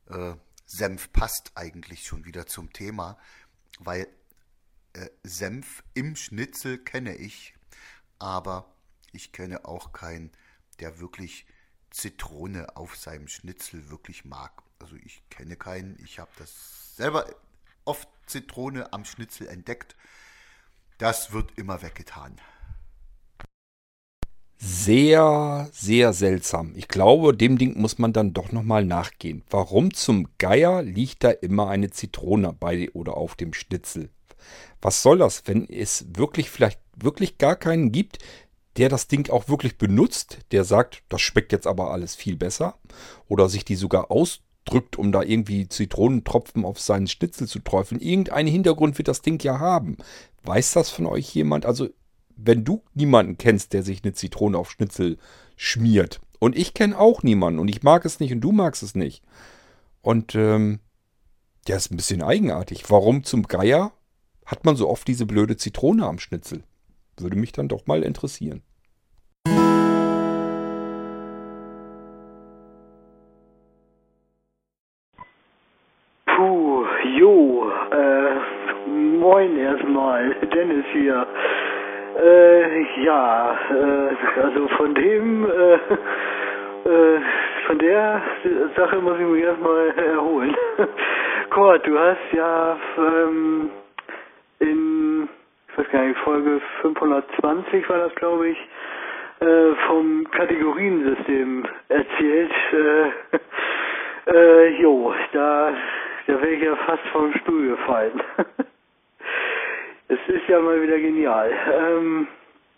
Äh, 0.08 0.34
Senf 0.66 1.12
passt 1.12 1.52
eigentlich 1.54 2.04
schon 2.04 2.24
wieder 2.24 2.46
zum 2.46 2.72
Thema, 2.72 3.16
weil 3.78 4.08
äh, 4.94 5.08
Senf 5.22 5.84
im 5.94 6.16
Schnitzel 6.16 6.78
kenne 6.78 7.14
ich, 7.14 7.54
aber 8.18 8.74
ich 9.12 9.30
kenne 9.30 9.64
auch 9.66 9.92
keinen, 9.92 10.32
der 10.80 10.98
wirklich 10.98 11.46
Zitrone 11.90 12.76
auf 12.76 12.96
seinem 12.96 13.28
Schnitzel 13.28 13.90
wirklich 13.90 14.24
mag. 14.24 14.52
Also 14.78 14.96
ich 15.04 15.22
kenne 15.30 15.56
keinen, 15.56 15.98
ich 16.02 16.18
habe 16.18 16.30
das 16.38 16.96
selber 16.96 17.26
oft 17.84 18.08
Zitrone 18.26 18.92
am 18.92 19.04
Schnitzel 19.04 19.48
entdeckt. 19.48 19.96
Das 20.98 21.32
wird 21.32 21.58
immer 21.58 21.82
weggetan. 21.82 22.40
Sehr, 24.62 25.70
sehr 25.72 26.12
seltsam. 26.12 26.74
Ich 26.76 26.86
glaube, 26.86 27.34
dem 27.34 27.56
Ding 27.56 27.80
muss 27.80 27.98
man 27.98 28.12
dann 28.12 28.34
doch 28.34 28.52
nochmal 28.52 28.84
nachgehen. 28.84 29.42
Warum 29.48 29.94
zum 29.94 30.28
Geier 30.36 30.82
liegt 30.82 31.24
da 31.24 31.30
immer 31.30 31.70
eine 31.70 31.90
Zitrone 31.90 32.52
bei 32.52 32.90
oder 32.92 33.16
auf 33.16 33.36
dem 33.36 33.54
Schnitzel? 33.54 34.10
Was 34.82 35.02
soll 35.02 35.18
das, 35.18 35.46
wenn 35.46 35.66
es 35.66 36.04
wirklich 36.14 36.50
vielleicht 36.50 36.80
wirklich 36.94 37.38
gar 37.38 37.56
keinen 37.56 37.90
gibt, 37.90 38.18
der 38.76 38.88
das 38.88 39.08
Ding 39.08 39.30
auch 39.30 39.48
wirklich 39.48 39.78
benutzt, 39.78 40.38
der 40.52 40.64
sagt, 40.64 41.02
das 41.08 41.20
schmeckt 41.20 41.52
jetzt 41.52 41.66
aber 41.66 41.90
alles 41.90 42.14
viel 42.14 42.36
besser 42.36 42.78
oder 43.28 43.48
sich 43.48 43.64
die 43.64 43.76
sogar 43.76 44.10
ausdrückt, 44.10 44.96
um 44.96 45.12
da 45.12 45.22
irgendwie 45.22 45.68
Zitronentropfen 45.68 46.64
auf 46.64 46.80
seinen 46.80 47.08
Schnitzel 47.08 47.48
zu 47.48 47.58
träufeln. 47.58 48.00
Irgendeinen 48.00 48.48
Hintergrund 48.48 48.98
wird 48.98 49.08
das 49.08 49.22
Ding 49.22 49.42
ja 49.42 49.58
haben. 49.58 49.96
Weiß 50.44 50.72
das 50.72 50.90
von 50.90 51.06
euch 51.06 51.34
jemand? 51.34 51.66
Also 51.66 51.88
wenn 52.36 52.64
du 52.64 52.82
niemanden 52.94 53.38
kennst, 53.38 53.72
der 53.72 53.82
sich 53.82 54.02
eine 54.02 54.14
Zitrone 54.14 54.56
auf 54.56 54.70
Schnitzel 54.70 55.18
schmiert, 55.56 56.20
und 56.40 56.56
ich 56.56 56.74
kenne 56.74 56.98
auch 56.98 57.22
niemanden 57.22 57.60
und 57.60 57.68
ich 57.68 57.84
mag 57.84 58.04
es 58.04 58.18
nicht 58.18 58.32
und 58.32 58.40
du 58.40 58.50
magst 58.50 58.82
es 58.82 58.96
nicht. 58.96 59.22
Und 60.00 60.34
ähm, 60.34 60.80
ja, 61.68 61.76
ist 61.76 61.92
ein 61.92 61.96
bisschen 61.96 62.22
eigenartig. 62.22 62.90
Warum 62.90 63.22
zum 63.22 63.42
Geier 63.44 63.92
hat 64.46 64.64
man 64.64 64.74
so 64.74 64.88
oft 64.88 65.06
diese 65.06 65.26
blöde 65.26 65.58
Zitrone 65.58 66.06
am 66.06 66.18
Schnitzel? 66.18 66.64
Würde 67.22 67.36
mich 67.36 67.52
dann 67.52 67.68
doch 67.68 67.86
mal 67.86 68.02
interessieren. 68.02 68.62
Puh, 76.26 76.84
jo, 77.18 77.70
äh, 77.92 78.88
moin 78.88 79.58
erstmal, 79.58 80.34
Dennis 80.54 80.86
hier. 80.92 81.26
Äh, 82.22 83.02
ja, 83.04 83.56
äh, 83.70 84.40
also 84.42 84.68
von 84.76 84.94
dem, 84.94 85.44
äh, 85.44 85.74
äh, 85.74 87.20
von 87.66 87.78
der 87.78 88.22
Sache 88.76 89.00
muss 89.00 89.18
ich 89.18 89.26
mich 89.26 89.42
erstmal 89.44 89.90
erholen. 89.90 90.54
Kurt, 91.50 91.86
du 91.86 91.98
hast 91.98 92.32
ja 92.32 92.78
ähm, 92.98 93.70
in, 94.60 95.09
ich 95.72 95.78
weiß 95.78 95.90
gar 95.90 96.02
nicht, 96.02 96.18
Folge 96.20 96.60
520 96.82 97.88
war 97.88 97.98
das, 97.98 98.14
glaube 98.16 98.48
ich, 98.48 98.58
äh, 99.40 99.74
vom 99.86 100.28
Kategoriensystem 100.30 101.64
erzählt. 101.88 102.52
Äh, 102.72 103.10
äh, 104.34 104.82
jo, 104.82 105.14
da, 105.32 105.72
da 106.26 106.32
wäre 106.34 106.50
ich 106.50 106.62
ja 106.62 106.76
fast 106.76 107.06
vom 107.12 107.32
Stuhl 107.34 107.68
gefallen. 107.68 108.20
Es 110.12 110.18
ist 110.26 110.48
ja 110.48 110.58
mal 110.58 110.82
wieder 110.82 110.98
genial. 110.98 111.52
Ähm, 111.72 112.26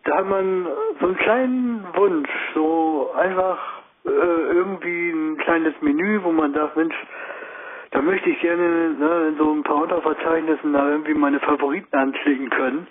da 0.04 0.18
hat 0.18 0.26
man 0.26 0.66
so 1.00 1.06
einen 1.06 1.16
kleinen 1.16 1.86
Wunsch, 1.94 2.28
so 2.54 3.10
einfach 3.16 3.58
äh, 4.04 4.10
irgendwie 4.10 5.10
ein 5.12 5.38
kleines 5.38 5.72
Menü, 5.80 6.22
wo 6.22 6.30
man 6.30 6.52
sagt, 6.52 6.76
Mensch, 6.76 6.94
da 7.92 8.02
möchte 8.02 8.30
ich 8.30 8.40
gerne 8.40 8.94
ne, 8.98 9.28
in 9.28 9.36
so 9.36 9.52
ein 9.52 9.62
paar 9.62 9.82
Unterverzeichnissen 9.82 10.72
da 10.72 10.90
irgendwie 10.90 11.14
meine 11.14 11.40
Favoriten 11.40 11.94
anklicken 11.94 12.50
können. 12.50 12.86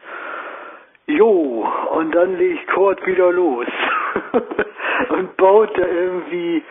Jo, 1.07 1.67
und 1.91 2.15
dann 2.15 2.37
legt 2.37 2.67
Kurt 2.67 3.05
wieder 3.05 3.31
los 3.31 3.67
und 5.09 5.35
baut 5.37 5.77
da 5.77 5.85
irgendwie 5.85 6.63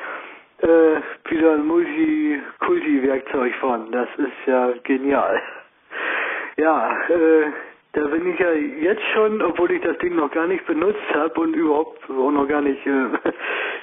äh, 0.62 1.30
wieder 1.30 1.54
ein 1.54 1.66
Multikulti-Werkzeug 1.66 3.54
von. 3.56 3.90
Das 3.90 4.08
ist 4.16 4.46
ja 4.46 4.72
genial. 4.84 5.42
Ja, 6.56 6.96
äh, 7.08 7.46
da 7.92 8.06
bin 8.06 8.32
ich 8.32 8.38
ja 8.38 8.52
jetzt 8.52 9.02
schon, 9.12 9.42
obwohl 9.42 9.72
ich 9.72 9.82
das 9.82 9.98
Ding 9.98 10.14
noch 10.14 10.30
gar 10.30 10.46
nicht 10.46 10.64
benutzt 10.66 11.14
habe 11.14 11.40
und 11.40 11.54
überhaupt 11.54 11.98
auch 12.08 12.30
noch 12.30 12.46
gar 12.46 12.60
nicht, 12.60 12.86
äh, 12.86 13.08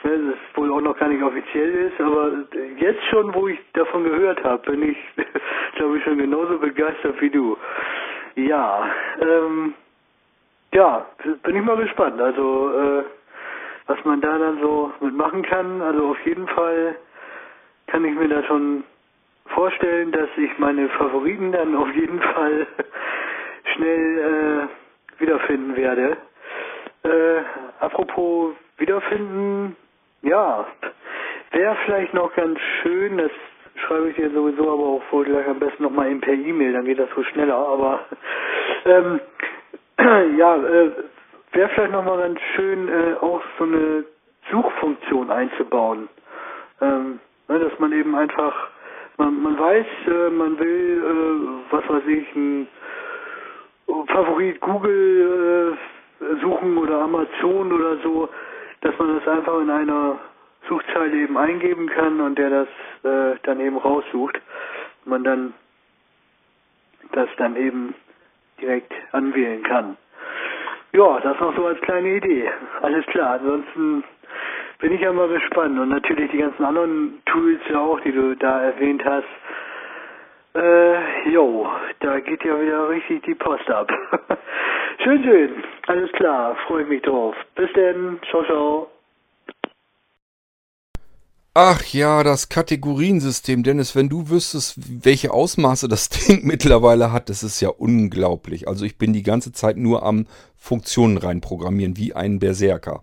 ne, 0.08 0.32
das 0.32 0.58
wohl 0.58 0.72
auch 0.72 0.82
noch 0.82 0.98
gar 0.98 1.10
nicht 1.10 1.24
offiziell 1.24 1.92
ist, 1.92 2.00
aber 2.00 2.32
jetzt 2.78 3.04
schon, 3.06 3.34
wo 3.34 3.48
ich 3.48 3.60
davon 3.74 4.04
gehört 4.04 4.44
habe, 4.44 4.72
bin 4.72 4.92
ich, 4.92 4.98
glaube 5.76 5.98
ich, 5.98 6.04
schon 6.04 6.18
genauso 6.18 6.58
begeistert 6.60 7.20
wie 7.22 7.30
du. 7.30 7.58
Ja, 8.36 8.90
ähm, 9.22 9.74
ja, 10.74 11.06
bin 11.44 11.56
ich 11.56 11.64
mal 11.64 11.78
gespannt. 11.78 12.22
Also, 12.22 12.72
äh, 12.72 13.04
was 13.88 14.04
man 14.04 14.22
da 14.22 14.38
dann 14.38 14.60
so 14.62 14.92
mitmachen 15.00 15.42
kann. 15.44 15.82
Also 15.82 16.10
auf 16.10 16.26
jeden 16.26 16.48
Fall 16.50 16.96
kann 17.88 18.06
ich 18.06 18.16
mir 18.16 18.28
da 18.28 18.44
schon 18.44 18.84
vorstellen, 19.48 20.12
dass 20.12 20.30
ich 20.38 20.58
meine 20.60 20.90
Favoriten 20.90 21.52
dann 21.52 21.76
auf 21.76 21.90
jeden 21.96 22.20
Fall 22.20 22.68
schnell 23.76 24.68
äh, 24.70 25.22
wiederfinden 25.22 25.76
werde. 25.76 26.18
Äh, 27.04 27.42
apropos 27.80 28.56
wiederfinden, 28.78 29.76
ja, 30.22 30.66
wäre 31.52 31.78
vielleicht 31.86 32.14
noch 32.14 32.34
ganz 32.36 32.60
schön, 32.82 33.18
das 33.18 33.32
schreibe 33.76 34.10
ich 34.10 34.16
dir 34.16 34.30
sowieso 34.32 34.72
aber 34.72 34.84
auch 34.84 35.04
wohl 35.12 35.26
gleich 35.26 35.48
am 35.48 35.60
besten 35.60 35.84
nochmal 35.84 36.14
per 36.16 36.34
E-Mail, 36.34 36.74
dann 36.74 36.86
geht 36.86 37.00
das 37.00 37.10
so 37.16 37.24
schneller, 37.24 37.56
aber 37.56 38.06
ähm, 38.86 39.20
ja, 40.38 40.56
äh, 40.58 40.92
wäre 41.54 41.70
vielleicht 41.70 41.92
nochmal 41.92 42.18
ganz 42.18 42.40
schön, 42.56 42.88
äh, 42.90 43.16
auch 43.22 43.42
so 43.58 43.64
eine 43.64 44.06
Suchfunktion 44.52 45.32
einzubauen. 45.32 46.10
Ähm, 46.82 47.20
ne, 47.48 47.60
dass 47.60 47.78
man 47.80 47.92
eben 47.92 48.16
einfach 48.16 48.70
man, 49.18 49.42
man 49.42 49.60
weiß, 49.60 49.86
äh, 50.08 50.30
man 50.30 50.60
will, 50.60 51.04
äh, 51.04 51.74
was 51.74 51.90
weiß 51.90 52.04
ich, 52.08 52.36
ein 52.36 52.68
Favorit 54.08 54.60
Google 54.62 55.78
äh, 56.22 56.42
suchen 56.42 56.78
oder 56.78 57.02
Amazon 57.02 57.72
oder 57.74 57.98
so, 58.04 58.30
dass 58.88 58.98
man 59.00 59.20
das 59.20 59.28
einfach 59.28 59.60
in 59.60 59.70
einer 59.70 60.18
Suchzeile 60.70 61.14
eben 61.18 61.38
eingeben 61.38 61.90
kann 61.90 62.22
und 62.22 62.38
der 62.38 62.50
das 62.50 62.68
äh, 63.04 63.38
dann 63.44 63.60
eben 63.60 63.78
raussucht. 63.78 64.40
Man 65.04 65.26
dann 65.26 65.54
das 67.12 67.28
dann 67.38 67.58
eben 67.58 67.94
direkt 68.62 68.94
anwählen 69.12 69.62
kann. 69.64 69.98
Ja, 70.94 71.20
das 71.20 71.38
noch 71.40 71.56
so 71.56 71.66
als 71.66 71.82
kleine 71.82 72.16
Idee. 72.16 72.50
Alles 72.82 73.06
klar. 73.08 73.40
Ansonsten 73.42 74.06
bin 74.80 74.94
ich 74.94 75.02
ja 75.02 75.12
mal 75.12 75.28
gespannt. 75.28 75.78
Und 75.78 75.90
natürlich 75.90 76.32
die 76.32 76.38
ganzen 76.38 76.64
anderen 76.64 77.22
Tools 77.26 77.60
ja 77.70 77.80
auch, 77.80 78.00
die 78.02 78.14
du 78.14 78.36
da 78.38 78.62
erwähnt 78.62 79.04
hast. 79.04 79.28
Äh, 80.56 81.30
jo, 81.30 81.70
da 82.00 82.20
geht 82.22 82.44
ja 82.44 82.60
wieder 82.60 82.90
richtig 82.90 83.24
die 83.24 83.36
Post 83.36 83.70
ab. 83.70 83.92
schön, 85.08 85.24
schön. 85.24 85.64
Alles 85.88 86.12
klar, 86.14 86.56
freue 86.68 86.86
mich 86.86 87.02
drauf. 87.02 87.36
Bis 87.56 87.70
denn. 87.76 88.20
Ciao, 88.30 88.44
ciao. 88.46 88.88
Ach 91.54 91.82
ja, 91.86 92.24
das 92.24 92.50
Kategoriensystem, 92.50 93.64
Dennis, 93.64 93.96
wenn 93.96 94.10
du 94.10 94.30
wüsstest, 94.30 94.76
welche 95.04 95.34
Ausmaße 95.34 95.88
das 95.88 96.10
Ding 96.28 96.46
mittlerweile 96.46 97.12
hat, 97.12 97.30
das 97.30 97.42
ist 97.42 97.62
ja 97.62 97.70
unglaublich. 97.70 98.68
Also 98.68 98.86
ich 98.86 98.98
bin 98.98 99.14
die 99.14 99.24
ganze 99.24 99.54
Zeit 99.54 99.78
nur 99.78 100.04
am 100.04 100.28
Funktionen 100.56 101.18
reinprogrammieren, 101.18 101.98
wie 101.98 102.14
ein 102.14 102.40
Berserker. 102.40 103.02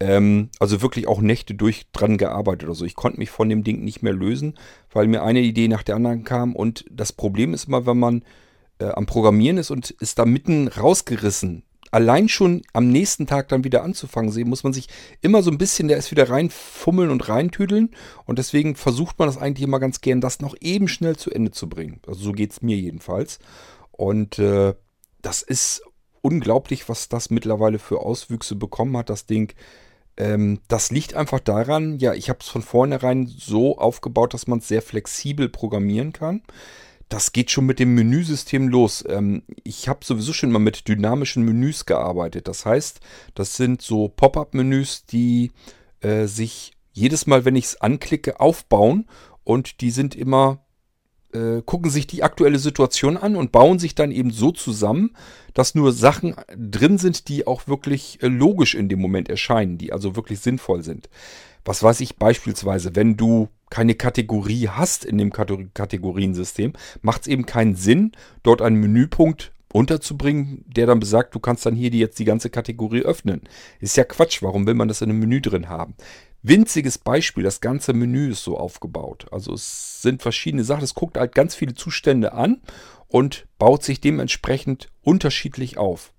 Ähm, 0.00 0.48
also 0.58 0.82
wirklich 0.82 1.06
auch 1.06 1.20
Nächte 1.20 1.54
durch 1.54 1.86
dran 1.92 2.16
gearbeitet. 2.16 2.68
Also 2.68 2.84
ich 2.84 2.96
konnte 2.96 3.18
mich 3.18 3.30
von 3.30 3.48
dem 3.48 3.62
Ding 3.62 3.84
nicht 3.84 4.02
mehr 4.02 4.12
lösen, 4.12 4.54
weil 4.92 5.06
mir 5.06 5.22
eine 5.22 5.40
Idee 5.40 5.68
nach 5.68 5.82
der 5.82 5.96
anderen 5.96 6.24
kam. 6.24 6.56
Und 6.56 6.84
das 6.90 7.12
Problem 7.12 7.54
ist 7.54 7.68
immer, 7.68 7.86
wenn 7.86 7.98
man 7.98 8.22
äh, 8.78 8.86
am 8.86 9.06
Programmieren 9.06 9.58
ist 9.58 9.70
und 9.70 9.90
ist 9.90 10.18
da 10.18 10.24
mitten 10.24 10.68
rausgerissen, 10.68 11.62
allein 11.90 12.28
schon 12.28 12.62
am 12.72 12.88
nächsten 12.88 13.26
Tag 13.26 13.48
dann 13.48 13.64
wieder 13.64 13.82
anzufangen 13.82 14.30
sehen, 14.30 14.48
muss 14.48 14.64
man 14.64 14.72
sich 14.72 14.88
immer 15.22 15.42
so 15.42 15.50
ein 15.50 15.58
bisschen, 15.58 15.88
der 15.88 15.96
ist 15.96 16.10
wieder 16.10 16.28
reinfummeln 16.28 17.10
und 17.10 17.28
reintüdeln. 17.28 17.90
Und 18.24 18.38
deswegen 18.38 18.76
versucht 18.76 19.18
man 19.18 19.28
das 19.28 19.38
eigentlich 19.38 19.66
immer 19.66 19.80
ganz 19.80 20.00
gern, 20.00 20.20
das 20.20 20.40
noch 20.40 20.54
eben 20.60 20.88
schnell 20.88 21.16
zu 21.16 21.30
Ende 21.30 21.52
zu 21.52 21.68
bringen. 21.68 22.00
Also 22.06 22.20
so 22.20 22.32
geht 22.32 22.52
es 22.52 22.62
mir 22.62 22.76
jedenfalls. 22.76 23.38
Und 23.92 24.38
äh, 24.38 24.74
das 25.22 25.42
ist 25.42 25.82
unglaublich, 26.22 26.88
was 26.88 27.08
das 27.08 27.30
mittlerweile 27.30 27.78
für 27.78 28.00
Auswüchse 28.00 28.56
bekommen 28.56 28.96
hat, 28.96 29.10
das 29.10 29.26
Ding. 29.26 29.54
Ähm, 30.16 30.60
das 30.68 30.90
liegt 30.90 31.14
einfach 31.14 31.40
daran, 31.40 31.98
ja, 31.98 32.14
ich 32.14 32.28
habe 32.28 32.40
es 32.40 32.48
von 32.48 32.62
vornherein 32.62 33.26
so 33.26 33.78
aufgebaut, 33.78 34.34
dass 34.34 34.46
man 34.46 34.58
es 34.58 34.68
sehr 34.68 34.82
flexibel 34.82 35.48
programmieren 35.48 36.12
kann. 36.12 36.42
Das 37.08 37.32
geht 37.32 37.50
schon 37.50 37.66
mit 37.66 37.78
dem 37.78 37.94
Menüsystem 37.94 38.68
los. 38.68 39.04
Ähm, 39.08 39.42
ich 39.62 39.88
habe 39.88 40.04
sowieso 40.04 40.32
schon 40.32 40.50
mal 40.50 40.58
mit 40.58 40.88
dynamischen 40.88 41.44
Menüs 41.44 41.86
gearbeitet. 41.86 42.48
Das 42.48 42.66
heißt, 42.66 43.00
das 43.34 43.56
sind 43.56 43.80
so 43.82 44.08
Pop-up-Menüs, 44.08 45.06
die 45.06 45.52
äh, 46.00 46.26
sich 46.26 46.72
jedes 46.92 47.26
Mal, 47.26 47.44
wenn 47.44 47.56
ich 47.56 47.66
es 47.66 47.80
anklicke, 47.80 48.40
aufbauen 48.40 49.06
und 49.44 49.80
die 49.80 49.90
sind 49.90 50.14
immer 50.14 50.66
äh, 51.36 51.62
gucken 51.62 51.90
sich 51.90 52.06
die 52.06 52.22
aktuelle 52.22 52.58
Situation 52.58 53.16
an 53.16 53.36
und 53.36 53.52
bauen 53.52 53.78
sich 53.78 53.94
dann 53.94 54.10
eben 54.10 54.30
so 54.30 54.52
zusammen, 54.52 55.14
dass 55.54 55.74
nur 55.74 55.92
Sachen 55.92 56.34
drin 56.56 56.98
sind, 56.98 57.28
die 57.28 57.46
auch 57.46 57.68
wirklich 57.68 58.22
äh, 58.22 58.28
logisch 58.28 58.74
in 58.74 58.88
dem 58.88 59.00
Moment 59.00 59.28
erscheinen, 59.28 59.78
die 59.78 59.92
also 59.92 60.16
wirklich 60.16 60.40
sinnvoll 60.40 60.82
sind. 60.82 61.08
Was 61.64 61.82
weiß 61.82 62.00
ich 62.00 62.16
beispielsweise, 62.16 62.94
wenn 62.96 63.16
du 63.16 63.48
keine 63.70 63.94
Kategorie 63.94 64.68
hast 64.68 65.04
in 65.04 65.18
dem 65.18 65.32
Kategoriensystem, 65.32 66.72
macht 67.02 67.22
es 67.22 67.26
eben 67.26 67.46
keinen 67.46 67.74
Sinn, 67.74 68.12
dort 68.42 68.62
einen 68.62 68.80
Menüpunkt 68.80 69.52
unterzubringen, 69.72 70.64
der 70.66 70.86
dann 70.86 71.00
besagt, 71.00 71.34
du 71.34 71.40
kannst 71.40 71.66
dann 71.66 71.74
hier 71.74 71.90
die, 71.90 71.98
jetzt 71.98 72.18
die 72.18 72.24
ganze 72.24 72.48
Kategorie 72.48 73.02
öffnen. 73.02 73.42
Ist 73.80 73.96
ja 73.96 74.04
Quatsch, 74.04 74.42
warum 74.42 74.66
will 74.66 74.74
man 74.74 74.88
das 74.88 75.02
in 75.02 75.10
einem 75.10 75.18
Menü 75.18 75.40
drin 75.40 75.68
haben? 75.68 75.94
Winziges 76.42 76.98
Beispiel, 76.98 77.42
das 77.42 77.60
ganze 77.60 77.92
Menü 77.92 78.30
ist 78.30 78.44
so 78.44 78.56
aufgebaut. 78.56 79.26
Also 79.32 79.52
es 79.52 80.00
sind 80.00 80.22
verschiedene 80.22 80.64
Sachen, 80.64 80.84
es 80.84 80.94
guckt 80.94 81.18
halt 81.18 81.34
ganz 81.34 81.54
viele 81.54 81.74
Zustände 81.74 82.32
an 82.32 82.62
und 83.08 83.46
baut 83.58 83.82
sich 83.82 84.00
dementsprechend 84.00 84.88
unterschiedlich 85.02 85.76
auf. 85.76 86.12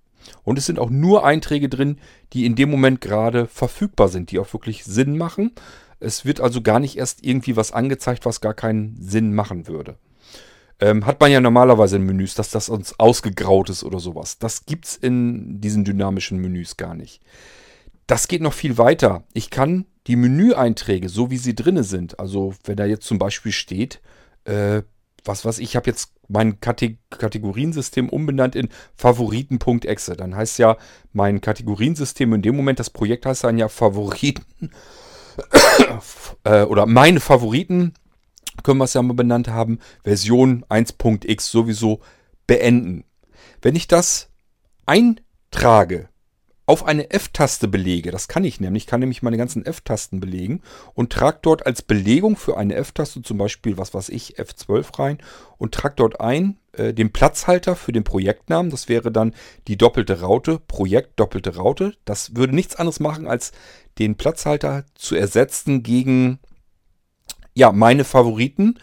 Und 0.44 0.58
es 0.58 0.66
sind 0.66 0.80
auch 0.80 0.90
nur 0.90 1.26
Einträge 1.26 1.70
drin, 1.70 2.00
die 2.34 2.46
in 2.46 2.56
dem 2.56 2.70
Moment 2.70 3.02
gerade 3.02 3.48
verfügbar 3.48 4.10
sind, 4.10 4.32
die 4.32 4.40
auch 4.40 4.52
wirklich 4.54 4.84
Sinn 4.84 5.18
machen. 5.18 5.54
Es 6.00 6.26
wird 6.26 6.42
also 6.42 6.62
gar 6.62 6.80
nicht 6.80 6.98
erst 6.98 7.24
irgendwie 7.26 7.56
was 7.56 7.72
angezeigt, 7.72 8.26
was 8.26 8.42
gar 8.42 8.54
keinen 8.54 8.96
Sinn 9.02 9.34
machen 9.34 9.68
würde. 9.68 9.98
Ähm, 10.80 11.06
hat 11.06 11.20
man 11.20 11.32
ja 11.32 11.42
normalerweise 11.42 11.96
in 11.96 12.04
Menüs, 12.04 12.36
dass 12.36 12.52
das 12.52 12.70
uns 12.70 13.00
ausgegraut 13.00 13.70
ist 13.70 13.84
oder 13.84 14.00
sowas. 14.00 14.38
Das 14.38 14.66
gibt 14.66 14.86
es 14.86 14.96
in 14.96 15.60
diesen 15.60 15.84
dynamischen 15.86 16.38
Menüs 16.38 16.78
gar 16.78 16.94
nicht. 16.94 17.24
Das 18.06 18.28
geht 18.28 18.42
noch 18.42 18.54
viel 18.54 18.78
weiter. 18.78 19.24
Ich 19.34 19.50
kann 19.50 19.86
die 20.06 20.16
Menüeinträge, 20.16 21.10
so 21.10 21.32
wie 21.32 21.38
sie 21.38 21.56
drinne 21.56 21.84
sind, 21.84 22.20
also 22.20 22.54
wenn 22.64 22.78
da 22.78 22.86
jetzt 22.86 23.06
zum 23.06 23.18
Beispiel 23.18 23.52
steht, 23.52 24.02
äh, 24.46 24.84
was 25.26 25.44
was 25.44 25.60
ich 25.60 25.76
habe 25.76 25.90
jetzt 25.90 26.14
mein 26.30 26.60
Kate 26.60 26.98
Kategoriensystem 27.10 28.10
umbenannt 28.10 28.56
in 28.56 28.70
Favoriten.exe. 28.96 30.16
Dann 30.16 30.36
heißt 30.36 30.60
ja 30.60 30.78
mein 31.12 31.42
Kategoriensystem 31.42 32.34
in 32.34 32.42
dem 32.42 32.56
Moment, 32.56 32.80
das 32.80 32.90
Projekt 32.90 33.26
heißt 33.26 33.44
dann 33.44 33.58
ja 33.58 33.68
Favoriten 33.68 34.72
äh, 36.44 36.64
oder 36.64 36.86
meine 36.86 37.20
Favoriten, 37.20 37.94
können 38.64 38.80
wir 38.80 38.86
es 38.86 38.94
ja 38.94 39.02
mal 39.02 39.14
benannt 39.14 39.48
haben, 39.48 39.80
Version 40.04 40.66
1.x 40.70 41.52
sowieso 41.52 42.02
beenden. 42.48 43.04
Wenn 43.62 43.76
ich 43.76 43.88
das 43.88 44.30
eintrage 44.86 46.10
auf 46.68 46.86
eine 46.86 47.10
F-Taste 47.12 47.70
belege, 47.70 48.12
das 48.12 48.28
kann 48.28 48.44
ich 48.44 48.60
nämlich, 48.60 48.84
ich 48.84 48.88
kann 48.88 49.00
nämlich 49.00 49.24
meine 49.24 49.38
ganzen 49.38 49.66
F-Tasten 49.66 50.20
belegen 50.20 50.62
und 50.94 51.12
trage 51.12 51.40
dort 51.42 51.66
als 51.66 51.82
Belegung 51.82 52.36
für 52.36 52.58
eine 52.58 52.76
F-Taste 52.76 53.22
zum 53.22 53.38
Beispiel, 53.38 53.78
was 53.78 53.94
weiß 53.94 54.10
ich, 54.10 54.38
F12 54.38 55.00
rein 55.00 55.18
und 55.58 55.74
trage 55.74 55.96
dort 55.96 56.20
ein 56.20 56.58
äh, 56.74 56.94
den 56.94 57.14
Platzhalter 57.14 57.78
für 57.78 57.94
den 57.94 58.04
Projektnamen. 58.04 58.70
Das 58.70 58.90
wäre 58.90 59.14
dann 59.14 59.34
die 59.68 59.78
doppelte 59.78 60.20
Raute, 60.20 60.60
Projekt 60.60 61.20
doppelte 61.20 61.56
Raute. 61.56 61.96
Das 62.04 62.36
würde 62.36 62.54
nichts 62.54 62.76
anderes 62.76 63.00
machen, 63.00 63.28
als 63.28 63.54
den 63.98 64.16
Platzhalter 64.16 64.86
zu 64.94 65.16
ersetzen 65.16 65.84
gegen 65.84 66.40
ja 67.54 67.72
meine 67.72 68.04
Favoriten 68.04 68.78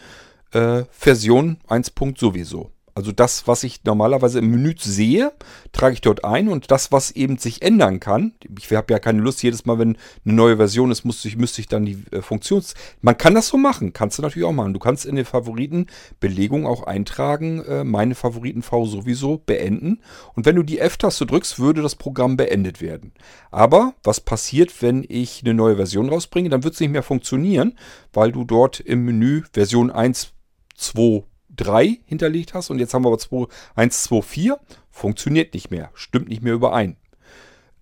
äh, 0.53 0.85
Version 0.91 1.57
1. 1.67 1.93
sowieso. 2.17 2.71
Also 2.97 3.11
das, 3.11 3.45
was 3.45 3.63
ich 3.63 3.83
normalerweise 3.83 4.39
im 4.39 4.49
Menü 4.51 4.73
sehe, 4.79 5.33
trage 5.73 5.95
ich 5.95 5.99
dort 5.99 6.23
ein 6.23 6.47
und 6.47 6.71
das, 6.71 6.93
was 6.93 7.11
eben 7.11 7.37
sich 7.37 7.61
ändern 7.61 7.99
kann, 7.99 8.35
ich 8.57 8.71
habe 8.71 8.93
ja 8.93 8.99
keine 8.99 9.19
Lust, 9.19 9.43
jedes 9.43 9.65
Mal, 9.65 9.77
wenn 9.79 9.97
eine 10.23 10.33
neue 10.33 10.55
Version 10.55 10.91
ist, 10.91 11.03
muss 11.03 11.25
ich, 11.25 11.35
müsste 11.35 11.59
ich 11.59 11.67
dann 11.67 11.85
die 11.85 12.01
äh, 12.11 12.21
Funktions... 12.21 12.73
Man 13.01 13.17
kann 13.17 13.35
das 13.35 13.49
so 13.49 13.57
machen, 13.57 13.91
kannst 13.91 14.17
du 14.17 14.21
natürlich 14.21 14.47
auch 14.47 14.53
machen. 14.53 14.73
Du 14.73 14.79
kannst 14.79 15.05
in 15.05 15.17
den 15.17 15.25
Favoritenbelegung 15.25 16.65
auch 16.65 16.83
eintragen, 16.83 17.65
äh, 17.65 17.83
meine 17.83 18.15
Favoriten 18.15 18.61
V 18.61 18.85
sowieso 18.85 19.39
beenden 19.39 19.99
und 20.33 20.45
wenn 20.45 20.55
du 20.55 20.63
die 20.63 20.79
F-Taste 20.79 21.25
drückst, 21.25 21.59
würde 21.59 21.81
das 21.81 21.97
Programm 21.97 22.37
beendet 22.37 22.79
werden. 22.79 23.11
Aber 23.51 23.93
was 24.03 24.21
passiert, 24.21 24.81
wenn 24.81 25.05
ich 25.05 25.41
eine 25.43 25.53
neue 25.53 25.75
Version 25.75 26.07
rausbringe? 26.07 26.47
Dann 26.47 26.63
wird 26.63 26.75
es 26.75 26.79
nicht 26.79 26.91
mehr 26.91 27.03
funktionieren, 27.03 27.77
weil 28.13 28.31
du 28.31 28.45
dort 28.45 28.79
im 28.79 29.03
Menü 29.03 29.43
Version 29.51 29.91
1, 29.91 30.31
2, 30.77 31.25
3 31.55 31.99
hinterlegt 32.05 32.53
hast 32.53 32.69
und 32.69 32.79
jetzt 32.79 32.93
haben 32.93 33.03
wir 33.03 33.09
aber 33.09 33.17
2, 33.17 33.47
1, 33.75 34.03
2, 34.03 34.21
4. 34.21 34.59
Funktioniert 34.89 35.53
nicht 35.53 35.71
mehr, 35.71 35.91
stimmt 35.93 36.29
nicht 36.29 36.41
mehr 36.41 36.53
überein. 36.53 36.97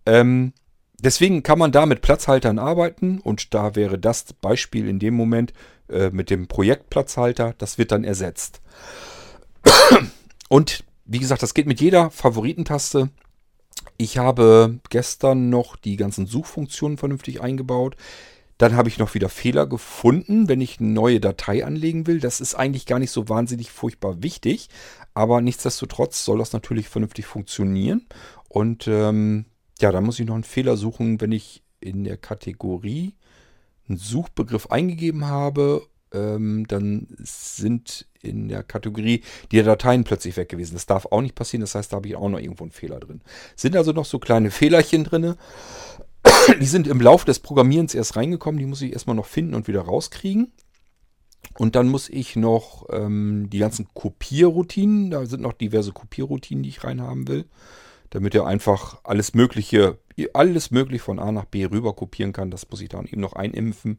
Ähm, 0.06 0.54
deswegen 1.00 1.44
kann 1.44 1.60
man 1.60 1.72
da 1.72 1.86
mit 1.86 2.02
Platzhaltern 2.02 2.60
arbeiten 2.60 3.20
und 3.20 3.54
da 3.54 3.76
wäre 3.76 4.00
das 4.00 4.34
Beispiel 4.34 4.88
in 4.88 5.00
dem 5.00 5.14
Moment 5.14 5.54
äh, 5.90 6.10
mit 6.10 6.30
dem 6.30 6.48
Projektplatzhalter, 6.48 7.56
das 7.58 7.78
wird 7.78 7.92
dann 7.92 8.04
ersetzt. 8.04 8.62
Und 10.50 10.84
wie 11.06 11.20
gesagt, 11.20 11.44
das 11.44 11.54
geht 11.54 11.68
mit 11.68 11.82
jeder 11.82 12.10
Favoritentaste. 12.12 13.10
Ich 13.98 14.18
habe 14.18 14.80
gestern 14.90 15.50
noch 15.50 15.76
die 15.76 15.98
ganzen 15.98 16.26
Suchfunktionen 16.26 16.98
vernünftig 16.98 17.42
eingebaut. 17.42 17.96
Dann 18.58 18.76
habe 18.76 18.90
ich 18.90 19.00
noch 19.00 19.14
wieder 19.14 19.30
Fehler 19.30 19.66
gefunden, 19.66 20.48
wenn 20.48 20.62
ich 20.62 20.80
eine 20.80 20.90
neue 20.90 21.20
Datei 21.20 21.66
anlegen 21.66 22.08
will. 22.08 22.20
Das 22.20 22.42
ist 22.42 22.56
eigentlich 22.56 22.86
gar 22.86 23.00
nicht 23.00 23.12
so 23.12 23.30
wahnsinnig 23.30 23.72
furchtbar 23.72 24.22
wichtig, 24.22 24.70
aber 25.14 25.42
nichtsdestotrotz 25.42 26.24
soll 26.24 26.40
das 26.40 26.54
natürlich 26.54 26.88
vernünftig 26.90 27.26
funktionieren. 27.26 28.08
Und 28.48 28.88
ähm, 28.88 29.46
ja, 29.82 29.92
da 29.92 30.02
muss 30.02 30.20
ich 30.20 30.28
noch 30.28 30.36
einen 30.36 30.44
Fehler 30.44 30.78
suchen, 30.78 31.20
wenn 31.20 31.32
ich 31.32 31.64
in 31.80 32.04
der 32.04 32.18
Kategorie 32.18 33.16
einen 33.90 33.98
Suchbegriff 33.98 34.68
eingegeben 34.68 35.26
habe. 35.26 35.88
Ähm, 36.14 36.66
dann 36.68 37.08
sind 37.20 38.08
in 38.22 38.48
der 38.48 38.64
Kategorie 38.64 39.24
die 39.52 39.62
Dateien 39.62 40.04
plötzlich 40.04 40.38
weg 40.38 40.50
gewesen. 40.50 40.76
Das 40.76 40.86
darf 40.86 41.08
auch 41.08 41.22
nicht 41.22 41.36
passieren. 41.36 41.62
Das 41.62 41.76
heißt, 41.76 41.92
da 41.92 41.98
habe 41.98 42.08
ich 42.08 42.16
auch 42.16 42.30
noch 42.30 42.40
irgendwo 42.40 42.64
einen 42.64 42.72
Fehler 42.72 43.00
drin. 43.00 43.22
Sind 43.56 43.76
also 43.76 43.92
noch 43.92 44.06
so 44.06 44.20
kleine 44.20 44.52
Fehlerchen 44.52 45.04
drin. 45.04 45.36
Die 46.60 46.66
sind 46.66 46.88
im 46.88 47.02
Laufe 47.02 47.26
des 47.26 47.40
Programmierens 47.40 47.96
erst 47.96 48.16
reingekommen. 48.16 48.60
Die 48.60 48.66
muss 48.66 48.82
ich 48.82 48.94
erstmal 48.94 49.16
noch 49.16 49.26
finden 49.26 49.56
und 49.56 49.68
wieder 49.68 49.82
rauskriegen. 49.82 50.52
Und 51.58 51.76
dann 51.76 51.88
muss 51.88 52.10
ich 52.10 52.36
noch 52.36 52.88
ähm, 52.90 53.50
die 53.50 53.60
ganzen 53.60 53.88
Kopierroutinen, 53.94 55.12
da 55.12 55.26
sind 55.26 55.42
noch 55.42 55.54
diverse 55.54 55.92
Kopierroutinen, 55.92 56.64
die 56.64 56.70
ich 56.70 56.84
reinhaben 56.84 57.28
will, 57.28 57.46
damit 58.10 58.34
er 58.34 58.48
einfach 58.48 59.02
alles 59.04 59.34
Mögliche, 59.34 60.00
alles 60.34 60.72
möglich 60.72 61.02
von 61.02 61.20
A 61.20 61.32
nach 61.32 61.46
B 61.46 61.66
rüber 61.66 61.94
kopieren 61.94 62.34
kann. 62.34 62.50
Das 62.50 62.70
muss 62.70 62.82
ich 62.82 62.90
dann 62.90 63.06
eben 63.06 63.22
noch 63.22 63.34
einimpfen. 63.34 63.98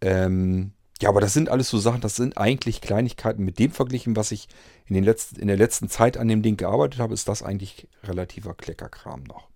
Ähm, 0.00 0.72
ja, 1.02 1.08
aber 1.08 1.20
das 1.20 1.32
sind 1.32 1.48
alles 1.48 1.68
so 1.68 1.78
Sachen, 1.78 2.00
das 2.00 2.16
sind 2.16 2.38
eigentlich 2.38 2.80
Kleinigkeiten. 2.80 3.44
Mit 3.44 3.58
dem 3.58 3.72
verglichen, 3.72 4.16
was 4.16 4.32
ich 4.32 4.48
in, 4.86 4.94
den 4.94 5.04
letzten, 5.04 5.40
in 5.40 5.48
der 5.48 5.56
letzten 5.56 5.88
Zeit 5.88 6.16
an 6.16 6.28
dem 6.28 6.42
Ding 6.42 6.56
gearbeitet 6.56 7.00
habe, 7.00 7.14
ist 7.14 7.28
das 7.28 7.42
eigentlich 7.42 7.88
relativer 8.04 8.54
Kleckerkram 8.54 9.24
noch. 9.24 9.48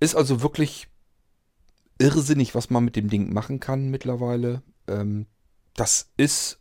Ist 0.00 0.14
also 0.14 0.42
wirklich 0.42 0.89
irrsinnig, 2.00 2.54
was 2.54 2.70
man 2.70 2.84
mit 2.84 2.96
dem 2.96 3.08
Ding 3.08 3.32
machen 3.32 3.60
kann 3.60 3.90
mittlerweile. 3.90 4.62
Ähm, 4.88 5.26
das 5.74 6.10
ist 6.16 6.58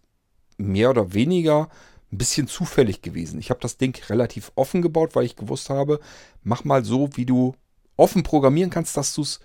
mehr 0.57 0.89
oder 0.89 1.13
weniger 1.13 1.69
ein 2.11 2.17
bisschen 2.17 2.47
zufällig 2.47 3.01
gewesen. 3.01 3.39
Ich 3.39 3.49
habe 3.49 3.59
das 3.61 3.77
Ding 3.77 3.97
relativ 4.09 4.51
offen 4.55 4.81
gebaut, 4.81 5.15
weil 5.15 5.25
ich 5.25 5.35
gewusst 5.35 5.69
habe, 5.69 5.99
mach 6.43 6.63
mal 6.63 6.83
so, 6.83 7.09
wie 7.13 7.25
du 7.25 7.55
offen 7.95 8.23
programmieren 8.23 8.69
kannst, 8.69 8.97
dass 8.97 9.13
du 9.13 9.21
es 9.21 9.39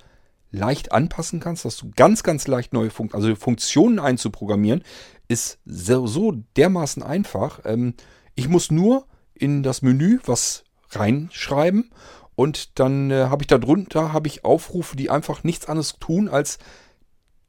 leicht 0.51 0.93
anpassen 0.93 1.41
kannst, 1.41 1.65
dass 1.65 1.77
du 1.77 1.91
ganz, 1.95 2.23
ganz 2.23 2.47
leicht 2.47 2.73
neue 2.73 2.91
Funk 2.91 3.15
also 3.15 3.35
Funktionen 3.35 3.99
einzuprogrammieren, 3.99 4.83
ist 5.29 5.59
so, 5.65 6.07
so 6.07 6.33
dermaßen 6.57 7.03
einfach. 7.03 7.61
Ähm, 7.65 7.95
ich 8.35 8.49
muss 8.49 8.71
nur 8.71 9.07
in 9.35 9.63
das 9.63 9.83
Menü 9.83 10.21
was 10.25 10.65
reinschreiben 10.91 11.91
und 12.37 12.79
dann 12.79 13.11
äh, 13.11 13.27
habe 13.29 13.43
ich 13.43 13.47
da 13.47 13.59
drunter 13.59 14.13
habe 14.13 14.29
ich 14.29 14.45
Aufrufe, 14.45 14.97
die 14.97 15.11
einfach 15.11 15.45
nichts 15.45 15.67
anderes 15.67 15.99
tun, 16.01 16.29
als 16.29 16.59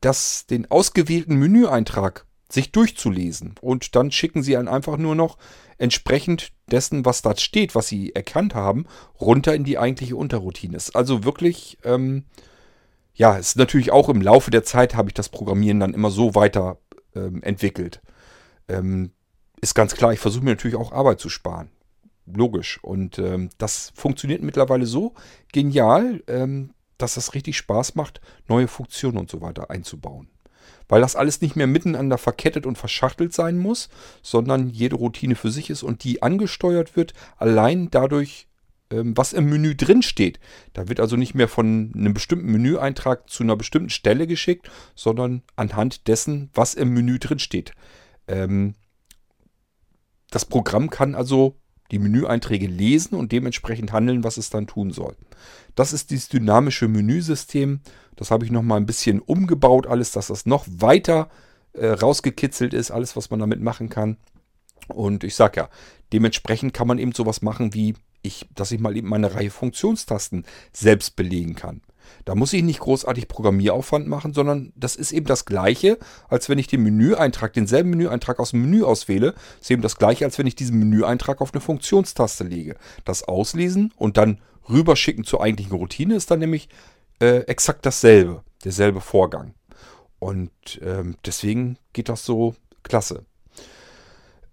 das, 0.01 0.45
den 0.45 0.69
ausgewählten 0.69 1.35
Menüeintrag 1.35 2.25
sich 2.49 2.71
durchzulesen. 2.71 3.55
Und 3.61 3.95
dann 3.95 4.11
schicken 4.11 4.43
sie 4.43 4.55
einen 4.55 4.67
einfach 4.67 4.97
nur 4.97 5.15
noch 5.15 5.37
entsprechend 5.77 6.51
dessen, 6.69 7.03
was 7.03 7.21
da 7.21 7.35
steht, 7.35 7.73
was 7.73 7.87
sie 7.87 8.13
erkannt 8.13 8.53
haben, 8.53 8.85
runter 9.19 9.55
in 9.55 9.63
die 9.63 9.79
eigentliche 9.79 10.15
Unterroutine. 10.15 10.77
Ist 10.77 10.95
also 10.95 11.23
wirklich, 11.23 11.79
ähm, 11.83 12.25
ja, 13.13 13.35
ist 13.37 13.57
natürlich 13.57 13.91
auch 13.91 14.09
im 14.09 14.21
Laufe 14.21 14.51
der 14.51 14.63
Zeit 14.63 14.95
habe 14.95 15.09
ich 15.09 15.15
das 15.15 15.29
Programmieren 15.29 15.79
dann 15.79 15.93
immer 15.93 16.11
so 16.11 16.35
weiter 16.35 16.77
ähm, 17.15 17.41
entwickelt. 17.41 18.01
Ähm, 18.67 19.11
ist 19.59 19.73
ganz 19.73 19.95
klar, 19.95 20.13
ich 20.13 20.19
versuche 20.19 20.43
mir 20.43 20.51
natürlich 20.51 20.77
auch 20.77 20.91
Arbeit 20.91 21.19
zu 21.19 21.29
sparen 21.29 21.71
logisch. 22.25 22.79
Und 22.83 23.19
ähm, 23.19 23.49
das 23.57 23.91
funktioniert 23.95 24.41
mittlerweile 24.41 24.85
so 24.85 25.13
genial, 25.51 26.23
ähm, 26.27 26.71
dass 26.97 27.15
das 27.15 27.33
richtig 27.33 27.57
Spaß 27.57 27.95
macht, 27.95 28.21
neue 28.47 28.67
Funktionen 28.67 29.17
und 29.17 29.29
so 29.29 29.41
weiter 29.41 29.69
einzubauen. 29.69 30.29
weil 30.87 31.01
das 31.01 31.15
alles 31.15 31.41
nicht 31.41 31.55
mehr 31.55 31.67
miteinander 31.67 32.17
verkettet 32.17 32.65
und 32.65 32.77
verschachtelt 32.77 33.33
sein 33.33 33.57
muss, 33.57 33.89
sondern 34.21 34.69
jede 34.69 34.95
Routine 34.95 35.35
für 35.35 35.49
sich 35.49 35.69
ist 35.69 35.83
und 35.83 36.03
die 36.03 36.21
angesteuert 36.21 36.95
wird, 36.95 37.13
allein 37.37 37.89
dadurch, 37.89 38.47
ähm, 38.91 39.17
was 39.17 39.33
im 39.33 39.49
Menü 39.49 39.75
drin 39.75 40.03
steht. 40.03 40.39
Da 40.73 40.87
wird 40.87 40.99
also 40.99 41.15
nicht 41.15 41.33
mehr 41.33 41.47
von 41.47 41.91
einem 41.95 42.13
bestimmten 42.13 42.51
Menüeintrag 42.51 43.29
zu 43.29 43.43
einer 43.43 43.55
bestimmten 43.55 43.89
Stelle 43.89 44.27
geschickt, 44.27 44.69
sondern 44.93 45.41
anhand 45.55 46.07
dessen, 46.07 46.49
was 46.53 46.75
im 46.75 46.93
Menü 46.93 47.17
drin 47.19 47.39
steht. 47.39 47.73
Ähm, 48.27 48.75
das 50.29 50.45
Programm 50.45 50.89
kann 50.89 51.15
also 51.15 51.55
die 51.91 51.99
Menüeinträge 51.99 52.67
lesen 52.67 53.15
und 53.15 53.31
dementsprechend 53.31 53.93
handeln, 53.93 54.23
was 54.23 54.37
es 54.37 54.49
dann 54.49 54.67
tun 54.67 54.91
soll. 54.91 55.15
Das 55.75 55.93
ist 55.93 56.09
dieses 56.11 56.29
dynamische 56.29 56.87
Menüsystem. 56.87 57.81
Das 58.15 58.31
habe 58.31 58.45
ich 58.45 58.51
nochmal 58.51 58.79
ein 58.79 58.85
bisschen 58.85 59.19
umgebaut, 59.19 59.87
alles, 59.87 60.11
dass 60.11 60.27
das 60.27 60.45
noch 60.45 60.65
weiter 60.67 61.29
äh, 61.73 61.87
rausgekitzelt 61.87 62.73
ist, 62.73 62.91
alles, 62.91 63.15
was 63.15 63.29
man 63.29 63.39
damit 63.39 63.61
machen 63.61 63.89
kann. 63.89 64.17
Und 64.87 65.23
ich 65.23 65.35
sage 65.35 65.61
ja, 65.61 65.69
dementsprechend 66.13 66.73
kann 66.73 66.87
man 66.87 66.97
eben 66.97 67.11
sowas 67.11 67.41
machen 67.41 67.73
wie 67.73 67.95
ich, 68.21 68.47
dass 68.55 68.71
ich 68.71 68.79
mal 68.79 68.97
eben 68.97 69.07
meine 69.07 69.35
Reihe 69.35 69.51
Funktionstasten 69.51 70.45
selbst 70.71 71.15
belegen 71.15 71.55
kann. 71.55 71.81
Da 72.25 72.35
muss 72.35 72.53
ich 72.53 72.63
nicht 72.63 72.79
großartig 72.79 73.27
Programmieraufwand 73.27 74.07
machen, 74.07 74.33
sondern 74.33 74.73
das 74.75 74.95
ist 74.95 75.11
eben 75.11 75.25
das 75.25 75.45
gleiche, 75.45 75.97
als 76.27 76.49
wenn 76.49 76.57
ich 76.57 76.67
den 76.67 76.83
Menüeintrag, 76.83 77.53
denselben 77.53 77.91
Menüeintrag 77.91 78.39
aus 78.39 78.51
dem 78.51 78.61
Menü 78.61 78.83
auswähle. 78.83 79.35
Ist 79.61 79.71
eben 79.71 79.81
das 79.81 79.97
gleiche, 79.97 80.25
als 80.25 80.37
wenn 80.37 80.47
ich 80.47 80.55
diesen 80.55 80.79
Menüeintrag 80.79 81.41
auf 81.41 81.53
eine 81.53 81.61
Funktionstaste 81.61 82.43
lege. 82.43 82.75
Das 83.03 83.23
Auslesen 83.23 83.93
und 83.97 84.17
dann 84.17 84.39
rüberschicken 84.69 85.23
zur 85.23 85.41
eigentlichen 85.41 85.75
Routine 85.75 86.15
ist 86.15 86.31
dann 86.31 86.39
nämlich 86.39 86.69
äh, 87.19 87.39
exakt 87.41 87.85
dasselbe, 87.85 88.43
derselbe 88.63 89.01
Vorgang. 89.01 89.53
Und 90.19 90.51
ähm, 90.81 91.17
deswegen 91.25 91.77
geht 91.93 92.09
das 92.09 92.25
so 92.25 92.55
klasse. 92.83 93.25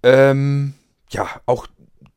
Ähm, 0.03 0.75
ja, 1.11 1.29
auch 1.47 1.67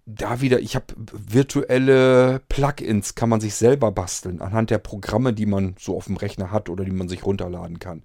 da 0.06 0.42
wieder, 0.42 0.60
ich 0.60 0.76
habe 0.76 0.86
virtuelle 0.96 2.42
Plugins, 2.48 3.16
kann 3.16 3.30
man 3.30 3.42
sich 3.42 3.56
selber 3.56 3.92
basteln, 3.92 4.42
anhand 4.42 4.70
der 4.70 4.78
Programme, 4.78 5.34
die 5.34 5.48
man 5.48 5.76
so 5.80 5.98
auf 5.98 6.06
dem 6.06 6.18
Rechner 6.18 6.52
hat 6.52 6.70
oder 6.70 6.86
die 6.86 6.92
man 6.92 7.10
sich 7.10 7.26
runterladen 7.26 7.80
kann. 7.80 8.04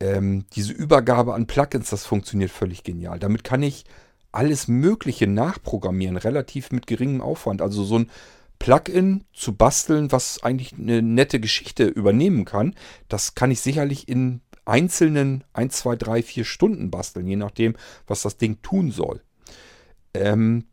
Ähm, 0.00 0.46
diese 0.54 0.72
Übergabe 0.72 1.34
an 1.34 1.46
Plugins, 1.46 1.90
das 1.90 2.06
funktioniert 2.06 2.50
völlig 2.50 2.82
genial. 2.82 3.18
Damit 3.18 3.44
kann 3.44 3.62
ich 3.62 3.84
alles 4.32 4.68
Mögliche 4.68 5.26
nachprogrammieren, 5.26 6.16
relativ 6.16 6.70
mit 6.70 6.86
geringem 6.86 7.20
Aufwand. 7.20 7.60
Also 7.60 7.84
so 7.84 7.98
ein 7.98 8.10
Plugin 8.58 9.24
zu 9.32 9.54
basteln, 9.54 10.10
was 10.10 10.42
eigentlich 10.42 10.74
eine 10.74 11.02
nette 11.02 11.40
Geschichte 11.40 11.84
übernehmen 11.84 12.44
kann, 12.44 12.74
das 13.08 13.34
kann 13.34 13.50
ich 13.50 13.60
sicherlich 13.60 14.08
in 14.08 14.40
einzelnen 14.64 15.44
1, 15.52 15.76
2, 15.76 15.96
3, 15.96 16.22
4 16.22 16.44
Stunden 16.44 16.90
basteln, 16.90 17.26
je 17.26 17.36
nachdem, 17.36 17.74
was 18.06 18.22
das 18.22 18.36
Ding 18.36 18.60
tun 18.62 18.90
soll. 18.90 19.22
Ähm, 20.14 20.64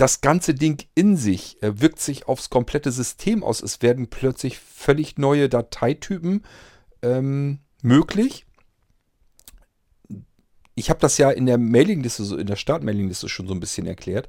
das 0.00 0.22
ganze 0.22 0.54
Ding 0.54 0.82
in 0.94 1.16
sich 1.16 1.62
äh, 1.62 1.78
wirkt 1.80 2.00
sich 2.00 2.26
aufs 2.26 2.48
komplette 2.48 2.90
System 2.90 3.44
aus. 3.44 3.62
Es 3.62 3.82
werden 3.82 4.08
plötzlich 4.08 4.58
völlig 4.58 5.18
neue 5.18 5.50
Dateitypen 5.50 6.44
ähm, 7.02 7.58
möglich. 7.82 8.46
Ich 10.74 10.88
habe 10.88 11.00
das 11.00 11.18
ja 11.18 11.30
in 11.30 11.44
der 11.44 11.58
Mailingliste, 11.58 12.24
so 12.24 12.38
in 12.38 12.46
der 12.46 12.56
Startmailingliste 12.56 13.28
schon 13.28 13.46
so 13.46 13.52
ein 13.52 13.60
bisschen 13.60 13.86
erklärt. 13.86 14.26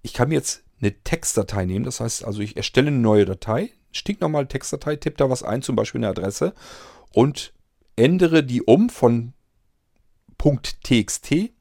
Ich 0.00 0.14
kann 0.14 0.30
mir 0.30 0.36
jetzt 0.36 0.62
eine 0.80 0.94
Textdatei 1.02 1.66
nehmen. 1.66 1.84
Das 1.84 2.00
heißt 2.00 2.24
also, 2.24 2.40
ich 2.40 2.56
erstelle 2.56 2.88
eine 2.88 2.98
neue 2.98 3.26
Datei, 3.26 3.72
stinknormale 3.92 4.48
Textdatei, 4.48 4.96
tippe 4.96 5.18
da 5.18 5.28
was 5.28 5.42
ein, 5.42 5.60
zum 5.60 5.76
Beispiel 5.76 5.98
eine 5.98 6.08
Adresse 6.08 6.54
und 7.12 7.52
ändere 7.96 8.42
die 8.42 8.62
um 8.62 8.88
von 8.88 9.34
.txt 10.38 11.52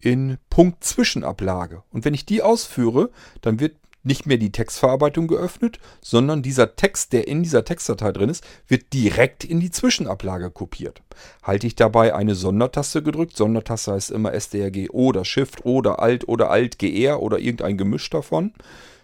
in 0.00 0.38
Punkt 0.50 0.84
Zwischenablage. 0.84 1.82
Und 1.90 2.04
wenn 2.04 2.14
ich 2.14 2.26
die 2.26 2.42
ausführe, 2.42 3.10
dann 3.40 3.60
wird 3.60 3.76
nicht 4.06 4.24
mehr 4.24 4.38
die 4.38 4.52
Textverarbeitung 4.52 5.26
geöffnet, 5.26 5.80
sondern 6.00 6.40
dieser 6.40 6.76
Text, 6.76 7.12
der 7.12 7.26
in 7.26 7.42
dieser 7.42 7.64
Textdatei 7.64 8.12
drin 8.12 8.30
ist, 8.30 8.44
wird 8.68 8.92
direkt 8.92 9.44
in 9.44 9.58
die 9.58 9.72
Zwischenablage 9.72 10.50
kopiert. 10.50 11.02
Halte 11.42 11.66
ich 11.66 11.74
dabei 11.74 12.14
eine 12.14 12.36
Sondertaste 12.36 13.02
gedrückt, 13.02 13.36
Sondertaste 13.36 13.92
heißt 13.92 14.12
immer 14.12 14.32
SDRG 14.32 14.90
oder 14.90 15.24
Shift 15.24 15.64
oder 15.64 15.98
Alt 15.98 16.28
oder 16.28 16.50
Alt 16.50 16.78
GR 16.78 17.20
oder 17.20 17.40
irgendein 17.40 17.76
Gemisch 17.76 18.08
davon. 18.08 18.54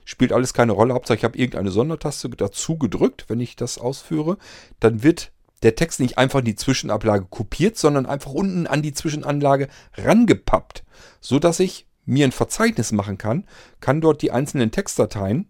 Spielt 0.04 0.32
alles 0.32 0.54
keine 0.54 0.72
Rolle, 0.72 0.94
Hauptsache 0.94 1.18
ich 1.18 1.24
habe 1.24 1.38
irgendeine 1.38 1.70
Sondertaste 1.70 2.28
dazu 2.30 2.78
gedrückt, 2.78 3.24
wenn 3.28 3.40
ich 3.40 3.56
das 3.56 3.78
ausführe. 3.78 4.36
Dann 4.78 5.02
wird 5.02 5.32
der 5.62 5.76
Text 5.76 6.00
nicht 6.00 6.18
einfach 6.18 6.40
in 6.40 6.44
die 6.44 6.56
Zwischenablage 6.56 7.26
kopiert, 7.30 7.76
sondern 7.76 8.06
einfach 8.06 8.32
unten 8.32 8.66
an 8.66 8.82
die 8.82 8.92
Zwischenanlage 8.92 9.68
rangepappt, 9.96 10.84
so 11.20 11.38
dass 11.38 11.60
ich 11.60 11.86
mir 12.04 12.26
ein 12.26 12.32
Verzeichnis 12.32 12.92
machen 12.92 13.18
kann, 13.18 13.46
kann 13.80 14.00
dort 14.00 14.22
die 14.22 14.32
einzelnen 14.32 14.70
Textdateien, 14.70 15.48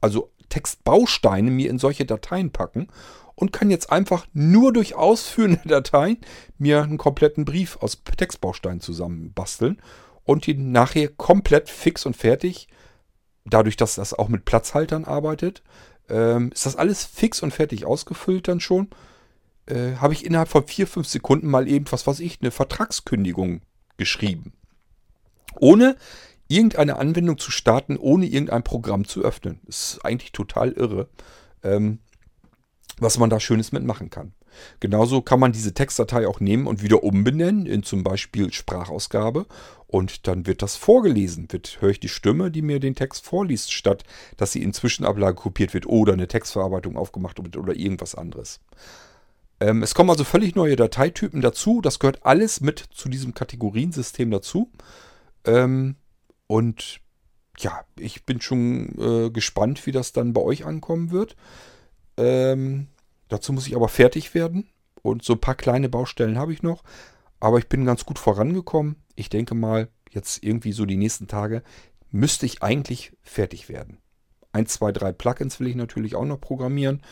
also 0.00 0.32
Textbausteine, 0.48 1.50
mir 1.50 1.70
in 1.70 1.78
solche 1.78 2.04
Dateien 2.04 2.50
packen 2.50 2.88
und 3.34 3.52
kann 3.52 3.70
jetzt 3.70 3.90
einfach 3.90 4.26
nur 4.32 4.72
durch 4.72 4.94
Ausführen 4.94 5.58
der 5.64 5.80
Dateien 5.80 6.18
mir 6.58 6.82
einen 6.82 6.98
kompletten 6.98 7.44
Brief 7.44 7.76
aus 7.80 8.02
Textbausteinen 8.04 8.80
zusammenbasteln 8.80 9.80
und 10.24 10.46
ihn 10.48 10.72
nachher 10.72 11.08
komplett 11.08 11.68
fix 11.68 12.06
und 12.06 12.16
fertig. 12.16 12.68
Dadurch, 13.44 13.76
dass 13.76 13.96
das 13.96 14.14
auch 14.14 14.28
mit 14.28 14.44
Platzhaltern 14.44 15.04
arbeitet, 15.04 15.62
ähm, 16.08 16.52
ist 16.52 16.66
das 16.66 16.76
alles 16.76 17.04
fix 17.04 17.42
und 17.42 17.52
fertig 17.52 17.84
ausgefüllt 17.84 18.46
dann 18.48 18.60
schon. 18.60 18.88
Äh, 19.72 19.96
Habe 19.96 20.12
ich 20.12 20.24
innerhalb 20.24 20.48
von 20.48 20.66
vier, 20.66 20.86
fünf 20.86 21.06
Sekunden 21.06 21.48
mal 21.48 21.68
eben, 21.68 21.86
was 21.90 22.06
weiß 22.06 22.20
ich, 22.20 22.40
eine 22.40 22.50
Vertragskündigung 22.50 23.62
geschrieben 23.96 24.52
ohne 25.58 25.96
irgendeine 26.48 26.96
Anwendung 26.96 27.38
zu 27.38 27.50
starten, 27.50 27.96
ohne 27.96 28.26
irgendein 28.26 28.62
Programm 28.62 29.06
zu 29.06 29.22
öffnen. 29.22 29.60
Das 29.64 29.94
ist 29.94 30.04
eigentlich 30.04 30.32
total 30.32 30.72
irre, 30.72 31.08
ähm, 31.62 31.98
was 32.98 33.18
man 33.18 33.30
da 33.30 33.40
Schönes 33.40 33.72
mitmachen 33.72 34.10
kann. 34.10 34.32
Genauso 34.80 35.22
kann 35.22 35.40
man 35.40 35.52
diese 35.52 35.72
Textdatei 35.72 36.28
auch 36.28 36.40
nehmen 36.40 36.66
und 36.66 36.82
wieder 36.82 37.02
umbenennen 37.02 37.64
in 37.64 37.82
zum 37.82 38.04
Beispiel 38.04 38.52
Sprachausgabe 38.52 39.46
und 39.86 40.26
dann 40.26 40.46
wird 40.46 40.60
das 40.60 40.76
vorgelesen. 40.76 41.50
Wird, 41.50 41.78
höre 41.80 41.88
ich 41.88 42.00
die 42.00 42.10
Stimme, 42.10 42.50
die 42.50 42.60
mir 42.60 42.78
den 42.78 42.94
Text 42.94 43.24
vorliest, 43.24 43.72
statt 43.72 44.04
dass 44.36 44.52
sie 44.52 44.62
in 44.62 44.74
Zwischenablage 44.74 45.36
kopiert 45.36 45.72
wird 45.72 45.86
oder 45.86 46.12
eine 46.12 46.28
Textverarbeitung 46.28 46.98
aufgemacht 46.98 47.42
wird 47.42 47.56
oder 47.56 47.74
irgendwas 47.74 48.14
anderes. 48.14 48.60
Ähm, 49.62 49.84
es 49.84 49.94
kommen 49.94 50.10
also 50.10 50.24
völlig 50.24 50.56
neue 50.56 50.74
Dateitypen 50.74 51.40
dazu. 51.40 51.80
Das 51.80 52.00
gehört 52.00 52.26
alles 52.26 52.60
mit 52.60 52.80
zu 52.80 53.08
diesem 53.08 53.32
Kategoriensystem 53.32 54.28
dazu. 54.28 54.72
Ähm, 55.44 55.94
und 56.48 57.00
ja, 57.58 57.84
ich 57.96 58.26
bin 58.26 58.40
schon 58.40 58.98
äh, 58.98 59.30
gespannt, 59.30 59.86
wie 59.86 59.92
das 59.92 60.12
dann 60.12 60.32
bei 60.32 60.40
euch 60.40 60.66
ankommen 60.66 61.12
wird. 61.12 61.36
Ähm, 62.16 62.88
dazu 63.28 63.52
muss 63.52 63.68
ich 63.68 63.76
aber 63.76 63.88
fertig 63.88 64.34
werden. 64.34 64.66
Und 65.00 65.22
so 65.22 65.34
ein 65.34 65.40
paar 65.40 65.54
kleine 65.54 65.88
Baustellen 65.88 66.38
habe 66.38 66.52
ich 66.52 66.64
noch. 66.64 66.82
Aber 67.38 67.58
ich 67.58 67.68
bin 67.68 67.84
ganz 67.84 68.04
gut 68.04 68.18
vorangekommen. 68.18 68.96
Ich 69.14 69.28
denke 69.28 69.54
mal, 69.54 69.88
jetzt 70.10 70.42
irgendwie 70.42 70.72
so 70.72 70.86
die 70.86 70.96
nächsten 70.96 71.28
Tage 71.28 71.62
müsste 72.10 72.46
ich 72.46 72.64
eigentlich 72.64 73.12
fertig 73.22 73.68
werden. 73.68 73.98
Ein, 74.50 74.66
zwei, 74.66 74.90
drei 74.90 75.12
Plugins 75.12 75.60
will 75.60 75.68
ich 75.68 75.76
natürlich 75.76 76.16
auch 76.16 76.24
noch 76.24 76.40
programmieren, 76.40 77.02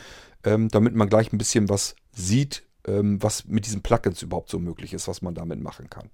ähm, 0.43 0.69
damit 0.69 0.95
man 0.95 1.09
gleich 1.09 1.31
ein 1.31 1.37
bisschen 1.37 1.69
was 1.69 1.95
sieht, 2.11 2.63
ähm, 2.87 3.21
was 3.21 3.45
mit 3.45 3.65
diesen 3.65 3.81
Plugins 3.81 4.21
überhaupt 4.21 4.49
so 4.49 4.59
möglich 4.59 4.93
ist, 4.93 5.07
was 5.07 5.21
man 5.21 5.35
damit 5.35 5.61
machen 5.61 5.89
kann. 5.89 6.09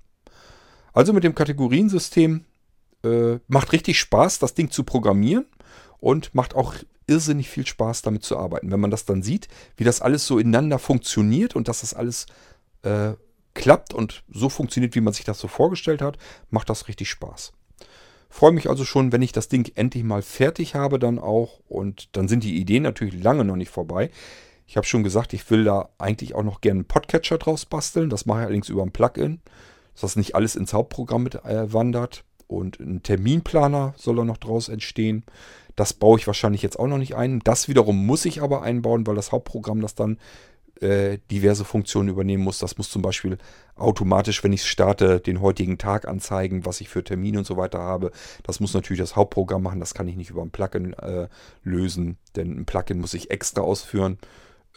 Also 0.93 1.13
mit 1.13 1.23
dem 1.23 1.36
Kategoriensystem 1.36 2.45
äh, 3.03 3.39
macht 3.47 3.71
richtig 3.71 3.99
Spaß, 3.99 4.39
das 4.39 4.53
Ding 4.53 4.71
zu 4.71 4.84
programmieren 4.84 5.45
und 5.99 6.34
macht 6.34 6.55
auch 6.55 6.75
irrsinnig 7.07 7.49
viel 7.49 7.65
Spaß, 7.65 8.01
damit 8.01 8.23
zu 8.23 8.38
arbeiten. 8.38 8.71
Wenn 8.71 8.80
man 8.80 8.91
das 8.91 9.05
dann 9.05 9.23
sieht, 9.23 9.47
wie 9.78 9.84
das 9.84 10.01
alles 10.01 10.25
so 10.28 10.39
ineinander 10.39 10.80
funktioniert 10.80 11.55
und 11.55 11.67
dass 11.67 11.82
das 11.82 11.93
alles 11.93 12.25
äh, 12.82 13.13
klappt 13.53 13.93
und 13.93 14.23
so 14.30 14.49
funktioniert, 14.49 14.95
wie 14.95 15.01
man 15.01 15.13
sich 15.13 15.25
das 15.25 15.39
so 15.39 15.47
vorgestellt 15.47 16.01
hat, 16.01 16.17
macht 16.49 16.69
das 16.69 16.88
richtig 16.88 17.09
Spaß. 17.09 17.53
Freue 18.30 18.51
mich 18.51 18.69
also 18.69 18.86
schon, 18.86 19.11
wenn 19.11 19.21
ich 19.21 19.32
das 19.32 19.47
Ding 19.47 19.71
endlich 19.75 20.03
mal 20.03 20.21
fertig 20.21 20.75
habe 20.75 20.99
dann 20.99 21.19
auch 21.19 21.59
und 21.67 22.09
dann 22.15 22.28
sind 22.28 22.43
die 22.43 22.57
Ideen 22.57 22.84
natürlich 22.84 23.23
lange 23.23 23.45
noch 23.45 23.55
nicht 23.55 23.71
vorbei. 23.71 24.09
Ich 24.67 24.75
habe 24.75 24.86
schon 24.86 25.03
gesagt, 25.03 25.34
ich 25.34 25.49
will 25.49 25.63
da 25.63 25.89
eigentlich 25.97 26.36
auch 26.36 26.43
noch 26.43 26.61
gerne 26.61 26.80
einen 26.80 26.88
Podcatcher 26.88 27.38
draus 27.38 27.65
basteln. 27.65 28.09
Das 28.09 28.25
mache 28.25 28.39
ich 28.39 28.45
allerdings 28.45 28.69
über 28.69 28.84
ein 28.84 28.91
Plugin 28.91 29.39
dass 29.97 30.11
das 30.11 30.15
nicht 30.15 30.36
alles 30.36 30.55
ins 30.55 30.73
Hauptprogramm 30.73 31.23
mit 31.23 31.43
äh, 31.43 31.73
wandert. 31.73 32.23
Und 32.45 32.80
ein 32.80 33.01
Terminplaner 33.01 33.93
soll 33.97 34.15
da 34.15 34.23
noch 34.23 34.38
draus 34.38 34.69
entstehen. 34.69 35.25
Das 35.75 35.93
baue 35.93 36.19
ich 36.19 36.28
wahrscheinlich 36.28 36.61
jetzt 36.61 36.80
auch 36.80 36.88
noch 36.88 36.99
nicht 36.99 37.15
ein. 37.15 37.39
Das 37.39 37.67
wiederum 37.67 38.05
muss 38.05 38.23
ich 38.25 38.41
aber 38.41 38.61
einbauen, 38.61 39.07
weil 39.07 39.15
das 39.15 39.32
Hauptprogramm 39.32 39.82
das 39.82 39.95
dann 39.95 40.19
äh, 40.82 41.19
diverse 41.32 41.65
Funktionen 41.65 42.09
übernehmen 42.09 42.43
muss. 42.43 42.59
Das 42.59 42.78
muss 42.78 42.89
zum 42.89 43.01
Beispiel 43.01 43.38
automatisch, 43.75 44.43
wenn 44.43 44.53
ich 44.53 44.65
starte, 44.65 45.19
den 45.19 45.41
heutigen 45.41 45.78
Tag 45.78 46.07
anzeigen, 46.07 46.65
was 46.65 46.82
ich 46.82 46.89
für 46.89 47.03
Termine 47.03 47.39
und 47.39 47.47
so 47.47 47.57
weiter 47.57 47.80
habe. 47.80 48.11
Das 48.43 48.59
muss 48.59 48.73
natürlich 48.73 48.99
das 48.99 49.15
Hauptprogramm 49.15 49.63
machen. 49.63 49.80
Das 49.80 49.93
kann 49.93 50.07
ich 50.07 50.15
nicht 50.15 50.30
über 50.30 50.41
ein 50.41 50.51
Plugin 50.51 50.93
äh, 50.93 51.28
lösen, 51.63 52.17
denn 52.36 52.59
ein 52.59 52.65
Plugin 52.65 52.99
muss 52.99 53.13
ich 53.13 53.32
extra 53.32 53.61
ausführen. 53.61 54.17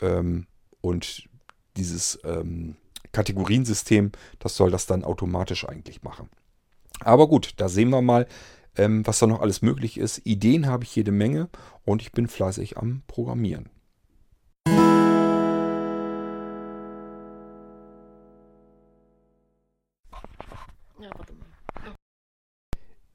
Ähm, 0.01 0.47
und 0.81 1.29
dieses 1.77 2.19
ähm, 2.25 2.77
Kategoriensystem, 3.13 4.13
das 4.39 4.57
soll 4.57 4.71
das 4.71 4.87
dann 4.87 5.05
automatisch 5.05 5.69
eigentlich 5.69 6.03
machen. 6.03 6.29
Aber 7.01 7.29
gut, 7.29 7.55
da 7.57 7.69
sehen 7.69 7.91
wir 7.91 8.03
mal, 8.03 8.27
ähm, 8.77 9.07
was 9.07 9.19
da 9.19 9.27
noch 9.27 9.41
alles 9.41 9.63
möglich 9.63 9.99
ist. 9.99 10.25
Ideen 10.25 10.67
habe 10.67 10.85
ich 10.85 10.95
jede 10.95 11.13
Menge 11.13 11.49
und 11.85 12.03
ich 12.03 12.13
bin 12.13 12.29
fleißig 12.29 12.77
am 12.77 13.03
Programmieren. 13.07 13.69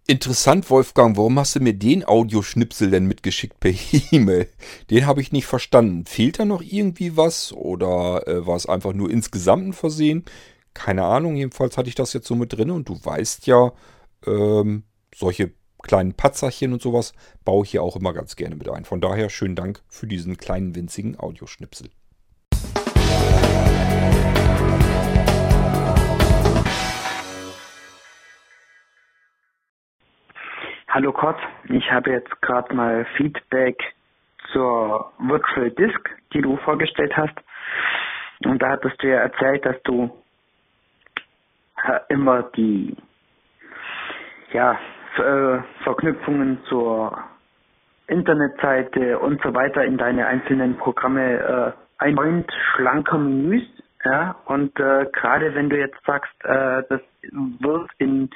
Interessant, 0.08 0.70
Wolfgang, 0.70 1.18
warum 1.18 1.40
hast 1.40 1.56
du 1.56 1.60
mir 1.60 1.74
den 1.74 2.08
Audioschnipsel 2.08 2.92
denn 2.92 3.08
mitgeschickt 3.08 3.60
per 3.60 3.74
E-Mail? 4.12 4.48
Den 4.92 5.08
habe 5.08 5.20
ich 5.20 5.32
nicht 5.32 5.48
verstanden. 5.48 6.06
Fehlt 6.06 6.38
da 6.38 6.46
noch 6.46 6.62
irgendwie 6.62 7.18
was 7.18 7.52
oder 7.52 8.28
äh, 8.28 8.46
war 8.46 8.56
es 8.56 8.68
einfach 8.68 8.94
nur 8.94 9.10
insgesamt 9.10 9.68
ein 9.68 9.74
Versehen? 9.74 10.24
Keine 10.76 11.06
Ahnung, 11.06 11.36
jedenfalls 11.36 11.76
hatte 11.76 11.90
ich 11.90 11.96
das 11.96 12.14
jetzt 12.14 12.28
so 12.28 12.36
mit 12.36 12.54
drin 12.54 12.70
und 12.70 12.88
du 12.88 13.04
weißt 13.04 13.48
ja, 13.48 13.74
ähm, 14.28 14.84
solche 15.16 15.54
kleinen 15.82 16.14
Patzerchen 16.14 16.74
und 16.74 16.84
sowas 16.84 17.14
baue 17.44 17.66
ich 17.66 17.72
hier 17.72 17.82
auch 17.82 17.96
immer 17.96 18.14
ganz 18.14 18.36
gerne 18.36 18.56
mit 18.56 18.70
ein. 18.70 18.86
Von 18.86 19.02
daher 19.02 19.30
schönen 19.30 19.56
Dank 19.56 19.82
für 19.88 20.06
diesen 20.06 20.38
kleinen 20.38 20.76
winzigen 20.76 21.20
Audioschnipsel. 21.20 21.90
Hallo 30.96 31.12
Kurt, 31.12 31.36
ich 31.66 31.92
habe 31.92 32.10
jetzt 32.12 32.42
gerade 32.42 32.74
mal 32.74 33.06
Feedback 33.18 33.78
zur 34.54 35.12
Virtual 35.20 35.70
Disk, 35.72 36.10
die 36.32 36.40
du 36.40 36.56
vorgestellt 36.56 37.18
hast. 37.18 37.36
Und 38.46 38.62
da 38.62 38.70
hattest 38.70 39.04
du 39.04 39.10
ja 39.10 39.18
erzählt, 39.18 39.66
dass 39.66 39.76
du 39.84 40.10
immer 42.08 42.44
die 42.56 42.96
ja, 44.54 44.80
äh, 45.18 45.60
Verknüpfungen 45.84 46.64
zur 46.70 47.22
Internetseite 48.08 49.20
und 49.20 49.42
so 49.42 49.54
weiter 49.54 49.84
in 49.84 49.98
deine 49.98 50.26
einzelnen 50.28 50.78
Programme 50.78 51.76
äh, 52.00 52.04
einbringt, 52.06 52.50
schlanker 52.74 53.18
Menüs. 53.18 53.64
Ja, 54.06 54.38
und 54.46 54.80
äh, 54.80 55.08
gerade 55.12 55.54
wenn 55.56 55.70
du 55.70 55.78
jetzt 55.78 56.02
sagst, 56.06 56.32
äh, 56.46 56.84
das 56.88 57.02
wird 57.60 57.90
in 57.98 58.30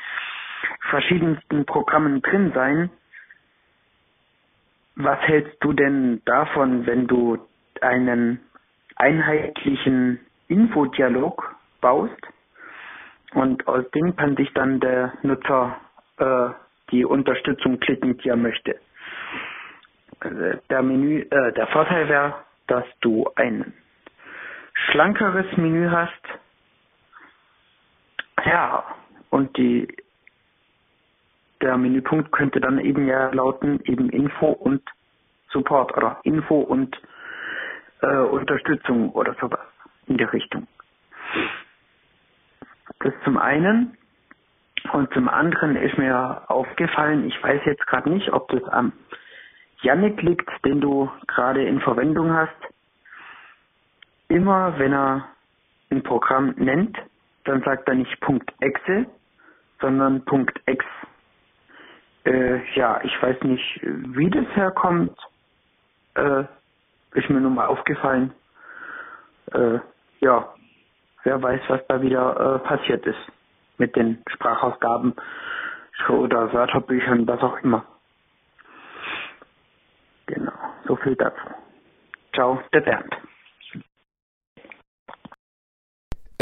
verschiedensten 0.89 1.65
Programmen 1.65 2.22
drin 2.22 2.51
sein. 2.53 2.89
Was 4.95 5.20
hältst 5.22 5.57
du 5.63 5.74
denn 5.74 6.22
davon, 6.26 6.86
wenn 6.86 7.07
du 7.07 7.38
einen 7.82 8.39
einheitlichen 8.95 10.20
Infodialog 10.47 11.55
baust 11.82 12.20
und 13.34 13.67
aus 13.67 13.89
dem 13.91 14.15
kann 14.15 14.36
sich 14.36 14.51
dann 14.53 14.80
der 14.80 15.13
Nutzer 15.22 15.78
äh, 16.17 16.49
die 16.91 17.05
Unterstützung 17.05 17.80
klicken, 17.80 18.17
die 18.17 18.30
er 18.30 18.36
möchte. 18.36 18.80
Also 20.20 20.59
der 20.70 20.82
Menü, 20.82 21.22
äh, 21.22 21.53
der 21.53 21.67
Vorteil 21.67 22.09
wäre, 22.09 22.36
dass 22.67 22.86
du 23.01 23.30
ein 23.36 23.74
schlankeres 24.74 25.45
Menü 25.57 25.89
hast. 25.89 26.24
Ja, 28.45 28.84
und 29.30 29.55
die 29.57 29.88
der 31.62 31.78
Menüpunkt 31.78 32.32
könnte 32.32 32.60
dann 32.60 32.80
eben 32.80 33.07
ja 33.07 33.30
lauten, 33.34 33.80
eben 33.86 34.10
Info 34.10 34.47
und 34.47 34.82
Support 35.51 35.95
oder 35.97 36.20
Info 36.24 36.60
und 36.60 36.95
äh, 38.01 38.18
Unterstützung 38.18 39.10
oder 39.12 39.36
sowas 39.41 39.60
in 40.07 40.18
der 40.18 40.32
Richtung. 40.32 40.68
Das 42.99 43.14
zum 43.24 43.38
einen. 43.38 43.95
Und 44.93 45.14
zum 45.14 45.28
anderen 45.28 45.76
ist 45.76 45.97
mir 45.97 46.43
aufgefallen, 46.49 47.28
ich 47.28 47.43
weiß 47.43 47.62
jetzt 47.66 47.86
gerade 47.86 48.10
nicht, 48.10 48.32
ob 48.32 48.47
das 48.49 48.64
am 48.70 48.93
Yannick 49.82 50.22
liegt, 50.22 50.49
den 50.66 50.80
du 50.80 51.12
gerade 51.28 51.66
in 51.66 51.82
Verwendung 51.82 52.34
hast. 52.34 52.55
Immer 54.30 54.78
wenn 54.80 54.93
er 54.93 55.28
ein 55.91 56.03
Programm 56.03 56.53
nennt, 56.57 56.97
dann 57.43 57.62
sagt 57.64 57.88
er 57.89 57.95
nicht 57.95 58.18
.exe, 58.62 59.05
sondern 59.82 60.24
.ex 60.66 60.86
äh, 62.30 62.62
ja, 62.76 63.02
ich 63.04 63.22
weiß 63.22 63.42
nicht, 63.44 63.80
wie 63.84 64.30
das 64.30 64.46
herkommt. 64.56 65.18
Äh, 66.16 66.44
ist 67.14 67.30
mir 67.30 67.42
nur 67.42 67.52
mal 67.52 67.68
aufgefallen. 67.68 68.34
Äh, 69.52 69.80
ja, 70.20 70.54
wer 71.24 71.42
weiß, 71.42 71.62
was 71.68 71.82
da 71.88 72.02
wieder 72.02 72.56
äh, 72.56 72.68
passiert 72.68 73.06
ist 73.06 73.20
mit 73.78 73.96
den 73.96 74.22
Sprachausgaben 74.30 75.16
oder 76.10 76.54
Wörterbüchern, 76.54 77.28
was 77.28 77.42
auch 77.42 77.58
immer. 77.64 77.86
Genau, 80.28 80.54
so 80.88 80.96
viel 80.98 81.16
dazu. 81.16 81.42
Ciao, 82.34 82.62
der 82.74 82.82
Bernd. 82.82 83.29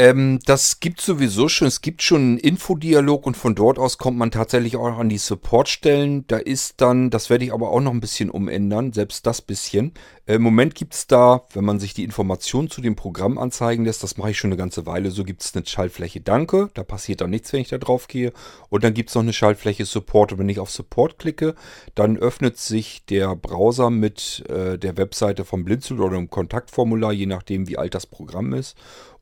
Ähm, 0.00 0.38
das 0.46 0.78
gibt 0.78 1.00
sowieso 1.00 1.48
schon. 1.48 1.66
Es 1.66 1.80
gibt 1.80 2.02
schon 2.02 2.20
einen 2.20 2.38
Infodialog 2.38 3.26
und 3.26 3.36
von 3.36 3.56
dort 3.56 3.80
aus 3.80 3.98
kommt 3.98 4.16
man 4.16 4.30
tatsächlich 4.30 4.76
auch 4.76 4.96
an 4.96 5.08
die 5.08 5.18
Supportstellen. 5.18 6.24
Da 6.28 6.36
ist 6.36 6.80
dann, 6.80 7.10
das 7.10 7.30
werde 7.30 7.44
ich 7.44 7.52
aber 7.52 7.70
auch 7.70 7.80
noch 7.80 7.90
ein 7.90 7.98
bisschen 7.98 8.30
umändern, 8.30 8.92
selbst 8.92 9.26
das 9.26 9.42
bisschen. 9.42 9.92
Äh, 10.26 10.36
Im 10.36 10.42
Moment 10.42 10.76
gibt 10.76 10.94
es 10.94 11.08
da, 11.08 11.42
wenn 11.52 11.64
man 11.64 11.80
sich 11.80 11.94
die 11.94 12.04
Informationen 12.04 12.70
zu 12.70 12.80
dem 12.80 12.94
Programm 12.94 13.38
anzeigen 13.38 13.84
lässt, 13.84 14.04
das 14.04 14.16
mache 14.16 14.30
ich 14.30 14.38
schon 14.38 14.50
eine 14.50 14.56
ganze 14.56 14.86
Weile, 14.86 15.10
so 15.10 15.24
gibt 15.24 15.42
es 15.42 15.56
eine 15.56 15.66
Schaltfläche 15.66 16.20
Danke. 16.20 16.70
Da 16.74 16.84
passiert 16.84 17.20
dann 17.20 17.30
nichts, 17.30 17.52
wenn 17.52 17.60
ich 17.60 17.68
da 17.68 17.78
drauf 17.78 18.06
gehe. 18.06 18.32
Und 18.68 18.84
dann 18.84 18.94
gibt 18.94 19.08
es 19.08 19.16
noch 19.16 19.22
eine 19.22 19.32
Schaltfläche 19.32 19.84
Support. 19.84 20.30
Und 20.30 20.38
wenn 20.38 20.48
ich 20.48 20.60
auf 20.60 20.70
Support 20.70 21.18
klicke, 21.18 21.56
dann 21.96 22.16
öffnet 22.18 22.56
sich 22.56 23.04
der 23.06 23.34
Browser 23.34 23.90
mit 23.90 24.44
äh, 24.48 24.78
der 24.78 24.96
Webseite 24.96 25.44
vom 25.44 25.64
Blinzeln 25.64 25.98
oder 25.98 26.18
einem 26.18 26.30
Kontaktformular, 26.30 27.12
je 27.12 27.26
nachdem 27.26 27.66
wie 27.66 27.78
alt 27.78 27.96
das 27.96 28.06
Programm 28.06 28.52
ist. 28.52 28.76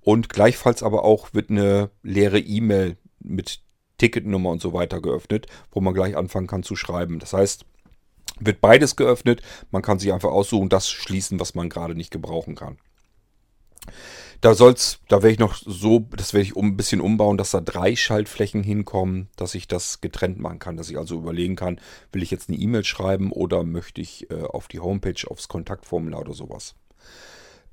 Und 0.07 0.28
gleichfalls 0.28 0.84
aber 0.84 1.04
auch 1.04 1.34
wird 1.34 1.50
eine 1.50 1.90
leere 2.04 2.38
E-Mail 2.38 2.96
mit 3.18 3.59
Ticketnummer 3.98 4.50
und 4.50 4.62
so 4.62 4.72
weiter 4.72 5.00
geöffnet, 5.00 5.48
wo 5.72 5.80
man 5.80 5.94
gleich 5.94 6.16
anfangen 6.16 6.46
kann 6.46 6.62
zu 6.62 6.76
schreiben. 6.76 7.18
Das 7.18 7.32
heißt, 7.32 7.64
wird 8.38 8.61
beides 8.61 8.94
geöffnet. 8.94 9.42
Man 9.72 9.82
kann 9.82 9.98
sich 9.98 10.12
einfach 10.12 10.30
aussuchen, 10.30 10.68
das 10.68 10.88
schließen, 10.88 11.40
was 11.40 11.57
man 11.57 11.68
gerade 11.68 11.96
nicht 11.96 12.12
gebrauchen 12.12 12.54
kann. 12.54 12.78
Da 14.42 14.54
soll's, 14.54 15.00
da 15.09 15.24
werde 15.24 15.32
ich 15.32 15.40
noch 15.40 15.57
so, 15.57 16.07
das 16.16 16.32
werde 16.32 16.44
ich 16.44 16.54
um, 16.54 16.68
ein 16.68 16.76
bisschen 16.76 17.00
umbauen, 17.00 17.36
dass 17.36 17.50
da 17.50 17.61
drei 17.61 17.96
Schaltflächen 17.96 18.62
hinkommen, 18.62 19.28
dass 19.34 19.57
ich 19.57 19.66
das 19.66 20.00
getrennt 20.00 20.38
machen 20.38 20.61
kann, 20.61 20.76
dass 20.76 20.88
ich 20.88 20.98
also 20.98 21.16
überlegen 21.16 21.57
kann, 21.57 21.80
will 22.12 22.22
ich 22.22 22.30
jetzt 22.30 22.48
eine 22.48 22.59
E-Mail 22.59 22.84
schreiben 22.84 23.32
oder 23.32 23.64
möchte 23.64 24.00
ich 24.00 24.30
äh, 24.30 24.44
auf 24.44 24.68
die 24.68 24.78
Homepage, 24.78 25.28
aufs 25.28 25.48
Kontaktformular 25.48 26.20
oder 26.20 26.34
sowas. 26.34 26.76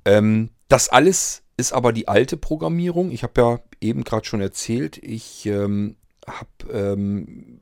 Ähm, 0.04 0.50
das 0.66 0.88
alles 0.88 1.43
ist 1.56 1.72
aber 1.72 1.92
die 1.92 2.08
alte 2.08 2.36
Programmierung. 2.36 3.10
Ich 3.10 3.22
habe 3.22 3.40
ja 3.40 3.60
eben 3.80 4.04
gerade 4.04 4.26
schon 4.26 4.40
erzählt, 4.40 4.98
ich 4.98 5.46
ähm, 5.46 5.96
habe 6.26 6.72
ähm, 6.72 7.60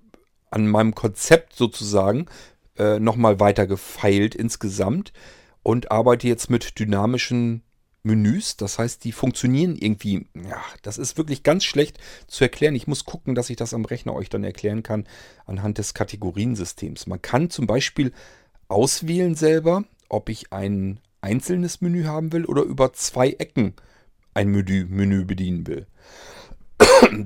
an 0.50 0.68
meinem 0.68 0.94
Konzept 0.94 1.54
sozusagen 1.54 2.26
äh, 2.78 2.98
nochmal 2.98 3.40
weiter 3.40 3.66
gefeilt 3.66 4.34
insgesamt 4.34 5.12
und 5.62 5.90
arbeite 5.90 6.28
jetzt 6.28 6.50
mit 6.50 6.78
dynamischen 6.78 7.62
Menüs. 8.02 8.56
Das 8.56 8.78
heißt, 8.78 9.04
die 9.04 9.12
funktionieren 9.12 9.76
irgendwie, 9.76 10.26
ja, 10.34 10.62
das 10.82 10.98
ist 10.98 11.16
wirklich 11.16 11.42
ganz 11.42 11.64
schlecht 11.64 11.98
zu 12.26 12.44
erklären. 12.44 12.74
Ich 12.74 12.86
muss 12.86 13.04
gucken, 13.04 13.34
dass 13.34 13.50
ich 13.50 13.56
das 13.56 13.74
am 13.74 13.84
Rechner 13.84 14.14
euch 14.14 14.28
dann 14.28 14.44
erklären 14.44 14.82
kann 14.82 15.06
anhand 15.46 15.78
des 15.78 15.94
Kategoriensystems. 15.94 17.06
Man 17.06 17.22
kann 17.22 17.50
zum 17.50 17.66
Beispiel 17.66 18.12
auswählen 18.68 19.34
selber, 19.34 19.84
ob 20.08 20.28
ich 20.28 20.52
einen 20.52 21.00
einzelnes 21.22 21.80
Menü 21.80 22.04
haben 22.04 22.32
will 22.32 22.44
oder 22.44 22.62
über 22.62 22.92
zwei 22.92 23.30
Ecken 23.30 23.74
ein 24.34 24.48
Menü, 24.48 24.86
Menü 24.88 25.24
bedienen 25.24 25.66
will. 25.66 25.86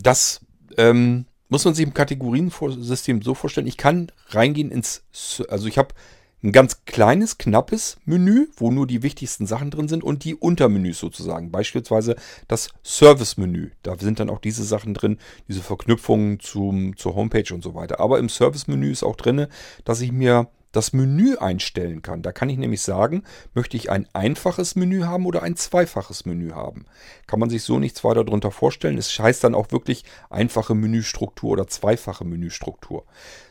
Das 0.01 0.40
ähm, 0.76 1.26
muss 1.49 1.64
man 1.64 1.74
sich 1.74 1.86
im 1.86 1.94
Kategoriensystem 1.94 3.22
so 3.22 3.34
vorstellen. 3.34 3.66
Ich 3.66 3.76
kann 3.76 4.11
reingehen 4.28 4.70
ins, 4.70 5.03
also 5.49 5.66
ich 5.66 5.78
habe 5.78 5.94
ein 6.42 6.53
ganz 6.53 6.84
kleines, 6.84 7.38
knappes 7.38 7.97
Menü, 8.05 8.49
wo 8.57 8.70
nur 8.70 8.86
die 8.86 9.03
wichtigsten 9.03 9.47
Sachen 9.47 9.70
drin 9.70 9.88
sind 9.88 10.05
und 10.05 10.24
die 10.24 10.34
Untermenüs 10.34 10.99
sozusagen. 10.99 11.51
Beispielsweise 11.51 12.16
das 12.47 12.70
Service-Menü. 12.84 13.70
Da 13.82 13.97
sind 13.99 14.20
dann 14.20 14.30
auch 14.30 14.38
diese 14.38 14.64
Sachen 14.64 14.94
drin, 14.94 15.18
diese 15.49 15.62
Verknüpfungen 15.62 16.38
zum, 16.40 16.97
zur 16.97 17.14
Homepage 17.14 17.53
und 17.55 17.62
so 17.62 17.74
weiter. 17.74 18.01
Aber 18.01 18.18
im 18.18 18.28
Service-Menü 18.28 18.90
ist 18.90 19.03
auch 19.03 19.16
drin, 19.16 19.47
dass 19.84 20.01
ich 20.01 20.12
mir 20.12 20.49
das 20.77 20.93
Menü 20.93 21.37
einstellen 21.37 22.03
kann. 22.03 22.22
Da 22.22 22.33
kann 22.33 22.49
ich 22.49 22.59
nämlich 22.59 22.83
sagen, 22.83 23.24
möchte 23.55 23.77
ich 23.77 23.91
ein 23.91 24.07
einfaches 24.12 24.77
Menü 24.77 25.03
haben 25.03 25.27
oder 25.27 25.43
ein 25.43 25.57
zweifaches 25.57 26.27
Menü 26.27 26.53
haben. 26.53 26.85
Kann 27.27 27.41
man 27.41 27.51
sich 27.51 27.62
so 27.62 27.79
nichts 27.79 28.05
weiter 28.05 28.24
darunter 28.24 28.51
vorstellen. 28.51 28.99
Es 28.99 29.18
heißt 29.18 29.43
dann 29.43 29.55
auch 29.55 29.72
wirklich 29.72 30.05
einfache 30.31 30.74
Menüstruktur 30.74 31.51
oder 31.51 31.66
zweifache 31.66 32.24
Menüstruktur. 32.24 33.05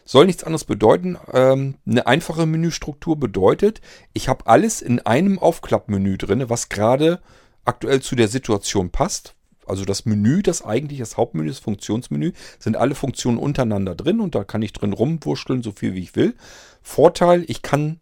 Soll 0.06 0.28
nichts 0.28 0.44
anderes 0.44 0.66
bedeuten. 0.66 1.18
Ähm, 1.34 1.76
eine 1.86 2.08
einfache 2.08 2.46
Menüstruktur 2.46 3.20
bedeutet, 3.20 3.82
ich 4.14 4.30
habe 4.30 4.48
alles 4.48 4.82
in 4.82 5.00
einem 5.00 5.40
Aufklappmenü 5.40 6.18
drin, 6.18 6.48
was 6.48 6.70
gerade 6.70 7.22
aktuell 7.66 8.02
zu 8.02 8.16
der 8.16 8.28
Situation 8.28 8.92
passt. 8.92 9.35
Also 9.68 9.86
das 9.86 10.06
Menü, 10.06 10.42
das 10.42 10.64
eigentlich 10.64 11.00
das 11.00 11.18
Hauptmenü, 11.18 11.48
das 11.48 11.60
Funktionsmenü, 11.60 12.34
sind 12.60 12.78
alle 12.78 12.96
Funktionen 12.96 13.38
untereinander 13.38 13.96
drin 13.96 14.20
und 14.20 14.36
da 14.36 14.44
kann 14.44 14.62
ich 14.62 14.74
drin 14.74 14.94
rumwurschteln, 14.94 15.64
so 15.64 15.72
viel 15.72 15.94
wie 15.94 16.02
ich 16.02 16.16
will. 16.16 16.36
Vorteil, 16.82 17.44
ich 17.48 17.62
kann 17.62 18.00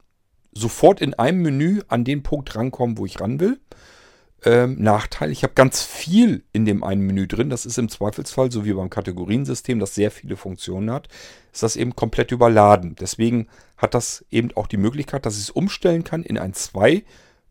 sofort 0.52 1.02
in 1.02 1.14
einem 1.14 1.42
Menü 1.42 1.82
an 1.88 2.04
den 2.04 2.24
Punkt 2.24 2.56
rankommen, 2.56 2.98
wo 2.98 3.06
ich 3.06 3.20
ran 3.20 3.40
will. 3.40 3.60
Ähm, 4.46 4.76
Nachteil, 4.78 5.32
ich 5.32 5.44
habe 5.44 5.54
ganz 5.54 5.82
viel 5.84 6.44
in 6.52 6.66
dem 6.66 6.84
einen 6.84 7.02
Menü 7.02 7.28
drin. 7.28 7.50
Das 7.50 7.66
ist 7.66 7.78
im 7.78 7.88
Zweifelsfall, 7.88 8.52
so 8.52 8.66
wie 8.66 8.74
beim 8.74 8.90
Kategoriensystem, 8.90 9.80
das 9.80 9.96
sehr 9.96 10.12
viele 10.12 10.36
Funktionen 10.36 10.92
hat, 10.92 11.08
ist 11.54 11.64
das 11.64 11.78
eben 11.78 11.96
komplett 11.96 12.32
überladen. 12.32 12.96
Deswegen 13.00 13.48
hat 13.78 13.94
das 13.94 14.26
eben 14.32 14.52
auch 14.56 14.68
die 14.68 14.78
Möglichkeit, 14.78 15.26
dass 15.26 15.38
ich 15.38 15.44
es 15.44 15.50
umstellen 15.50 16.04
kann 16.04 16.24
in 16.24 16.38
ein 16.38 16.54
zwei 16.54 17.04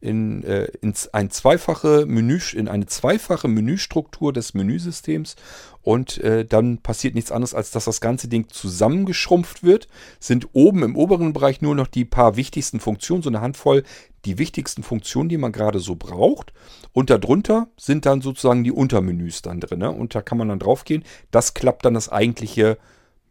in, 0.03 0.43
äh, 0.45 0.65
ins 0.81 1.09
ein 1.09 1.31
zweifache 1.31 2.05
Menü, 2.07 2.41
in 2.55 2.69
eine 2.69 2.87
zweifache 2.87 3.49
Menüstruktur 3.49 4.33
des 4.33 4.53
Menüsystems 4.53 5.37
und 5.81 6.19
äh, 6.19 6.45
dann 6.45 6.79
passiert 6.79 7.15
nichts 7.15 7.33
anderes, 7.33 7.55
als 7.55 7.71
dass 7.71 7.85
das 7.85 8.01
ganze 8.01 8.29
Ding 8.29 8.49
zusammengeschrumpft 8.49 9.63
wird. 9.63 9.89
Sind 10.21 10.49
oben 10.53 10.83
im 10.83 10.97
oberen 10.97 11.33
Bereich 11.33 11.61
nur 11.61 11.75
noch 11.75 11.87
die 11.87 12.05
paar 12.05 12.37
wichtigsten 12.37 12.81
Funktionen, 12.81 13.23
so 13.23 13.31
eine 13.31 13.41
Handvoll 13.41 13.85
die 14.25 14.39
wichtigsten 14.39 14.83
Funktionen, 14.83 15.29
die 15.29 15.39
man 15.39 15.53
gerade 15.53 15.81
so 15.81 15.97
braucht. 15.97 16.53
Und 16.93 17.11
darunter 17.11 17.69
sind 17.77 18.07
dann 18.07 18.21
sozusagen 18.21 18.63
die 18.63 18.71
Untermenüs 18.71 19.43
dann 19.43 19.61
drin. 19.61 19.81
Ne? 19.81 19.91
Und 19.91 20.15
da 20.15 20.23
kann 20.23 20.39
man 20.39 20.49
dann 20.49 20.61
drauf 20.61 20.85
gehen. 20.85 21.05
Das 21.31 21.55
klappt 21.55 21.85
dann 21.85 21.95
das 21.95 22.09
eigentliche 22.09 22.79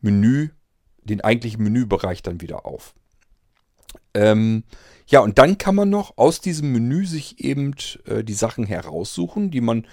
Menü, 0.02 0.50
den 1.04 1.22
eigentlichen 1.22 1.64
Menübereich 1.64 2.22
dann 2.24 2.42
wieder 2.42 2.66
auf. 2.66 2.94
Ähm, 4.14 4.64
ja, 5.12 5.20
und 5.20 5.38
dann 5.38 5.58
kann 5.58 5.76
man 5.76 5.90
noch 5.90 6.18
aus 6.18 6.40
diesem 6.40 6.72
Menü 6.72 7.06
sich 7.06 7.44
eben 7.44 7.76
äh, 8.06 8.24
die 8.24 8.34
Sachen 8.34 8.66
heraussuchen, 8.66 9.52
die 9.52 9.62
man. 9.62 9.86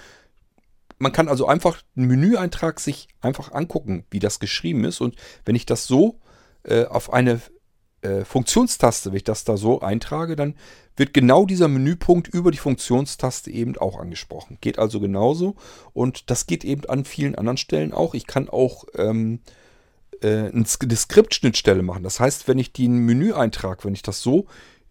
Man 1.01 1.13
kann 1.13 1.29
also 1.29 1.47
einfach 1.47 1.83
einen 1.97 2.09
Menüeintrag 2.09 2.81
sich 2.81 3.07
einfach 3.21 3.53
angucken, 3.53 4.05
wie 4.11 4.19
das 4.19 4.41
geschrieben 4.41 4.85
ist. 4.85 5.01
Und 5.01 5.15
wenn 5.45 5.55
ich 5.55 5.65
das 5.65 5.87
so 5.87 6.19
äh, 6.65 6.87
auf 6.87 7.13
eine 7.13 7.41
äh, 8.03 8.25
Funktionstaste, 8.25 9.11
wenn 9.11 9.17
ich 9.19 9.25
das 9.25 9.45
da 9.45 9.57
so 9.57 9.81
eintrage, 9.81 10.35
dann 10.35 10.55
wird 10.97 11.15
genau 11.15 11.47
dieser 11.47 11.69
Menüpunkt 11.69 12.27
über 12.27 12.51
die 12.51 12.59
Funktionstaste 12.59 13.51
eben 13.51 13.77
auch 13.77 14.01
angesprochen. 14.01 14.59
Geht 14.61 14.81
also 14.81 14.99
genauso. 14.99 15.55
Und 15.93 16.31
das 16.31 16.47
geht 16.47 16.65
eben 16.65 16.85
an 16.87 17.05
vielen 17.05 17.37
anderen 17.37 17.59
Stellen 17.59 17.93
auch. 17.93 18.15
Ich 18.15 18.27
kann 18.27 18.49
auch 18.49 18.85
ähm, 18.97 19.39
äh, 20.21 20.51
eine 20.51 20.65
Skriptschnittstelle 20.67 21.83
machen. 21.83 22.03
Das 22.03 22.19
heißt, 22.19 22.49
wenn 22.49 22.59
ich 22.59 22.73
den 22.73 22.99
Menüeintrag, 22.99 23.85
wenn 23.85 23.95
ich 23.95 24.03
das 24.03 24.21
so 24.21 24.47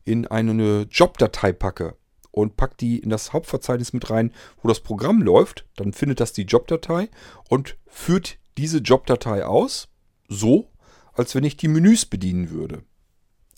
in 0.07 0.25
eine 0.25 0.87
Jobdatei 0.89 1.51
packe 1.51 1.95
und 2.31 2.55
packe 2.55 2.75
die 2.79 2.99
in 2.99 3.09
das 3.09 3.33
Hauptverzeichnis 3.33 3.91
mit 3.93 4.09
rein, 4.09 4.31
wo 4.61 4.69
das 4.69 4.79
Programm 4.79 5.21
läuft, 5.21 5.65
dann 5.75 5.91
findet 5.91 6.19
das 6.19 6.33
die 6.33 6.43
Jobdatei 6.43 7.09
und 7.49 7.77
führt 7.87 8.37
diese 8.57 8.77
Jobdatei 8.77 9.45
aus, 9.45 9.89
so 10.29 10.71
als 11.13 11.35
wenn 11.35 11.43
ich 11.43 11.57
die 11.57 11.67
Menüs 11.67 12.05
bedienen 12.05 12.51
würde. 12.51 12.83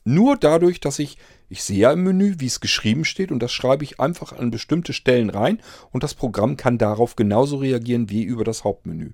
Nur 0.05 0.37
dadurch, 0.37 0.79
dass 0.79 0.97
ich, 0.97 1.17
ich 1.49 1.61
sehe 1.61 1.79
ja 1.79 1.91
im 1.91 2.03
Menü, 2.03 2.35
wie 2.39 2.45
es 2.47 2.61
geschrieben 2.61 3.05
steht 3.05 3.31
und 3.31 3.43
das 3.43 3.51
schreibe 3.51 3.83
ich 3.83 3.99
einfach 3.99 4.33
an 4.33 4.49
bestimmte 4.49 4.93
Stellen 4.93 5.29
rein 5.29 5.61
und 5.91 6.03
das 6.03 6.15
Programm 6.15 6.57
kann 6.57 6.77
darauf 6.77 7.15
genauso 7.15 7.57
reagieren 7.57 8.09
wie 8.09 8.23
über 8.23 8.43
das 8.43 8.63
Hauptmenü. 8.63 9.11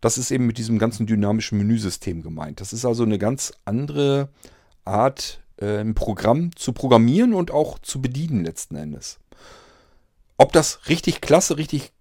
Das 0.00 0.16
ist 0.16 0.30
eben 0.30 0.46
mit 0.46 0.58
diesem 0.58 0.78
ganzen 0.78 1.06
dynamischen 1.06 1.58
Menüsystem 1.58 2.22
gemeint. 2.22 2.60
Das 2.60 2.72
ist 2.72 2.84
also 2.84 3.02
eine 3.02 3.18
ganz 3.18 3.52
andere 3.64 4.28
Art, 4.84 5.40
äh, 5.60 5.78
ein 5.78 5.94
Programm 5.94 6.54
zu 6.56 6.72
programmieren 6.72 7.34
und 7.34 7.50
auch 7.50 7.78
zu 7.78 8.00
bedienen 8.00 8.44
letzten 8.44 8.76
Endes. 8.76 9.18
Ob 10.36 10.52
das 10.52 10.88
richtig 10.88 11.20
klasse, 11.20 11.58
richtig 11.58 11.92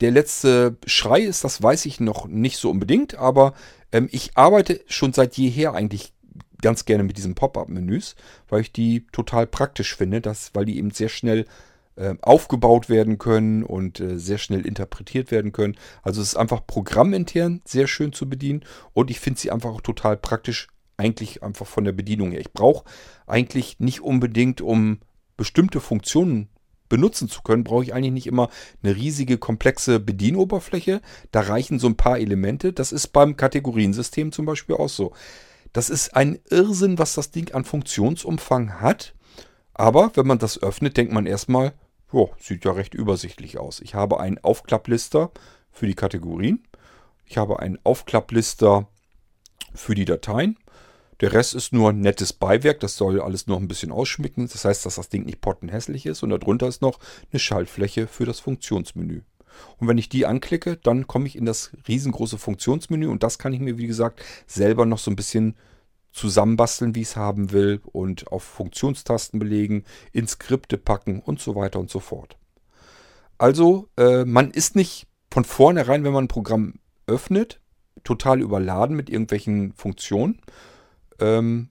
der 0.00 0.10
letzte 0.10 0.76
Schrei 0.86 1.20
ist, 1.20 1.44
das 1.44 1.62
weiß 1.62 1.86
ich 1.86 2.00
noch 2.00 2.26
nicht 2.26 2.56
so 2.56 2.70
unbedingt, 2.70 3.16
aber 3.16 3.54
ähm, 3.92 4.08
ich 4.12 4.36
arbeite 4.36 4.80
schon 4.86 5.12
seit 5.12 5.36
jeher 5.36 5.74
eigentlich 5.74 6.12
ganz 6.62 6.84
gerne 6.84 7.04
mit 7.04 7.16
diesen 7.16 7.34
Pop-up-Menüs, 7.34 8.16
weil 8.48 8.60
ich 8.60 8.72
die 8.72 9.06
total 9.12 9.46
praktisch 9.46 9.96
finde, 9.96 10.20
dass, 10.20 10.54
weil 10.54 10.64
die 10.64 10.78
eben 10.78 10.90
sehr 10.90 11.08
schnell 11.08 11.46
äh, 11.96 12.14
aufgebaut 12.22 12.88
werden 12.88 13.18
können 13.18 13.64
und 13.64 14.00
äh, 14.00 14.18
sehr 14.18 14.38
schnell 14.38 14.66
interpretiert 14.66 15.30
werden 15.30 15.52
können. 15.52 15.76
Also 16.02 16.20
es 16.20 16.28
ist 16.28 16.36
einfach 16.36 16.66
programmintern 16.66 17.60
sehr 17.64 17.86
schön 17.86 18.12
zu 18.12 18.28
bedienen 18.28 18.64
und 18.92 19.10
ich 19.10 19.20
finde 19.20 19.40
sie 19.40 19.50
einfach 19.50 19.70
auch 19.70 19.80
total 19.80 20.16
praktisch 20.16 20.68
eigentlich 20.98 21.42
einfach 21.42 21.66
von 21.66 21.84
der 21.84 21.92
Bedienung 21.92 22.32
her. 22.32 22.40
Ich 22.40 22.52
brauche 22.52 22.84
eigentlich 23.26 23.80
nicht 23.80 24.02
unbedingt, 24.02 24.60
um 24.60 24.98
bestimmte 25.36 25.80
Funktionen 25.80 26.48
benutzen 26.88 27.28
zu 27.28 27.42
können, 27.42 27.64
brauche 27.64 27.84
ich 27.84 27.94
eigentlich 27.94 28.12
nicht 28.12 28.26
immer 28.26 28.48
eine 28.82 28.96
riesige, 28.96 29.38
komplexe 29.38 30.00
Bedienoberfläche. 30.00 31.00
Da 31.30 31.40
reichen 31.40 31.78
so 31.78 31.86
ein 31.86 31.96
paar 31.96 32.18
Elemente. 32.18 32.72
Das 32.72 32.92
ist 32.92 33.08
beim 33.08 33.36
Kategoriensystem 33.36 34.32
zum 34.32 34.46
Beispiel 34.46 34.76
auch 34.76 34.88
so. 34.88 35.12
Das 35.72 35.90
ist 35.90 36.16
ein 36.16 36.38
Irrsinn, 36.50 36.98
was 36.98 37.14
das 37.14 37.30
Ding 37.30 37.52
an 37.52 37.64
Funktionsumfang 37.64 38.80
hat. 38.80 39.14
Aber 39.74 40.10
wenn 40.14 40.26
man 40.26 40.38
das 40.38 40.60
öffnet, 40.60 40.96
denkt 40.96 41.12
man 41.12 41.26
erstmal, 41.26 41.74
jo, 42.12 42.30
sieht 42.38 42.64
ja 42.64 42.72
recht 42.72 42.94
übersichtlich 42.94 43.58
aus. 43.58 43.80
Ich 43.80 43.94
habe 43.94 44.18
einen 44.18 44.38
Aufklapplister 44.38 45.30
für 45.70 45.86
die 45.86 45.94
Kategorien. 45.94 46.64
Ich 47.26 47.36
habe 47.36 47.60
einen 47.60 47.78
Aufklapplister 47.84 48.88
für 49.74 49.94
die 49.94 50.06
Dateien. 50.06 50.58
Der 51.20 51.32
Rest 51.32 51.54
ist 51.54 51.72
nur 51.72 51.92
nettes 51.92 52.32
Beiwerk, 52.32 52.80
das 52.80 52.96
soll 52.96 53.20
alles 53.20 53.48
noch 53.48 53.58
ein 53.58 53.66
bisschen 53.66 53.90
ausschmücken. 53.90 54.48
Das 54.48 54.64
heißt, 54.64 54.86
dass 54.86 54.96
das 54.96 55.08
Ding 55.08 55.24
nicht 55.24 55.40
pottenhässlich 55.40 56.06
ist 56.06 56.22
und 56.22 56.30
darunter 56.30 56.68
ist 56.68 56.80
noch 56.80 57.00
eine 57.32 57.40
Schaltfläche 57.40 58.06
für 58.06 58.24
das 58.24 58.38
Funktionsmenü. 58.40 59.22
Und 59.78 59.88
wenn 59.88 59.98
ich 59.98 60.08
die 60.08 60.26
anklicke, 60.26 60.76
dann 60.76 61.08
komme 61.08 61.26
ich 61.26 61.36
in 61.36 61.44
das 61.44 61.72
riesengroße 61.88 62.38
Funktionsmenü 62.38 63.08
und 63.08 63.24
das 63.24 63.38
kann 63.38 63.52
ich 63.52 63.60
mir, 63.60 63.78
wie 63.78 63.88
gesagt, 63.88 64.22
selber 64.46 64.86
noch 64.86 64.98
so 64.98 65.10
ein 65.10 65.16
bisschen 65.16 65.56
zusammenbasteln, 66.12 66.94
wie 66.94 67.02
ich 67.02 67.08
es 67.08 67.16
haben 67.16 67.52
will 67.52 67.80
und 67.84 68.28
auf 68.28 68.42
Funktionstasten 68.42 69.38
belegen, 69.38 69.84
in 70.12 70.26
Skripte 70.26 70.78
packen 70.78 71.20
und 71.20 71.40
so 71.40 71.54
weiter 71.54 71.80
und 71.80 71.90
so 71.90 72.00
fort. 72.00 72.36
Also, 73.36 73.88
äh, 73.96 74.24
man 74.24 74.50
ist 74.50 74.74
nicht 74.74 75.06
von 75.30 75.44
vornherein, 75.44 76.04
wenn 76.04 76.12
man 76.12 76.24
ein 76.24 76.28
Programm 76.28 76.74
öffnet, 77.06 77.60
total 78.04 78.40
überladen 78.40 78.96
mit 78.96 79.10
irgendwelchen 79.10 79.72
Funktionen, 79.74 80.40
ähm, 81.20 81.68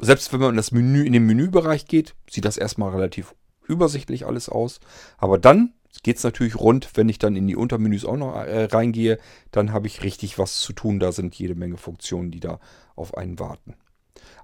selbst 0.00 0.32
wenn 0.32 0.40
man 0.40 0.50
in 0.50 0.56
das 0.56 0.72
Menü, 0.72 1.04
in 1.04 1.12
den 1.12 1.26
Menübereich 1.26 1.86
geht, 1.86 2.14
sieht 2.30 2.44
das 2.44 2.56
erstmal 2.56 2.90
relativ 2.90 3.34
übersichtlich 3.66 4.26
alles 4.26 4.48
aus. 4.48 4.80
Aber 5.18 5.38
dann 5.38 5.74
geht 6.02 6.18
es 6.18 6.24
natürlich 6.24 6.56
rund, 6.56 6.90
wenn 6.94 7.08
ich 7.08 7.18
dann 7.18 7.36
in 7.36 7.46
die 7.46 7.56
Untermenüs 7.56 8.04
auch 8.04 8.16
noch 8.16 8.34
äh, 8.36 8.64
reingehe, 8.64 9.18
dann 9.50 9.72
habe 9.72 9.86
ich 9.86 10.02
richtig 10.02 10.38
was 10.38 10.60
zu 10.60 10.72
tun. 10.72 11.00
Da 11.00 11.12
sind 11.12 11.34
jede 11.34 11.54
Menge 11.54 11.76
Funktionen, 11.76 12.30
die 12.30 12.40
da 12.40 12.60
auf 12.94 13.16
einen 13.16 13.38
warten. 13.38 13.74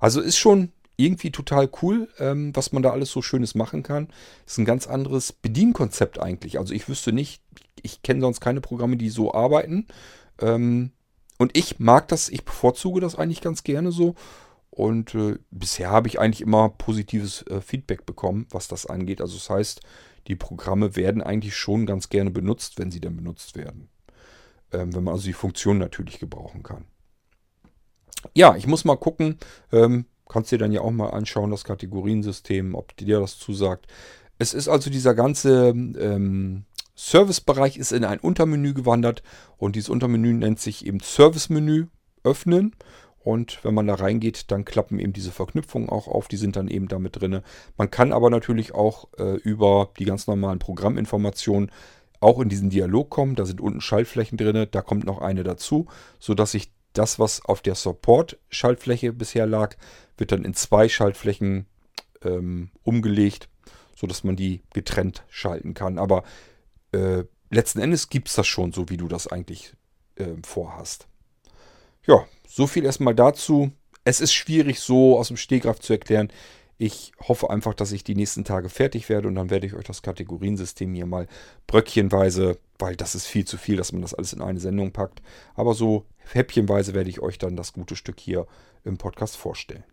Also 0.00 0.20
ist 0.20 0.36
schon 0.36 0.72
irgendwie 0.96 1.30
total 1.30 1.68
cool, 1.82 2.08
ähm, 2.18 2.54
was 2.54 2.72
man 2.72 2.82
da 2.82 2.90
alles 2.90 3.10
so 3.10 3.22
Schönes 3.22 3.54
machen 3.54 3.82
kann. 3.82 4.08
Ist 4.46 4.58
ein 4.58 4.64
ganz 4.64 4.86
anderes 4.86 5.32
Bedienkonzept 5.32 6.20
eigentlich. 6.20 6.58
Also 6.58 6.72
ich 6.72 6.88
wüsste 6.88 7.12
nicht, 7.12 7.42
ich 7.82 8.02
kenne 8.02 8.20
sonst 8.20 8.40
keine 8.40 8.60
Programme, 8.60 8.96
die 8.96 9.10
so 9.10 9.34
arbeiten. 9.34 9.86
Ähm, 10.40 10.92
und 11.38 11.56
ich 11.56 11.78
mag 11.78 12.08
das, 12.08 12.28
ich 12.28 12.44
bevorzuge 12.44 13.00
das 13.00 13.16
eigentlich 13.16 13.40
ganz 13.40 13.64
gerne 13.64 13.92
so. 13.92 14.14
Und 14.70 15.14
äh, 15.14 15.38
bisher 15.50 15.90
habe 15.90 16.08
ich 16.08 16.18
eigentlich 16.18 16.40
immer 16.40 16.68
positives 16.68 17.42
äh, 17.42 17.60
Feedback 17.60 18.06
bekommen, 18.06 18.46
was 18.50 18.66
das 18.66 18.86
angeht. 18.86 19.20
Also 19.20 19.36
das 19.36 19.48
heißt, 19.48 19.80
die 20.26 20.36
Programme 20.36 20.96
werden 20.96 21.22
eigentlich 21.22 21.56
schon 21.56 21.86
ganz 21.86 22.08
gerne 22.08 22.30
benutzt, 22.30 22.78
wenn 22.78 22.90
sie 22.90 23.00
denn 23.00 23.16
benutzt 23.16 23.56
werden. 23.56 23.88
Ähm, 24.72 24.94
wenn 24.94 25.04
man 25.04 25.14
also 25.14 25.26
die 25.26 25.32
Funktion 25.32 25.78
natürlich 25.78 26.18
gebrauchen 26.18 26.62
kann. 26.62 26.86
Ja, 28.34 28.56
ich 28.56 28.66
muss 28.66 28.84
mal 28.84 28.96
gucken. 28.96 29.38
Ähm, 29.70 30.06
kannst 30.28 30.50
dir 30.50 30.58
dann 30.58 30.72
ja 30.72 30.80
auch 30.80 30.90
mal 30.90 31.10
anschauen, 31.10 31.50
das 31.50 31.64
Kategoriensystem, 31.64 32.74
ob 32.74 32.96
dir 32.96 33.20
das 33.20 33.38
zusagt. 33.38 33.86
Es 34.38 34.54
ist 34.54 34.68
also 34.68 34.90
dieser 34.90 35.14
ganze 35.14 35.68
ähm, 35.68 36.64
Servicebereich 36.94 37.76
ist 37.76 37.92
in 37.92 38.04
ein 38.04 38.20
Untermenü 38.20 38.74
gewandert 38.74 39.22
und 39.56 39.76
dieses 39.76 39.88
Untermenü 39.88 40.32
nennt 40.32 40.60
sich 40.60 40.86
eben 40.86 41.00
Servicemenü 41.00 41.86
öffnen. 42.22 42.74
Und 43.20 43.64
wenn 43.64 43.72
man 43.72 43.86
da 43.86 43.94
reingeht, 43.94 44.50
dann 44.50 44.66
klappen 44.66 44.98
eben 44.98 45.14
diese 45.14 45.32
Verknüpfungen 45.32 45.88
auch 45.88 46.08
auf, 46.08 46.28
die 46.28 46.36
sind 46.36 46.56
dann 46.56 46.68
eben 46.68 46.88
damit 46.88 47.20
drin. 47.20 47.40
Man 47.78 47.90
kann 47.90 48.12
aber 48.12 48.28
natürlich 48.28 48.74
auch 48.74 49.08
äh, 49.18 49.36
über 49.36 49.90
die 49.98 50.04
ganz 50.04 50.26
normalen 50.26 50.58
Programminformationen 50.58 51.70
auch 52.20 52.38
in 52.40 52.50
diesen 52.50 52.68
Dialog 52.68 53.08
kommen. 53.08 53.34
Da 53.34 53.46
sind 53.46 53.62
unten 53.62 53.80
Schaltflächen 53.80 54.36
drin, 54.36 54.66
da 54.70 54.82
kommt 54.82 55.04
noch 55.04 55.22
eine 55.22 55.42
dazu, 55.42 55.86
sodass 56.18 56.52
ich 56.52 56.70
das, 56.92 57.18
was 57.18 57.44
auf 57.44 57.62
der 57.62 57.74
Support-Schaltfläche 57.74 59.12
bisher 59.12 59.46
lag, 59.46 59.76
wird 60.16 60.30
dann 60.30 60.44
in 60.44 60.54
zwei 60.54 60.88
Schaltflächen 60.88 61.66
ähm, 62.22 62.70
umgelegt, 62.82 63.48
sodass 63.96 64.22
man 64.22 64.36
die 64.36 64.62
getrennt 64.72 65.24
schalten 65.28 65.74
kann. 65.74 65.98
Aber 65.98 66.24
äh, 66.94 67.24
letzten 67.50 67.80
Endes 67.80 68.08
gibt 68.08 68.28
es 68.28 68.34
das 68.34 68.46
schon, 68.46 68.72
so 68.72 68.88
wie 68.88 68.96
du 68.96 69.08
das 69.08 69.26
eigentlich 69.26 69.74
äh, 70.16 70.26
vorhast. 70.44 71.06
Ja, 72.06 72.26
so 72.48 72.66
viel 72.66 72.84
erstmal 72.84 73.14
dazu. 73.14 73.72
Es 74.04 74.20
ist 74.20 74.32
schwierig 74.34 74.80
so 74.80 75.18
aus 75.18 75.28
dem 75.28 75.36
Stegreif 75.36 75.80
zu 75.80 75.92
erklären. 75.92 76.30
Ich 76.76 77.12
hoffe 77.20 77.50
einfach, 77.50 77.72
dass 77.72 77.92
ich 77.92 78.04
die 78.04 78.16
nächsten 78.16 78.44
Tage 78.44 78.68
fertig 78.68 79.08
werde 79.08 79.28
und 79.28 79.36
dann 79.36 79.48
werde 79.48 79.66
ich 79.66 79.74
euch 79.74 79.84
das 79.84 80.02
Kategoriensystem 80.02 80.92
hier 80.92 81.06
mal 81.06 81.28
bröckchenweise, 81.66 82.58
weil 82.78 82.96
das 82.96 83.14
ist 83.14 83.26
viel 83.26 83.44
zu 83.44 83.56
viel, 83.56 83.76
dass 83.76 83.92
man 83.92 84.02
das 84.02 84.12
alles 84.12 84.32
in 84.32 84.42
eine 84.42 84.60
Sendung 84.60 84.92
packt. 84.92 85.22
Aber 85.54 85.74
so 85.74 86.04
häppchenweise 86.32 86.92
werde 86.92 87.10
ich 87.10 87.20
euch 87.20 87.38
dann 87.38 87.56
das 87.56 87.72
gute 87.72 87.96
Stück 87.96 88.18
hier 88.18 88.46
im 88.84 88.98
Podcast 88.98 89.36
vorstellen. 89.36 89.84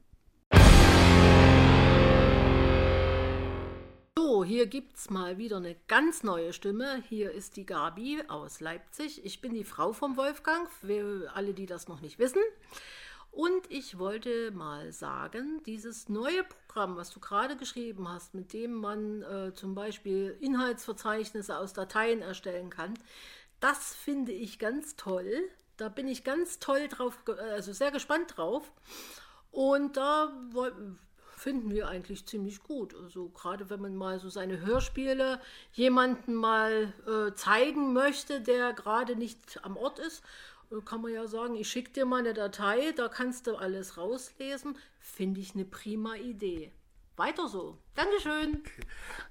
Hier 4.44 4.66
gibt 4.66 4.98
es 4.98 5.10
mal 5.10 5.38
wieder 5.38 5.58
eine 5.58 5.76
ganz 5.88 6.24
neue 6.24 6.54
Stimme. 6.54 7.04
Hier 7.10 7.32
ist 7.32 7.58
die 7.58 7.66
Gabi 7.66 8.24
aus 8.28 8.60
Leipzig. 8.60 9.24
Ich 9.26 9.42
bin 9.42 9.54
die 9.54 9.64
Frau 9.64 9.94
vom 9.94 10.18
Wolfgang, 10.18 10.70
für 10.70 11.32
alle, 11.36 11.54
die 11.54 11.66
das 11.66 11.88
noch 11.88 12.02
nicht 12.02 12.18
wissen. 12.18 12.42
Und 13.32 13.70
ich 13.70 13.98
wollte 13.98 14.52
mal 14.52 14.92
sagen, 14.92 15.62
dieses 15.66 16.10
neue 16.10 16.44
Programm, 16.44 16.98
was 16.98 17.12
du 17.12 17.20
gerade 17.20 17.56
geschrieben 17.56 18.10
hast, 18.10 18.34
mit 18.34 18.54
dem 18.54 18.74
man 18.74 19.22
äh, 19.22 19.54
zum 19.54 19.76
Beispiel 19.76 20.38
Inhaltsverzeichnisse 20.42 21.58
aus 21.58 21.74
Dateien 21.74 22.22
erstellen 22.22 22.70
kann, 22.70 22.94
das 23.60 23.96
finde 23.96 24.32
ich 24.32 24.60
ganz 24.60 24.96
toll. 24.96 25.32
Da 25.78 25.90
bin 25.90 26.08
ich 26.08 26.24
ganz 26.24 26.60
toll 26.60 26.88
drauf, 26.88 27.18
also 27.28 27.74
sehr 27.74 27.92
gespannt 27.92 28.38
drauf. 28.38 28.72
Und 29.52 29.98
da 29.98 30.34
finden 31.42 31.72
wir 31.72 31.88
eigentlich 31.88 32.28
ziemlich 32.28 32.62
gut. 32.62 32.96
Also 32.96 33.30
gerade 33.30 33.70
wenn 33.70 33.82
man 33.82 33.96
mal 33.96 34.20
so 34.20 34.30
seine 34.30 34.62
Hörspiele 34.62 35.42
jemanden 35.74 36.36
mal 36.36 36.94
äh, 37.08 37.34
zeigen 37.34 37.94
möchte, 37.94 38.42
der 38.42 38.74
gerade 38.74 39.16
nicht 39.16 39.60
am 39.64 39.76
Ort 39.76 40.00
ist 40.00 40.24
kann 40.86 41.02
man 41.02 41.12
ja 41.12 41.28
sagen, 41.28 41.56
ich 41.56 41.70
schicke 41.70 41.92
dir 41.92 42.06
mal 42.06 42.20
eine 42.20 42.34
Datei, 42.34 42.94
da 42.96 43.10
kannst 43.10 43.46
du 43.48 43.58
alles 43.58 43.98
rauslesen. 43.98 44.78
Finde 45.00 45.42
ich 45.42 45.54
eine 45.54 45.66
prima 45.66 46.16
Idee. 46.16 46.72
Weiter 47.18 47.50
so. 47.50 47.78
Dankeschön. 47.96 48.64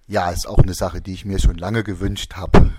Ja, 0.06 0.30
ist 0.30 0.46
auch 0.46 0.58
eine 0.58 0.74
Sache, 0.74 1.00
die 1.00 1.14
ich 1.14 1.24
mir 1.24 1.38
schon 1.38 1.56
lange 1.56 1.82
gewünscht 1.82 2.34
habe. 2.34 2.72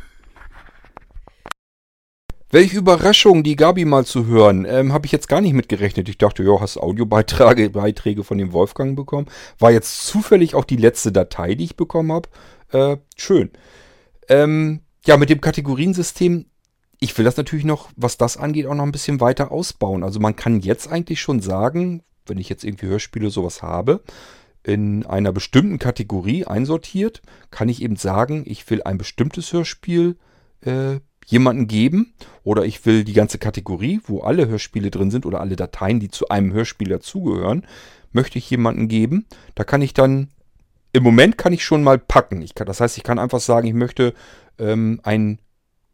Welche 2.52 2.78
Überraschung, 2.78 3.44
die 3.44 3.56
Gabi 3.56 3.86
mal 3.86 4.06
zu 4.06 4.26
hören. 4.26 4.66
Ähm, 4.68 4.94
Habe 4.94 5.06
ich 5.06 5.12
jetzt 5.12 5.28
gar 5.30 5.42
nicht 5.42 5.54
mitgerechnet. 5.54 6.10
Ich 6.10 6.18
dachte, 6.18 6.44
ja, 6.44 6.60
hast 6.60 6.78
Audiobeiträge 6.78 7.70
Beiträge 7.72 8.24
von 8.24 8.38
dem 8.38 8.52
Wolfgang 8.52 8.96
bekommen. 8.96 9.28
War 9.58 9.72
jetzt 9.72 10.06
zufällig 10.06 10.54
auch 10.56 10.66
die 10.66 10.76
letzte 10.76 11.12
Datei, 11.12 11.56
die 11.56 11.64
ich 11.64 11.78
bekommen 11.78 12.12
habe. 12.12 12.30
Äh, 12.72 12.98
schön. 13.16 13.52
Ähm, 14.28 14.82
ja, 15.06 15.18
mit 15.18 15.30
dem 15.30 15.42
Kategoriensystem 15.42 16.46
ich 17.04 17.18
will 17.18 17.26
das 17.26 17.36
natürlich 17.36 17.66
noch, 17.66 17.90
was 17.98 18.18
das 18.18 18.38
angeht, 18.38 18.68
auch 18.68 18.76
noch 18.76 18.84
ein 18.84 18.92
bisschen 18.92 19.20
weiter 19.20 19.52
ausbauen. 19.52 20.04
Also 20.04 20.20
man 20.20 20.36
kann 20.36 20.62
jetzt 20.62 20.88
eigentlich 20.88 21.20
schon 21.20 21.42
sagen, 21.42 22.04
wenn 22.28 22.38
ich 22.38 22.48
jetzt 22.48 22.64
irgendwie 22.64 22.86
Hörspiele 22.86 23.32
sowas 23.32 23.64
habe, 23.64 24.04
in 24.64 25.04
einer 25.08 25.32
bestimmten 25.32 25.80
Kategorie 25.80 26.46
einsortiert, 26.46 27.24
kann 27.50 27.70
ich 27.70 27.82
eben 27.82 27.96
sagen, 27.96 28.44
ich 28.46 28.70
will 28.70 28.84
ein 28.84 29.00
bestimmtes 29.00 29.52
Hörspiel 29.52 30.16
äh, 30.62 31.00
jemanden 31.26 31.68
geben 31.68 32.14
oder 32.44 32.66
ich 32.66 32.86
will 32.86 33.04
die 33.04 33.14
ganze 33.14 33.38
Kategorie, 33.38 34.02
wo 34.06 34.22
alle 34.22 34.48
Hörspiele 34.48 34.92
drin 34.92 35.12
sind 35.12 35.26
oder 35.26 35.40
alle 35.40 35.56
Dateien, 35.56 36.00
die 36.00 36.10
zu 36.10 36.30
einem 36.30 36.54
Hörspiel 36.54 36.90
dazugehören, 36.90 37.66
möchte 38.12 38.38
ich 38.38 38.50
jemanden 38.50 38.88
geben. 38.88 39.26
Da 39.56 39.64
kann 39.64 39.82
ich 39.82 39.94
dann, 39.94 40.30
im 40.92 41.04
Moment 41.04 41.38
kann 41.38 41.54
ich 41.54 41.64
schon 41.64 41.84
mal 41.84 42.00
packen. 42.00 42.46
Kann, 42.56 42.68
das 42.68 42.82
heißt, 42.82 42.98
ich 42.98 43.04
kann 43.04 43.20
einfach 43.20 43.40
sagen, 43.40 43.68
ich 43.68 43.74
möchte 43.74 44.14
ähm, 44.58 45.00
ein 45.04 45.40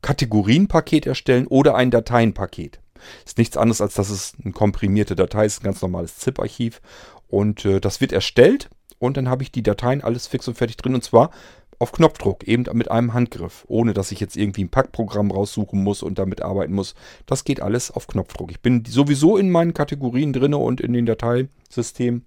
Kategorienpaket 0.01 1.05
erstellen 1.05 1.47
oder 1.47 1.75
ein 1.75 1.91
Dateienpaket. 1.91 2.79
Ist 3.25 3.37
nichts 3.37 3.57
anderes, 3.57 3.81
als 3.81 3.93
dass 3.93 4.09
es 4.09 4.33
eine 4.43 4.53
komprimierte 4.53 5.15
Datei 5.15 5.45
ist, 5.45 5.61
ein 5.61 5.65
ganz 5.65 5.81
normales 5.81 6.17
ZIP-Archiv. 6.17 6.81
Und 7.27 7.65
äh, 7.65 7.79
das 7.79 8.01
wird 8.01 8.11
erstellt 8.11 8.69
und 8.99 9.17
dann 9.17 9.29
habe 9.29 9.43
ich 9.43 9.51
die 9.51 9.63
Dateien 9.63 10.03
alles 10.03 10.27
fix 10.27 10.47
und 10.47 10.57
fertig 10.57 10.77
drin 10.77 10.95
und 10.95 11.03
zwar 11.03 11.31
auf 11.79 11.91
Knopfdruck, 11.91 12.43
eben 12.45 12.65
mit 12.73 12.89
einem 12.89 13.13
Handgriff, 13.13 13.63
ohne 13.67 13.93
dass 13.93 14.11
ich 14.11 14.19
jetzt 14.19 14.35
irgendwie 14.35 14.63
ein 14.63 14.69
Packprogramm 14.69 15.31
raussuchen 15.31 15.83
muss 15.83 16.01
und 16.01 16.17
damit 16.17 16.41
arbeiten 16.41 16.73
muss. 16.73 16.95
Das 17.25 17.43
geht 17.43 17.61
alles 17.61 17.91
auf 17.91 18.07
Knopfdruck. 18.07 18.51
Ich 18.51 18.61
bin 18.61 18.83
sowieso 18.85 19.37
in 19.37 19.51
meinen 19.51 19.73
Kategorien 19.73 20.33
drin 20.33 20.53
und 20.53 20.81
in 20.81 20.93
den 20.93 21.05
Dateisystemen. 21.05 22.25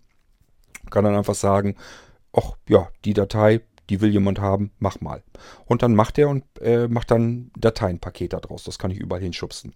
Kann 0.91 1.05
dann 1.05 1.17
einfach 1.17 1.35
sagen, 1.35 1.77
ach 2.33 2.57
ja, 2.69 2.89
die 3.05 3.15
Datei 3.15 3.61
die 3.91 4.01
will 4.01 4.11
jemand 4.11 4.39
haben, 4.39 4.71
mach 4.79 5.01
mal. 5.01 5.23
Und 5.67 5.83
dann 5.83 5.95
macht 5.95 6.17
er 6.17 6.29
und 6.29 6.45
äh, 6.61 6.87
macht 6.89 7.11
dann 7.11 7.51
Dateienpaket 7.59 8.33
daraus. 8.33 8.63
Das 8.63 8.79
kann 8.79 8.93
ich 8.93 8.99
überall 8.99 9.21
hinschubsen. 9.21 9.75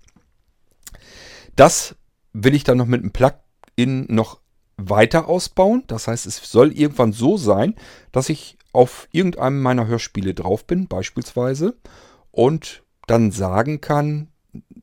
Das 1.57 1.97
will 2.33 2.55
ich 2.55 2.65
dann 2.65 2.79
noch 2.79 2.87
mit 2.87 3.03
einem 3.03 3.13
Plugin 3.13 4.07
noch 4.09 4.41
weiter 4.77 5.29
ausbauen. 5.29 5.83
Das 5.89 6.07
heißt, 6.07 6.27
es 6.27 6.37
soll 6.37 6.73
irgendwann 6.73 7.13
so 7.13 7.37
sein, 7.37 7.75
dass 8.13 8.29
ich 8.29 8.57
auf 8.75 9.09
irgendeinem 9.13 9.63
meiner 9.63 9.87
Hörspiele 9.87 10.35
drauf 10.35 10.67
bin, 10.67 10.89
beispielsweise, 10.89 11.77
und 12.31 12.83
dann 13.07 13.31
sagen 13.31 13.81
kann, 13.81 14.29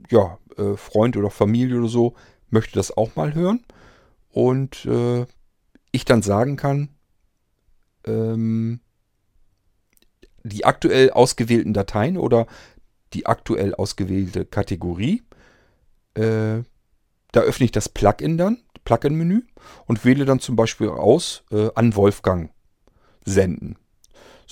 ja, 0.09 0.37
äh, 0.57 0.75
Freund 0.75 1.17
oder 1.17 1.29
Familie 1.29 1.79
oder 1.79 1.87
so 1.87 2.15
möchte 2.49 2.75
das 2.75 2.95
auch 2.95 3.15
mal 3.15 3.33
hören. 3.33 3.63
Und 4.29 4.85
äh, 4.85 5.25
ich 5.91 6.05
dann 6.05 6.21
sagen 6.21 6.55
kann, 6.55 6.89
ähm, 8.05 8.79
die 10.43 10.65
aktuell 10.65 11.11
ausgewählten 11.11 11.73
Dateien 11.73 12.17
oder 12.17 12.47
die 13.13 13.25
aktuell 13.25 13.75
ausgewählte 13.75 14.45
Kategorie. 14.45 15.23
Äh, 16.13 16.63
da 17.31 17.41
öffne 17.41 17.65
ich 17.65 17.71
das 17.71 17.89
Plugin 17.89 18.37
dann, 18.37 18.57
Plugin-Menü 18.83 19.43
und 19.85 20.03
wähle 20.05 20.25
dann 20.25 20.39
zum 20.39 20.55
Beispiel 20.55 20.89
aus 20.89 21.43
äh, 21.51 21.69
an 21.75 21.95
Wolfgang 21.95 22.51
senden. 23.25 23.77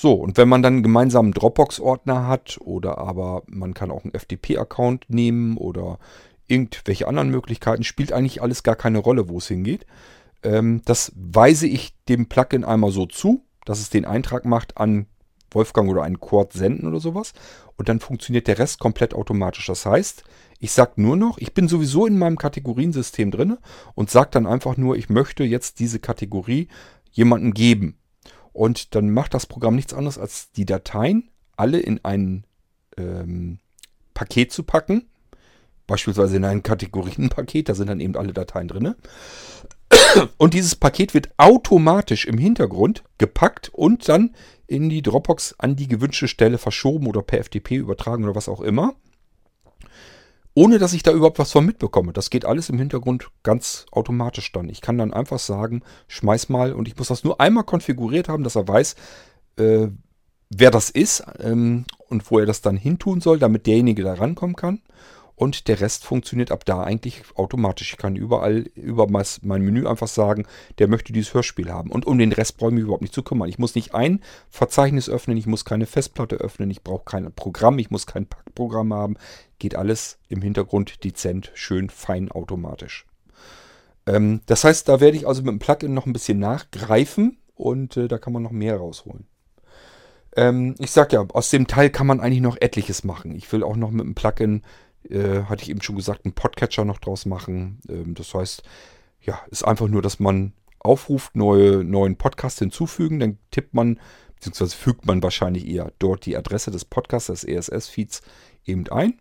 So, 0.02 0.14
und 0.14 0.38
wenn 0.38 0.47
man 0.47 0.64
dann 0.64 0.76
einen 0.76 0.84
gemeinsamen 0.84 1.34
Dropbox-Ordner 1.34 2.26
hat 2.26 2.58
oder 2.62 3.00
aber 3.00 3.43
man 3.47 3.74
kann 3.74 3.91
auch 3.91 4.06
einen 4.06 4.14
FTP-Account 4.18 5.10
nehmen 5.10 5.58
oder 5.58 6.00
irgendwelche 6.47 7.06
anderen 7.06 7.30
Möglichkeiten, 7.30 7.84
spielt 7.84 8.14
eigentlich 8.14 8.41
alles 8.41 8.64
gar 8.64 8.78
keine 8.78 9.00
Rolle, 9.00 9.28
wo 9.28 9.39
es 9.39 9.50
hingeht. 9.50 9.86
Ähm, 10.41 10.82
das 10.86 11.12
weise 11.18 11.68
ich 11.68 11.97
dem 12.08 12.30
Plugin 12.30 12.64
einmal 12.64 12.91
so 12.91 13.08
zu, 13.08 13.43
dass 13.66 13.82
es 13.82 13.89
den 13.89 14.06
Eintrag 14.06 14.45
macht 14.45 14.78
an 14.78 15.08
Wolfgang 15.52 15.89
oder 15.89 16.04
einen 16.04 16.22
Quad 16.22 16.54
senden 16.54 16.88
oder 16.88 17.02
sowas. 17.02 17.34
Und 17.76 17.89
dann 17.89 18.00
funktioniert 18.00 18.47
der 18.47 18.58
Rest 18.58 18.80
komplett 18.80 19.14
automatisch. 19.14 19.68
Das 19.68 19.86
heißt, 19.86 20.24
ich 20.60 20.72
sage 20.72 20.93
nur 20.95 21.18
noch, 21.18 21.39
ich 21.39 21.54
bin 21.54 21.68
sowieso 21.68 22.06
in 22.06 22.18
meinem 22.18 22.38
Kategoriensystem 22.38 23.32
drin 23.32 23.58
und 23.95 24.10
sage 24.10 24.30
dann 24.32 24.47
einfach 24.47 24.78
nur, 24.78 24.95
ich 24.95 25.10
möchte 25.10 25.43
jetzt 25.43 25.82
diese 25.82 26.00
Kategorie 26.00 26.70
jemandem 27.12 27.54
geben. 27.54 27.97
Und 28.54 28.95
dann 28.95 29.12
macht 29.12 29.34
das 29.34 29.45
Programm 29.45 29.76
nichts 29.76 29.93
anderes, 29.93 30.18
als 30.18 30.52
die 30.52 30.66
Dateien 30.66 31.30
alle 31.56 31.80
in 31.80 32.04
ein 32.04 32.45
ähm, 32.97 33.60
Paket 34.14 34.52
zu 34.52 34.64
packen. 34.64 35.08
Beispielsweise 35.88 36.38
in 36.38 36.45
ein 36.45 36.64
Kategorienpaket, 36.64 37.70
da 37.70 37.76
sind 37.76 37.88
dann 37.88 38.00
eben 38.00 38.16
alle 38.16 38.34
Dateien 38.34 38.68
drin. 38.68 38.95
Und 40.38 40.54
dieses 40.54 40.76
Paket 40.76 41.14
wird 41.14 41.30
automatisch 41.38 42.26
im 42.26 42.38
Hintergrund 42.38 43.04
gepackt 43.18 43.70
und 43.70 44.08
dann 44.08 44.36
in 44.68 44.89
die 44.89 45.02
Dropbox 45.02 45.56
an 45.58 45.76
die 45.76 45.88
gewünschte 45.88 46.28
Stelle 46.28 46.58
verschoben 46.58 47.08
oder 47.08 47.24
per 47.24 47.43
FTP 47.43 47.72
übertragen 47.72 48.24
oder 48.24 48.36
was 48.36 48.50
auch 48.50 48.62
immer. 48.62 48.93
Ohne 50.60 50.78
dass 50.78 50.91
ich 50.91 51.03
da 51.03 51.14
überhaupt 51.14 51.39
was 51.39 51.53
von 51.53 51.66
mitbekomme. 51.66 52.12
Das 52.12 52.30
geht 52.30 52.43
alles 52.43 52.68
im 52.68 52.78
Hintergrund 52.78 53.30
ganz 53.43 53.86
automatisch 53.91 54.51
dann. 54.51 54.68
Ich 54.68 54.82
kann 54.82 54.97
dann 54.97 55.14
einfach 55.14 55.39
sagen, 55.39 55.84
schmeiß 56.10 56.49
mal 56.49 56.74
und 56.74 56.86
ich 56.89 56.97
muss 56.97 57.07
das 57.07 57.24
nur 57.24 57.39
einmal 57.39 57.64
konfiguriert 57.64 58.28
haben, 58.28 58.43
dass 58.43 58.57
er 58.57 58.68
weiß, 58.68 58.95
äh, 59.55 59.88
wer 60.49 60.70
das 60.70 60.89
ist 60.89 61.24
ähm, 61.39 61.86
und 62.10 62.30
wo 62.30 62.39
er 62.39 62.45
das 62.45 62.60
dann 62.60 62.76
hintun 62.76 63.22
soll, 63.22 63.39
damit 63.39 63.68
derjenige 63.68 64.03
da 64.03 64.16
rankommen 64.16 64.57
kann 64.57 64.82
und 65.39 65.70
der 65.70 65.80
Rest 65.80 66.03
funktioniert 66.03 66.51
ab 66.51 66.66
da 66.66 66.84
eigentlich 66.84 67.24
automatisch. 67.36 67.93
Ich 67.93 67.97
kann 67.97 68.18
überall 68.18 68.66
über 68.76 69.07
mein 69.10 69.62
Menü 69.62 69.88
einfach 69.88 70.10
sagen, 70.10 70.45
der 70.80 70.89
möchte 70.89 71.14
dieses 71.14 71.34
Hörspiel 71.34 71.72
haben. 71.72 71.91
Und 71.91 72.05
um 72.05 72.18
den 72.18 72.34
Rest 72.34 72.57
brauche 72.57 72.72
ich 72.72 72.76
mich 72.76 72.84
überhaupt 72.84 73.03
nicht 73.03 73.14
zu 73.14 73.24
kümmern. 73.24 73.47
Ich 73.47 73.57
muss 73.57 73.74
nicht 73.74 73.95
ein 73.95 74.20
Verzeichnis 74.49 75.10
öffnen, 75.10 75.38
ich 75.38 75.47
muss 75.47 75.64
keine 75.64 75.86
Festplatte 75.86 76.36
öffnen, 76.36 76.70
ich 76.70 76.84
brauche 76.84 77.05
kein 77.05 77.32
Programm, 77.32 77.80
ich 77.80 77.89
muss 77.89 78.05
kein 78.05 78.26
Packprogramm 78.26 78.93
haben. 78.93 79.16
Geht 79.60 79.76
alles 79.76 80.18
im 80.30 80.41
Hintergrund 80.41 81.03
dezent, 81.03 81.51
schön, 81.53 81.89
fein, 81.89 82.32
automatisch. 82.32 83.05
Ähm, 84.05 84.41
das 84.45 84.64
heißt, 84.64 84.88
da 84.89 84.99
werde 84.99 85.18
ich 85.18 85.28
also 85.28 85.41
mit 85.41 85.51
dem 85.51 85.60
Plugin 85.60 85.93
noch 85.93 86.05
ein 86.05 86.14
bisschen 86.14 86.39
nachgreifen 86.39 87.38
und 87.55 87.97
äh, 87.97 88.07
da 88.07 88.18
kann 88.18 88.34
man 88.34 88.43
noch 88.43 88.51
mehr 88.51 88.78
rausholen. 88.78 89.28
Ähm, 90.36 90.76
ich 90.80 90.91
sag 90.91 91.14
ja, 91.14 91.26
aus 91.34 91.49
dem 91.49 91.68
Teil 91.68 91.89
kann 91.89 92.07
man 92.07 92.20
eigentlich 92.20 92.41
noch 92.41 92.57
etliches 92.60 93.03
machen. 93.03 93.36
Ich 93.36 93.51
will 93.51 93.64
auch 93.64 93.76
noch 93.76 93.91
mit 93.91 94.05
dem 94.05 94.16
Plugin 94.16 94.64
äh, 95.07 95.43
hatte 95.43 95.64
ich 95.64 95.70
eben 95.70 95.82
schon 95.82 95.95
gesagt, 95.95 96.26
einen 96.26 96.34
Podcatcher 96.34 96.86
noch 96.86 96.99
draus 96.99 97.26
machen. 97.26 97.80
Ähm, 97.89 98.16
das 98.16 98.34
heißt, 98.34 98.64
ja, 99.22 99.39
ist 99.49 99.64
einfach 99.64 99.88
nur, 99.88 100.01
dass 100.01 100.20
man 100.20 100.53
aufruft, 100.80 101.36
neue, 101.36 101.84
neuen 101.84 102.16
Podcast 102.16 102.60
hinzufügen, 102.60 103.20
dann 103.20 103.38
tippt 103.51 103.74
man, 103.74 103.99
beziehungsweise 104.36 104.76
fügt 104.76 105.05
man 105.05 105.22
wahrscheinlich 105.22 105.68
eher 105.68 105.91
dort 105.99 106.26
die 106.26 106.38
Adresse 106.38 106.72
des 106.72 106.86
Podcasts, 106.86 107.28
des 107.28 107.43
ESS-Feeds 107.43 108.22
eben 108.66 108.88
ein. 108.89 109.20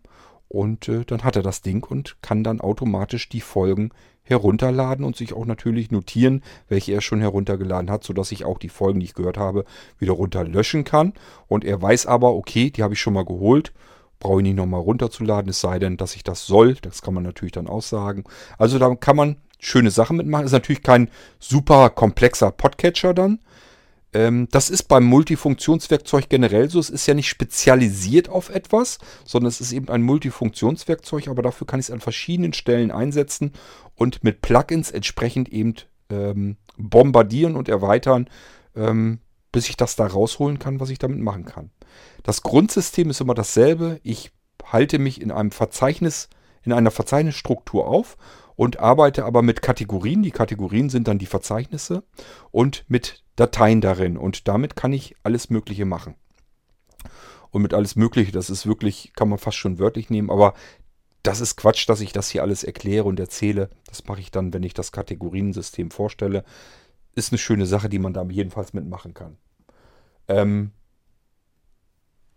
Und 0.49 0.89
äh, 0.89 1.05
dann 1.05 1.23
hat 1.23 1.35
er 1.35 1.43
das 1.43 1.61
Ding 1.61 1.85
und 1.85 2.17
kann 2.21 2.43
dann 2.43 2.59
automatisch 2.59 3.29
die 3.29 3.41
Folgen 3.41 3.91
herunterladen 4.23 5.05
und 5.05 5.15
sich 5.15 5.33
auch 5.33 5.45
natürlich 5.45 5.91
notieren, 5.91 6.43
welche 6.67 6.91
er 6.91 7.01
schon 7.01 7.21
heruntergeladen 7.21 7.89
hat, 7.89 8.03
sodass 8.03 8.31
ich 8.31 8.45
auch 8.45 8.59
die 8.59 8.69
Folgen, 8.69 8.99
die 8.99 9.07
ich 9.07 9.13
gehört 9.13 9.37
habe, 9.37 9.65
wieder 9.97 10.13
runterlöschen 10.13 10.83
kann. 10.83 11.13
Und 11.47 11.63
er 11.65 11.81
weiß 11.81 12.05
aber, 12.05 12.33
okay, 12.35 12.69
die 12.69 12.83
habe 12.83 12.93
ich 12.93 12.99
schon 12.99 13.13
mal 13.13 13.25
geholt, 13.25 13.73
brauche 14.19 14.39
ich 14.39 14.43
nicht 14.43 14.55
nochmal 14.55 14.81
runterzuladen, 14.81 15.49
es 15.49 15.61
sei 15.61 15.79
denn, 15.79 15.97
dass 15.97 16.15
ich 16.15 16.23
das 16.23 16.45
soll. 16.45 16.75
Das 16.81 17.01
kann 17.01 17.13
man 17.13 17.23
natürlich 17.23 17.53
dann 17.53 17.67
aussagen. 17.67 18.23
Also 18.57 18.77
da 18.77 18.93
kann 18.95 19.15
man 19.15 19.37
schöne 19.59 19.91
Sachen 19.91 20.17
mitmachen. 20.17 20.45
Ist 20.45 20.51
natürlich 20.51 20.83
kein 20.83 21.09
super 21.39 21.89
komplexer 21.89 22.51
Podcatcher 22.51 23.13
dann, 23.13 23.39
das 24.11 24.69
ist 24.69 24.83
beim 24.83 25.03
Multifunktionswerkzeug 25.05 26.29
generell 26.29 26.69
so. 26.69 26.79
Es 26.79 26.89
ist 26.89 27.05
ja 27.05 27.13
nicht 27.13 27.29
spezialisiert 27.29 28.27
auf 28.27 28.49
etwas, 28.49 28.97
sondern 29.23 29.49
es 29.49 29.61
ist 29.61 29.71
eben 29.71 29.89
ein 29.89 30.01
Multifunktionswerkzeug, 30.01 31.27
aber 31.27 31.43
dafür 31.43 31.67
kann 31.67 31.79
ich 31.79 31.87
es 31.87 31.91
an 31.91 31.99
verschiedenen 31.99 32.53
Stellen 32.53 32.91
einsetzen 32.91 33.53
und 33.95 34.23
mit 34.23 34.41
Plugins 34.41 34.89
entsprechend 34.89 35.49
eben 35.49 35.75
ähm, 36.09 36.57
bombardieren 36.77 37.55
und 37.55 37.69
erweitern, 37.69 38.29
ähm, 38.75 39.19
bis 39.51 39.69
ich 39.69 39.77
das 39.77 39.95
da 39.95 40.07
rausholen 40.07 40.57
kann, 40.57 40.79
was 40.79 40.89
ich 40.89 40.99
damit 40.99 41.19
machen 41.19 41.45
kann. 41.45 41.69
Das 42.23 42.41
Grundsystem 42.41 43.09
ist 43.09 43.21
immer 43.21 43.35
dasselbe. 43.35 43.99
Ich 44.03 44.31
halte 44.63 44.99
mich 44.99 45.21
in 45.21 45.31
einem 45.31 45.51
Verzeichnis, 45.51 46.29
in 46.63 46.73
einer 46.73 46.91
Verzeichnisstruktur 46.91 47.87
auf 47.87 48.17
und 48.59 48.81
arbeite 48.81 49.23
aber 49.23 49.41
mit 49.41 49.61
Kategorien. 49.61 50.21
Die 50.21 50.31
Kategorien 50.31 50.89
sind 50.89 51.07
dann 51.07 51.17
die 51.17 51.27
Verzeichnisse 51.27 52.03
und 52.51 52.83
mit 52.89 53.23
Dateien 53.37 53.79
darin. 53.79 54.17
Und 54.17 54.49
damit 54.49 54.75
kann 54.75 54.91
ich 54.91 55.15
alles 55.23 55.49
Mögliche 55.49 55.85
machen. 55.85 56.15
Und 57.51 57.61
mit 57.61 57.73
alles 57.73 57.95
Mögliche, 57.95 58.33
das 58.33 58.49
ist 58.49 58.67
wirklich, 58.67 59.13
kann 59.15 59.29
man 59.29 59.39
fast 59.39 59.55
schon 59.55 59.79
wörtlich 59.79 60.09
nehmen, 60.09 60.29
aber 60.29 60.55
das 61.23 61.39
ist 61.39 61.55
Quatsch, 61.55 61.87
dass 61.87 62.01
ich 62.01 62.11
das 62.11 62.29
hier 62.29 62.41
alles 62.41 62.65
erkläre 62.65 63.05
und 63.05 63.17
erzähle. 63.17 63.69
Das 63.87 64.03
mache 64.07 64.19
ich 64.19 64.29
dann, 64.29 64.51
wenn 64.51 64.63
ich 64.63 64.73
das 64.73 64.91
Kategoriensystem 64.91 65.89
vorstelle. 65.89 66.43
Ist 67.15 67.31
eine 67.31 67.39
schöne 67.39 67.65
Sache, 67.65 67.87
die 67.87 67.99
man 67.99 68.13
da 68.13 68.25
jedenfalls 68.25 68.73
mitmachen 68.73 69.13
kann. 69.13 69.37
Ähm, 70.27 70.71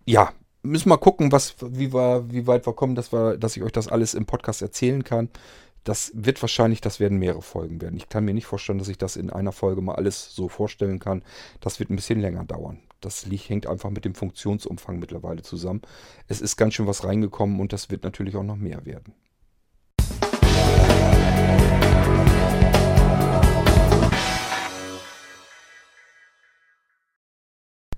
ja, 0.06 0.30
müssen 0.62 0.88
wir 0.88 0.98
gucken, 0.98 1.32
was, 1.32 1.56
wie, 1.60 1.92
wir, 1.92 2.30
wie 2.30 2.46
weit 2.46 2.64
wir 2.64 2.74
kommen, 2.74 2.94
dass, 2.94 3.12
wir, 3.12 3.36
dass 3.38 3.56
ich 3.56 3.64
euch 3.64 3.72
das 3.72 3.88
alles 3.88 4.14
im 4.14 4.24
Podcast 4.24 4.62
erzählen 4.62 5.02
kann. 5.02 5.28
Das 5.84 6.12
wird 6.14 6.40
wahrscheinlich, 6.40 6.80
das 6.80 7.00
werden 7.00 7.18
mehrere 7.18 7.42
Folgen 7.42 7.80
werden. 7.80 7.96
Ich 7.96 8.08
kann 8.08 8.24
mir 8.24 8.34
nicht 8.34 8.46
vorstellen, 8.46 8.78
dass 8.78 8.86
ich 8.86 8.98
das 8.98 9.16
in 9.16 9.30
einer 9.30 9.50
Folge 9.50 9.82
mal 9.82 9.96
alles 9.96 10.32
so 10.32 10.48
vorstellen 10.48 11.00
kann. 11.00 11.24
Das 11.60 11.80
wird 11.80 11.90
ein 11.90 11.96
bisschen 11.96 12.20
länger 12.20 12.44
dauern. 12.44 12.78
Das 13.00 13.26
hängt 13.26 13.66
einfach 13.66 13.90
mit 13.90 14.04
dem 14.04 14.14
Funktionsumfang 14.14 15.00
mittlerweile 15.00 15.42
zusammen. 15.42 15.82
Es 16.28 16.40
ist 16.40 16.56
ganz 16.56 16.74
schön 16.74 16.86
was 16.86 17.04
reingekommen 17.04 17.58
und 17.58 17.72
das 17.72 17.90
wird 17.90 18.04
natürlich 18.04 18.36
auch 18.36 18.44
noch 18.44 18.56
mehr 18.56 18.86
werden. 18.86 19.12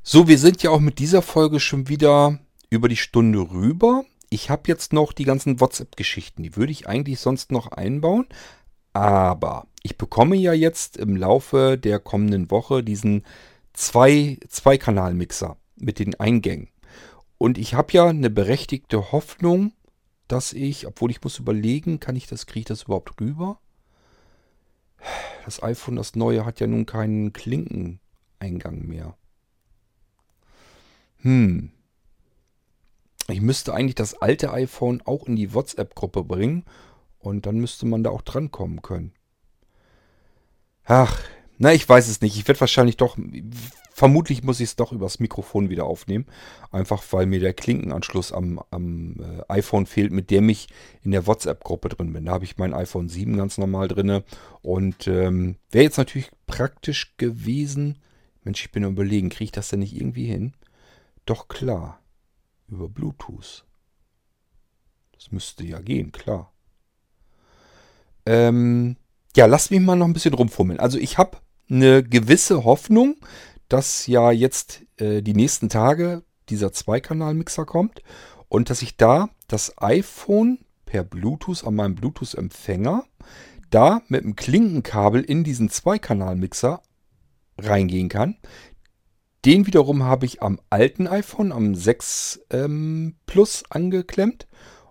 So, 0.02 0.26
wir 0.26 0.38
sind 0.38 0.62
ja 0.62 0.70
auch 0.70 0.80
mit 0.80 0.98
dieser 0.98 1.20
Folge 1.20 1.60
schon 1.60 1.88
wieder 1.88 2.38
über 2.70 2.88
die 2.88 2.96
Stunde 2.96 3.40
rüber. 3.40 4.06
Ich 4.30 4.50
habe 4.50 4.62
jetzt 4.66 4.92
noch 4.92 5.12
die 5.12 5.24
ganzen 5.24 5.60
WhatsApp-Geschichten, 5.60 6.42
die 6.42 6.56
würde 6.56 6.72
ich 6.72 6.88
eigentlich 6.88 7.20
sonst 7.20 7.52
noch 7.52 7.68
einbauen. 7.68 8.26
Aber 8.92 9.66
ich 9.82 9.98
bekomme 9.98 10.36
ja 10.36 10.52
jetzt 10.52 10.96
im 10.96 11.16
Laufe 11.16 11.76
der 11.76 11.98
kommenden 11.98 12.50
Woche 12.50 12.82
diesen 12.82 13.24
zwei, 13.72 14.38
Zwei-Kanal-Mixer 14.48 15.56
mit 15.76 15.98
den 15.98 16.18
Eingängen. 16.18 16.68
Und 17.38 17.58
ich 17.58 17.74
habe 17.74 17.92
ja 17.92 18.06
eine 18.06 18.30
berechtigte 18.30 19.12
Hoffnung, 19.12 19.72
dass 20.28 20.52
ich, 20.52 20.86
obwohl 20.86 21.10
ich 21.10 21.22
muss 21.22 21.38
überlegen, 21.38 22.00
kann 22.00 22.16
ich 22.16 22.26
das, 22.26 22.46
kriege 22.46 22.60
ich 22.60 22.66
das 22.66 22.84
überhaupt 22.84 23.20
rüber? 23.20 23.58
Das 25.44 25.62
iPhone, 25.62 25.96
das 25.96 26.14
neue, 26.14 26.46
hat 26.46 26.60
ja 26.60 26.66
nun 26.66 26.86
keinen 26.86 27.32
Klinkeneingang 27.32 28.86
mehr. 28.86 29.16
Hm. 31.18 31.73
Ich 33.28 33.40
müsste 33.40 33.72
eigentlich 33.72 33.94
das 33.94 34.20
alte 34.20 34.52
iPhone 34.52 35.02
auch 35.04 35.26
in 35.26 35.36
die 35.36 35.54
WhatsApp-Gruppe 35.54 36.24
bringen 36.24 36.64
und 37.18 37.46
dann 37.46 37.56
müsste 37.56 37.86
man 37.86 38.04
da 38.04 38.10
auch 38.10 38.22
drankommen 38.22 38.82
können. 38.82 39.12
Ach, 40.84 41.18
na, 41.56 41.72
ich 41.72 41.88
weiß 41.88 42.08
es 42.08 42.20
nicht. 42.20 42.36
Ich 42.36 42.46
werde 42.46 42.60
wahrscheinlich 42.60 42.98
doch, 42.98 43.16
vermutlich 43.90 44.42
muss 44.42 44.60
ich 44.60 44.70
es 44.70 44.76
doch 44.76 44.92
übers 44.92 45.20
Mikrofon 45.20 45.70
wieder 45.70 45.86
aufnehmen. 45.86 46.26
Einfach 46.70 47.02
weil 47.12 47.24
mir 47.24 47.40
der 47.40 47.54
Klinkenanschluss 47.54 48.32
am, 48.32 48.60
am 48.70 49.16
äh, 49.20 49.52
iPhone 49.52 49.86
fehlt, 49.86 50.12
mit 50.12 50.30
dem 50.30 50.50
ich 50.50 50.68
in 51.02 51.12
der 51.12 51.26
WhatsApp-Gruppe 51.26 51.88
drin 51.88 52.12
bin. 52.12 52.26
Da 52.26 52.32
habe 52.32 52.44
ich 52.44 52.58
mein 52.58 52.74
iPhone 52.74 53.08
7 53.08 53.38
ganz 53.38 53.56
normal 53.56 53.88
drin. 53.88 54.22
Und 54.60 55.06
ähm, 55.06 55.56
wäre 55.70 55.84
jetzt 55.84 55.96
natürlich 55.96 56.30
praktisch 56.46 57.16
gewesen. 57.16 57.98
Mensch, 58.42 58.62
ich 58.62 58.72
bin 58.72 58.84
überlegen, 58.84 59.30
kriege 59.30 59.44
ich 59.44 59.52
das 59.52 59.68
denn 59.68 59.80
nicht 59.80 59.96
irgendwie 59.96 60.26
hin? 60.26 60.52
Doch 61.24 61.48
klar 61.48 62.03
über 62.68 62.88
Bluetooth. 62.88 63.64
Das 65.12 65.32
müsste 65.32 65.64
ja 65.64 65.80
gehen, 65.80 66.12
klar. 66.12 66.52
Ähm, 68.26 68.96
ja, 69.36 69.46
lass 69.46 69.70
mich 69.70 69.80
mal 69.80 69.96
noch 69.96 70.06
ein 70.06 70.12
bisschen 70.12 70.34
rumfummeln. 70.34 70.80
Also 70.80 70.98
ich 70.98 71.18
habe 71.18 71.38
eine 71.68 72.02
gewisse 72.02 72.64
Hoffnung, 72.64 73.16
dass 73.68 74.06
ja 74.06 74.30
jetzt 74.30 74.82
äh, 74.98 75.22
die 75.22 75.34
nächsten 75.34 75.68
Tage 75.68 76.22
dieser 76.48 76.72
Zweikanal-Mixer 76.72 77.64
kommt 77.64 78.02
und 78.48 78.70
dass 78.70 78.82
ich 78.82 78.96
da 78.96 79.30
das 79.48 79.74
iPhone 79.78 80.58
per 80.84 81.04
Bluetooth 81.04 81.64
an 81.64 81.74
meinem 81.74 81.94
Bluetooth-Empfänger 81.94 83.04
da 83.70 84.02
mit 84.08 84.24
dem 84.24 84.36
Klinkenkabel 84.36 85.22
in 85.22 85.42
diesen 85.42 85.70
Zweikanal-Mixer 85.70 86.82
reingehen 87.58 88.08
kann. 88.08 88.36
Den 89.44 89.66
wiederum 89.66 90.04
habe 90.04 90.24
ich 90.24 90.40
am 90.42 90.58
alten 90.70 91.06
iPhone, 91.06 91.52
am 91.52 91.74
6 91.74 92.46
ähm, 92.50 93.16
Plus 93.26 93.64
angeklemmt. 93.68 94.46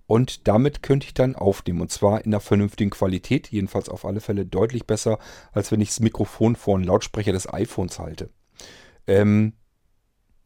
Und 0.06 0.47
damit 0.47 0.84
könnte 0.84 1.08
ich 1.08 1.16
dann 1.16 1.36
aufnehmen. 1.36 1.82
Und 1.82 1.91
zwar 1.91 2.20
in 2.20 2.28
einer 2.28 2.39
vernünftigen 2.39 2.91
Qualität. 2.91 3.49
Jedenfalls 3.49 3.89
auf 3.89 4.06
alle 4.06 4.22
Fälle 4.22 4.45
deutlich 4.45 4.86
besser, 4.86 5.18
als 5.54 5.72
wenn 5.72 5.82
ich 5.82 5.89
das 5.89 6.01
Mikrofon 6.01 6.56
vor 6.56 6.76
einen 6.76 6.84
Lautsprecher 6.84 7.32
des 7.32 7.51
iPhones 7.51 7.97
halte. 7.97 8.30
Ähm, 9.08 9.54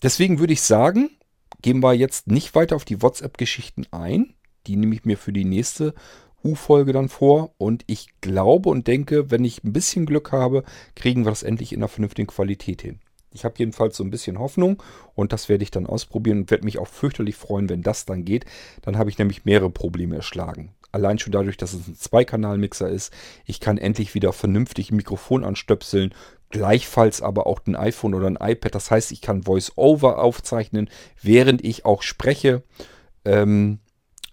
deswegen 0.04 0.40
würde 0.40 0.54
ich 0.54 0.62
sagen, 0.62 1.10
gehen 1.62 1.84
wir 1.84 1.94
jetzt 1.94 2.28
nicht 2.28 2.56
weiter 2.56 2.78
auf 2.78 2.86
die 2.86 3.02
WhatsApp-Geschichten 3.02 3.88
ein. 3.92 4.36
Die 4.68 4.78
nehme 4.78 4.96
ich 4.96 5.04
mir 5.04 5.18
für 5.18 5.34
die 5.34 5.46
nächste 5.46 5.94
U-Folge 6.46 6.94
dann 6.94 7.10
vor. 7.10 7.56
Und 7.58 7.84
ich 7.88 8.08
glaube 8.22 8.70
und 8.70 8.88
denke, 8.88 9.32
wenn 9.32 9.44
ich 9.44 9.66
ein 9.66 9.74
bisschen 9.74 10.06
Glück 10.06 10.32
habe, 10.32 10.64
kriegen 10.96 11.26
wir 11.26 11.32
das 11.32 11.44
endlich 11.44 11.74
in 11.74 11.80
einer 11.80 11.90
vernünftigen 11.90 12.28
Qualität 12.28 12.84
hin. 12.84 13.02
Ich 13.32 13.46
habe 13.46 13.56
jedenfalls 13.58 13.98
so 13.98 14.04
ein 14.04 14.10
bisschen 14.10 14.40
Hoffnung 14.40 14.82
und 15.14 15.34
das 15.34 15.50
werde 15.50 15.64
ich 15.64 15.72
dann 15.72 15.86
ausprobieren 15.86 16.40
und 16.40 16.52
werde 16.52 16.66
mich 16.66 16.80
auch 16.80 16.88
fürchterlich 16.88 17.36
freuen, 17.36 17.70
wenn 17.70 17.84
das 17.84 18.06
dann 18.06 18.26
geht. 18.26 18.46
Dann 18.82 18.98
habe 18.98 19.10
ich 19.10 19.18
nämlich 19.18 19.46
mehrere 19.46 19.70
Probleme 19.70 20.16
erschlagen. 20.16 20.74
Allein 20.92 21.20
schon 21.20 21.34
dadurch, 21.34 21.58
dass 21.58 21.74
es 21.74 21.88
ein 21.88 21.96
Zweikanal-Mixer 21.96 22.90
ist. 22.90 23.14
Ich 23.46 23.60
kann 23.60 23.78
endlich 23.78 24.16
wieder 24.16 24.32
vernünftig 24.34 24.92
ein 24.92 24.96
Mikrofon 24.96 25.44
anstöpseln. 25.44 26.14
Gleichfalls 26.50 27.22
aber 27.22 27.46
auch 27.46 27.60
ein 27.68 27.76
iPhone 27.76 28.14
oder 28.14 28.28
ein 28.28 28.38
iPad. 28.40 28.74
Das 28.74 28.90
heißt, 28.90 29.12
ich 29.12 29.22
kann 29.22 29.44
Voice-Over 29.44 30.24
aufzeichnen, 30.24 30.90
während 31.22 31.64
ich 31.64 31.84
auch 31.86 32.02
spreche. 32.04 32.64
Ähm, 33.26 33.80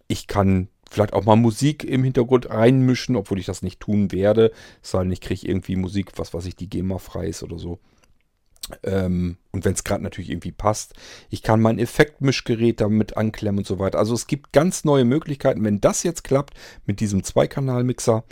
ich 0.07 0.29
kann 0.29 0.69
vielleicht 0.89 1.13
auch 1.13 1.25
mal 1.25 1.37
Musik 1.37 1.83
im 1.83 2.05
Hintergrund 2.05 2.49
reinmischen, 2.51 3.17
obwohl 3.17 3.41
ich 3.41 3.47
das 3.47 3.63
nicht 3.63 3.81
tun 3.81 4.13
werde. 4.13 4.53
Es 4.81 4.93
sei 4.93 5.03
denn, 5.03 5.13
ich 5.13 5.21
kriege 5.21 5.47
irgendwie 5.47 5.77
Musik, 5.77 6.13
was 6.17 6.33
weiß 6.33 6.47
ich, 6.47 6.55
die 6.55 6.71
GEMA 6.71 6.99
frei 6.99 7.27
ist 7.27 7.43
oder 7.43 7.59
so. 7.59 7.81
Ähm, 8.83 9.37
und 9.53 9.65
wenn 9.65 9.75
es 9.75 9.85
gerade 9.85 10.03
natürlich 10.03 10.31
irgendwie 10.31 10.53
passt. 10.53 10.95
Ich 11.31 11.43
kann 11.43 11.61
mein 11.61 11.79
Effektmischgerät 11.79 12.81
damit 12.81 13.17
anklemmen 13.17 13.59
und 13.59 13.67
so 13.67 13.79
weiter. 13.79 13.99
Also 13.99 14.15
es 14.15 14.27
gibt 14.27 14.53
ganz 14.53 14.85
neue 14.85 15.05
Möglichkeiten. 15.05 15.65
Wenn 15.65 15.81
das 15.81 16.03
jetzt 16.03 16.25
klappt 16.25 16.55
mit 16.87 17.01
diesem 17.01 17.23
Zweikanal-Mixer 17.23 18.25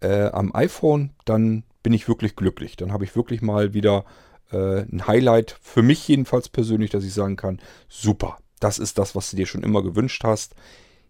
äh, 0.00 0.26
am 0.26 0.54
iPhone, 0.54 1.10
dann 1.24 1.64
bin 1.82 1.92
ich 1.92 2.08
wirklich 2.08 2.36
glücklich. 2.36 2.76
Dann 2.76 2.92
habe 2.92 3.04
ich 3.04 3.16
wirklich 3.16 3.42
mal 3.42 3.74
wieder 3.74 4.04
äh, 4.52 4.82
ein 4.82 5.06
Highlight 5.06 5.56
für 5.62 5.82
mich 5.82 6.06
jedenfalls 6.08 6.48
persönlich, 6.48 6.90
dass 6.90 7.04
ich 7.04 7.14
sagen 7.14 7.36
kann, 7.36 7.60
super, 7.88 8.38
das 8.60 8.78
ist 8.78 8.98
das, 8.98 9.14
was 9.14 9.30
du 9.30 9.36
dir 9.36 9.46
schon 9.46 9.62
immer 9.62 9.82
gewünscht 9.82 10.24
hast. 10.24 10.54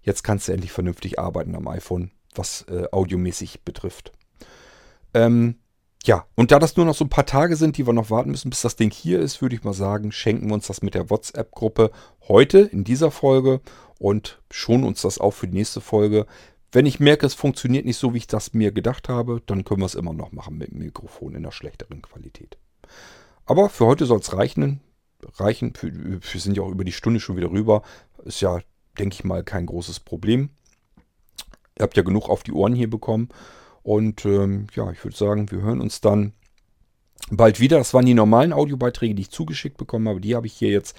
Jetzt 0.02 0.22
kannst 0.22 0.48
du 0.48 0.52
endlich 0.52 0.72
vernünftig 0.72 1.18
arbeiten 1.18 1.54
am 1.54 1.68
iPhone, 1.68 2.10
was 2.34 2.62
äh, 2.68 2.84
audiomäßig 2.92 3.62
betrifft. 3.62 4.12
Ähm, 5.14 5.56
ja, 6.04 6.26
und 6.36 6.50
da 6.52 6.58
das 6.58 6.76
nur 6.76 6.86
noch 6.86 6.94
so 6.94 7.04
ein 7.04 7.10
paar 7.10 7.26
Tage 7.26 7.56
sind, 7.56 7.76
die 7.76 7.86
wir 7.86 7.92
noch 7.92 8.10
warten 8.10 8.30
müssen, 8.30 8.50
bis 8.50 8.62
das 8.62 8.76
Ding 8.76 8.90
hier 8.90 9.20
ist, 9.20 9.42
würde 9.42 9.54
ich 9.56 9.64
mal 9.64 9.74
sagen, 9.74 10.12
schenken 10.12 10.48
wir 10.48 10.54
uns 10.54 10.66
das 10.66 10.82
mit 10.82 10.94
der 10.94 11.10
WhatsApp-Gruppe 11.10 11.90
heute 12.28 12.60
in 12.60 12.84
dieser 12.84 13.10
Folge 13.10 13.60
und 13.98 14.40
schonen 14.50 14.84
uns 14.84 15.02
das 15.02 15.18
auch 15.18 15.32
für 15.32 15.48
die 15.48 15.56
nächste 15.56 15.80
Folge. 15.80 16.26
Wenn 16.70 16.86
ich 16.86 17.00
merke, 17.00 17.26
es 17.26 17.34
funktioniert 17.34 17.84
nicht 17.84 17.96
so, 17.96 18.14
wie 18.14 18.18
ich 18.18 18.26
das 18.26 18.54
mir 18.54 18.72
gedacht 18.72 19.08
habe, 19.08 19.42
dann 19.46 19.64
können 19.64 19.80
wir 19.80 19.86
es 19.86 19.94
immer 19.94 20.12
noch 20.12 20.32
machen 20.32 20.56
mit 20.56 20.70
dem 20.70 20.78
Mikrofon 20.78 21.34
in 21.34 21.42
der 21.42 21.50
schlechteren 21.50 22.02
Qualität. 22.02 22.58
Aber 23.44 23.68
für 23.68 23.86
heute 23.86 24.06
soll 24.06 24.20
es 24.20 24.34
reichen. 24.34 24.80
Reichen, 25.36 25.72
wir 25.82 26.40
sind 26.40 26.56
ja 26.56 26.62
auch 26.62 26.70
über 26.70 26.84
die 26.84 26.92
Stunde 26.92 27.18
schon 27.18 27.36
wieder 27.36 27.50
rüber. 27.50 27.82
Ist 28.24 28.40
ja 28.40 28.60
denke 28.98 29.14
ich 29.14 29.24
mal, 29.24 29.44
kein 29.44 29.66
großes 29.66 30.00
Problem. 30.00 30.50
Ihr 31.78 31.82
habt 31.82 31.96
ja 31.96 32.02
genug 32.02 32.28
auf 32.28 32.42
die 32.42 32.52
Ohren 32.52 32.74
hier 32.74 32.90
bekommen. 32.90 33.28
Und 33.88 34.26
ähm, 34.26 34.66
ja, 34.74 34.92
ich 34.92 35.02
würde 35.02 35.16
sagen, 35.16 35.50
wir 35.50 35.62
hören 35.62 35.80
uns 35.80 36.02
dann 36.02 36.34
bald 37.30 37.58
wieder. 37.58 37.78
Das 37.78 37.94
waren 37.94 38.04
die 38.04 38.12
normalen 38.12 38.52
Audiobeiträge, 38.52 39.14
die 39.14 39.22
ich 39.22 39.30
zugeschickt 39.30 39.78
bekommen 39.78 40.06
habe. 40.10 40.20
Die 40.20 40.36
habe 40.36 40.46
ich 40.46 40.52
hier 40.52 40.68
jetzt 40.68 40.94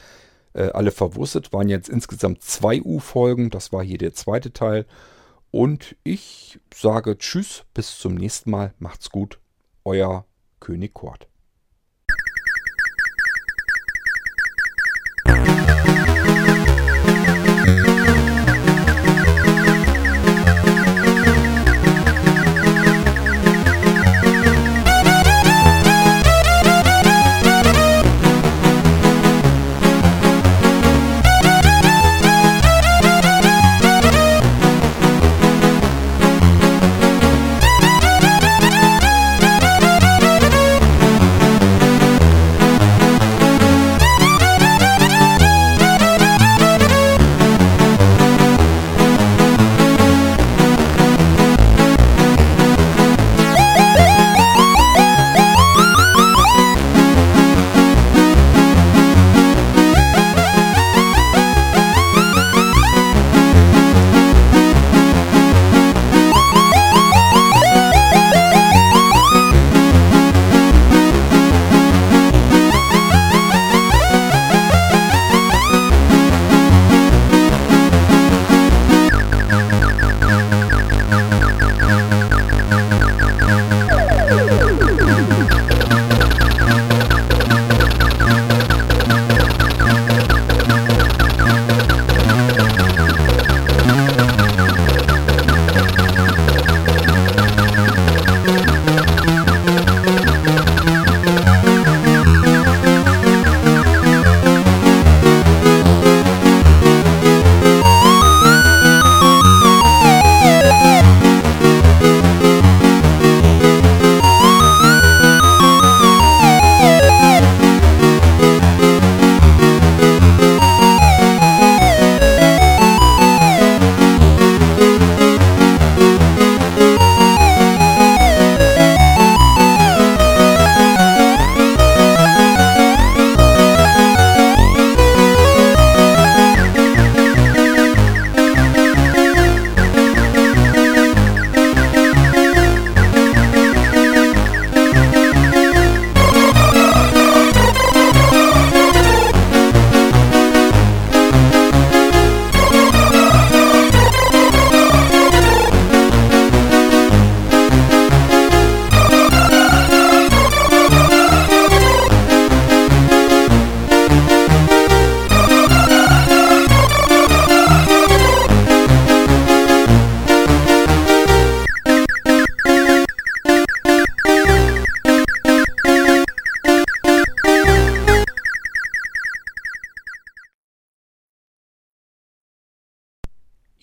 äh, 0.54 0.72
alle 0.72 0.90
verwurstet. 0.90 1.54
Waren 1.54 1.70
jetzt 1.70 1.88
insgesamt 1.88 2.42
zwei 2.42 2.82
U-Folgen. 2.82 3.52
Das 3.52 3.72
war 3.72 3.84
hier 3.84 4.00
der 4.00 4.16
zweite 4.16 4.54
Teil. 4.54 4.88
Und 5.52 5.98
ich 6.04 6.60
sage 6.74 7.16
Tschüss, 7.20 7.64
bis 7.76 8.00
zum 8.00 8.16
nächsten 8.16 8.50
Mal. 8.50 8.74
Macht's 8.80 9.12
gut. 9.12 9.38
Euer 9.86 10.26
König 10.60 10.96
Kort. 10.96 11.29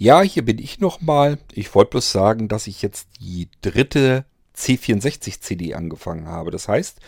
Ja, 0.06 0.22
hier 0.22 0.44
bin 0.44 0.60
ich 0.60 0.78
nochmal. 0.78 1.36
Ich 1.52 1.74
wollte 1.74 1.90
bloß 1.90 2.12
sagen, 2.12 2.46
dass 2.46 2.68
ich 2.68 2.80
jetzt 2.80 3.08
die 3.18 3.48
dritte 3.60 4.24
C64-CD 4.56 5.74
angefangen 5.74 6.28
habe. 6.28 6.52
Das 6.52 6.68
heißt, 6.68 7.00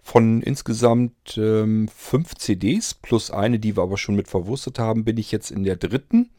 von 0.00 0.42
insgesamt 0.42 1.36
ähm, 1.38 1.88
fünf 1.88 2.36
CDs 2.36 2.94
plus 2.94 3.32
eine, 3.32 3.58
die 3.58 3.76
wir 3.76 3.82
aber 3.82 3.98
schon 3.98 4.14
mit 4.14 4.28
verwurstet 4.28 4.78
haben, 4.78 5.04
bin 5.04 5.16
ich 5.16 5.32
jetzt 5.32 5.50
in 5.50 5.64
der 5.64 5.74
dritten. 5.74 6.30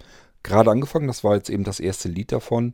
Gerade 0.44 0.72
angefangen, 0.72 1.08
das 1.08 1.26
war 1.26 1.36
jetzt 1.36 1.50
eben 1.50 1.66
das 1.66 1.82
erste 1.82 2.08
Lied 2.08 2.32
davon. 2.32 2.74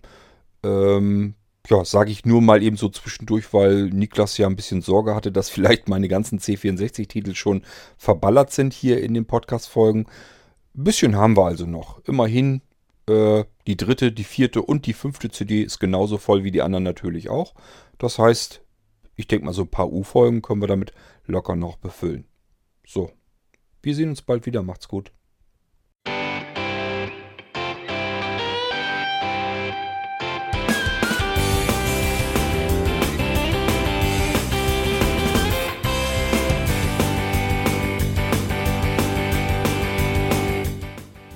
Ähm, 0.61 1.33
ja, 1.67 1.83
sage 1.85 2.11
ich 2.11 2.25
nur 2.25 2.43
mal 2.43 2.61
eben 2.61 2.77
so 2.77 2.87
zwischendurch, 2.87 3.51
weil 3.51 3.85
Niklas 3.85 4.37
ja 4.37 4.45
ein 4.45 4.55
bisschen 4.55 4.83
Sorge 4.83 5.15
hatte, 5.15 5.31
dass 5.31 5.49
vielleicht 5.49 5.89
meine 5.89 6.07
ganzen 6.07 6.37
C64-Titel 6.37 7.33
schon 7.33 7.63
verballert 7.97 8.51
sind 8.51 8.73
hier 8.73 9.01
in 9.01 9.15
den 9.15 9.25
Podcast-Folgen. 9.25 10.05
Bisschen 10.75 11.15
haben 11.15 11.35
wir 11.35 11.47
also 11.47 11.65
noch. 11.65 11.99
Immerhin 12.05 12.61
äh, 13.07 13.43
die 13.67 13.77
dritte, 13.77 14.11
die 14.11 14.23
vierte 14.23 14.61
und 14.61 14.85
die 14.85 14.93
fünfte 14.93 15.29
CD 15.29 15.61
ist 15.61 15.79
genauso 15.79 16.17
voll 16.17 16.43
wie 16.43 16.51
die 16.51 16.61
anderen 16.61 16.83
natürlich 16.83 17.29
auch. 17.29 17.53
Das 17.97 18.19
heißt, 18.19 18.61
ich 19.15 19.27
denke 19.27 19.45
mal, 19.45 19.53
so 19.53 19.63
ein 19.63 19.69
paar 19.69 19.91
U-Folgen 19.91 20.41
können 20.41 20.61
wir 20.61 20.67
damit 20.67 20.93
locker 21.25 21.55
noch 21.55 21.77
befüllen. 21.77 22.25
So, 22.85 23.11
wir 23.81 23.95
sehen 23.95 24.09
uns 24.09 24.21
bald 24.21 24.45
wieder. 24.45 24.63
Macht's 24.63 24.87
gut. 24.87 25.11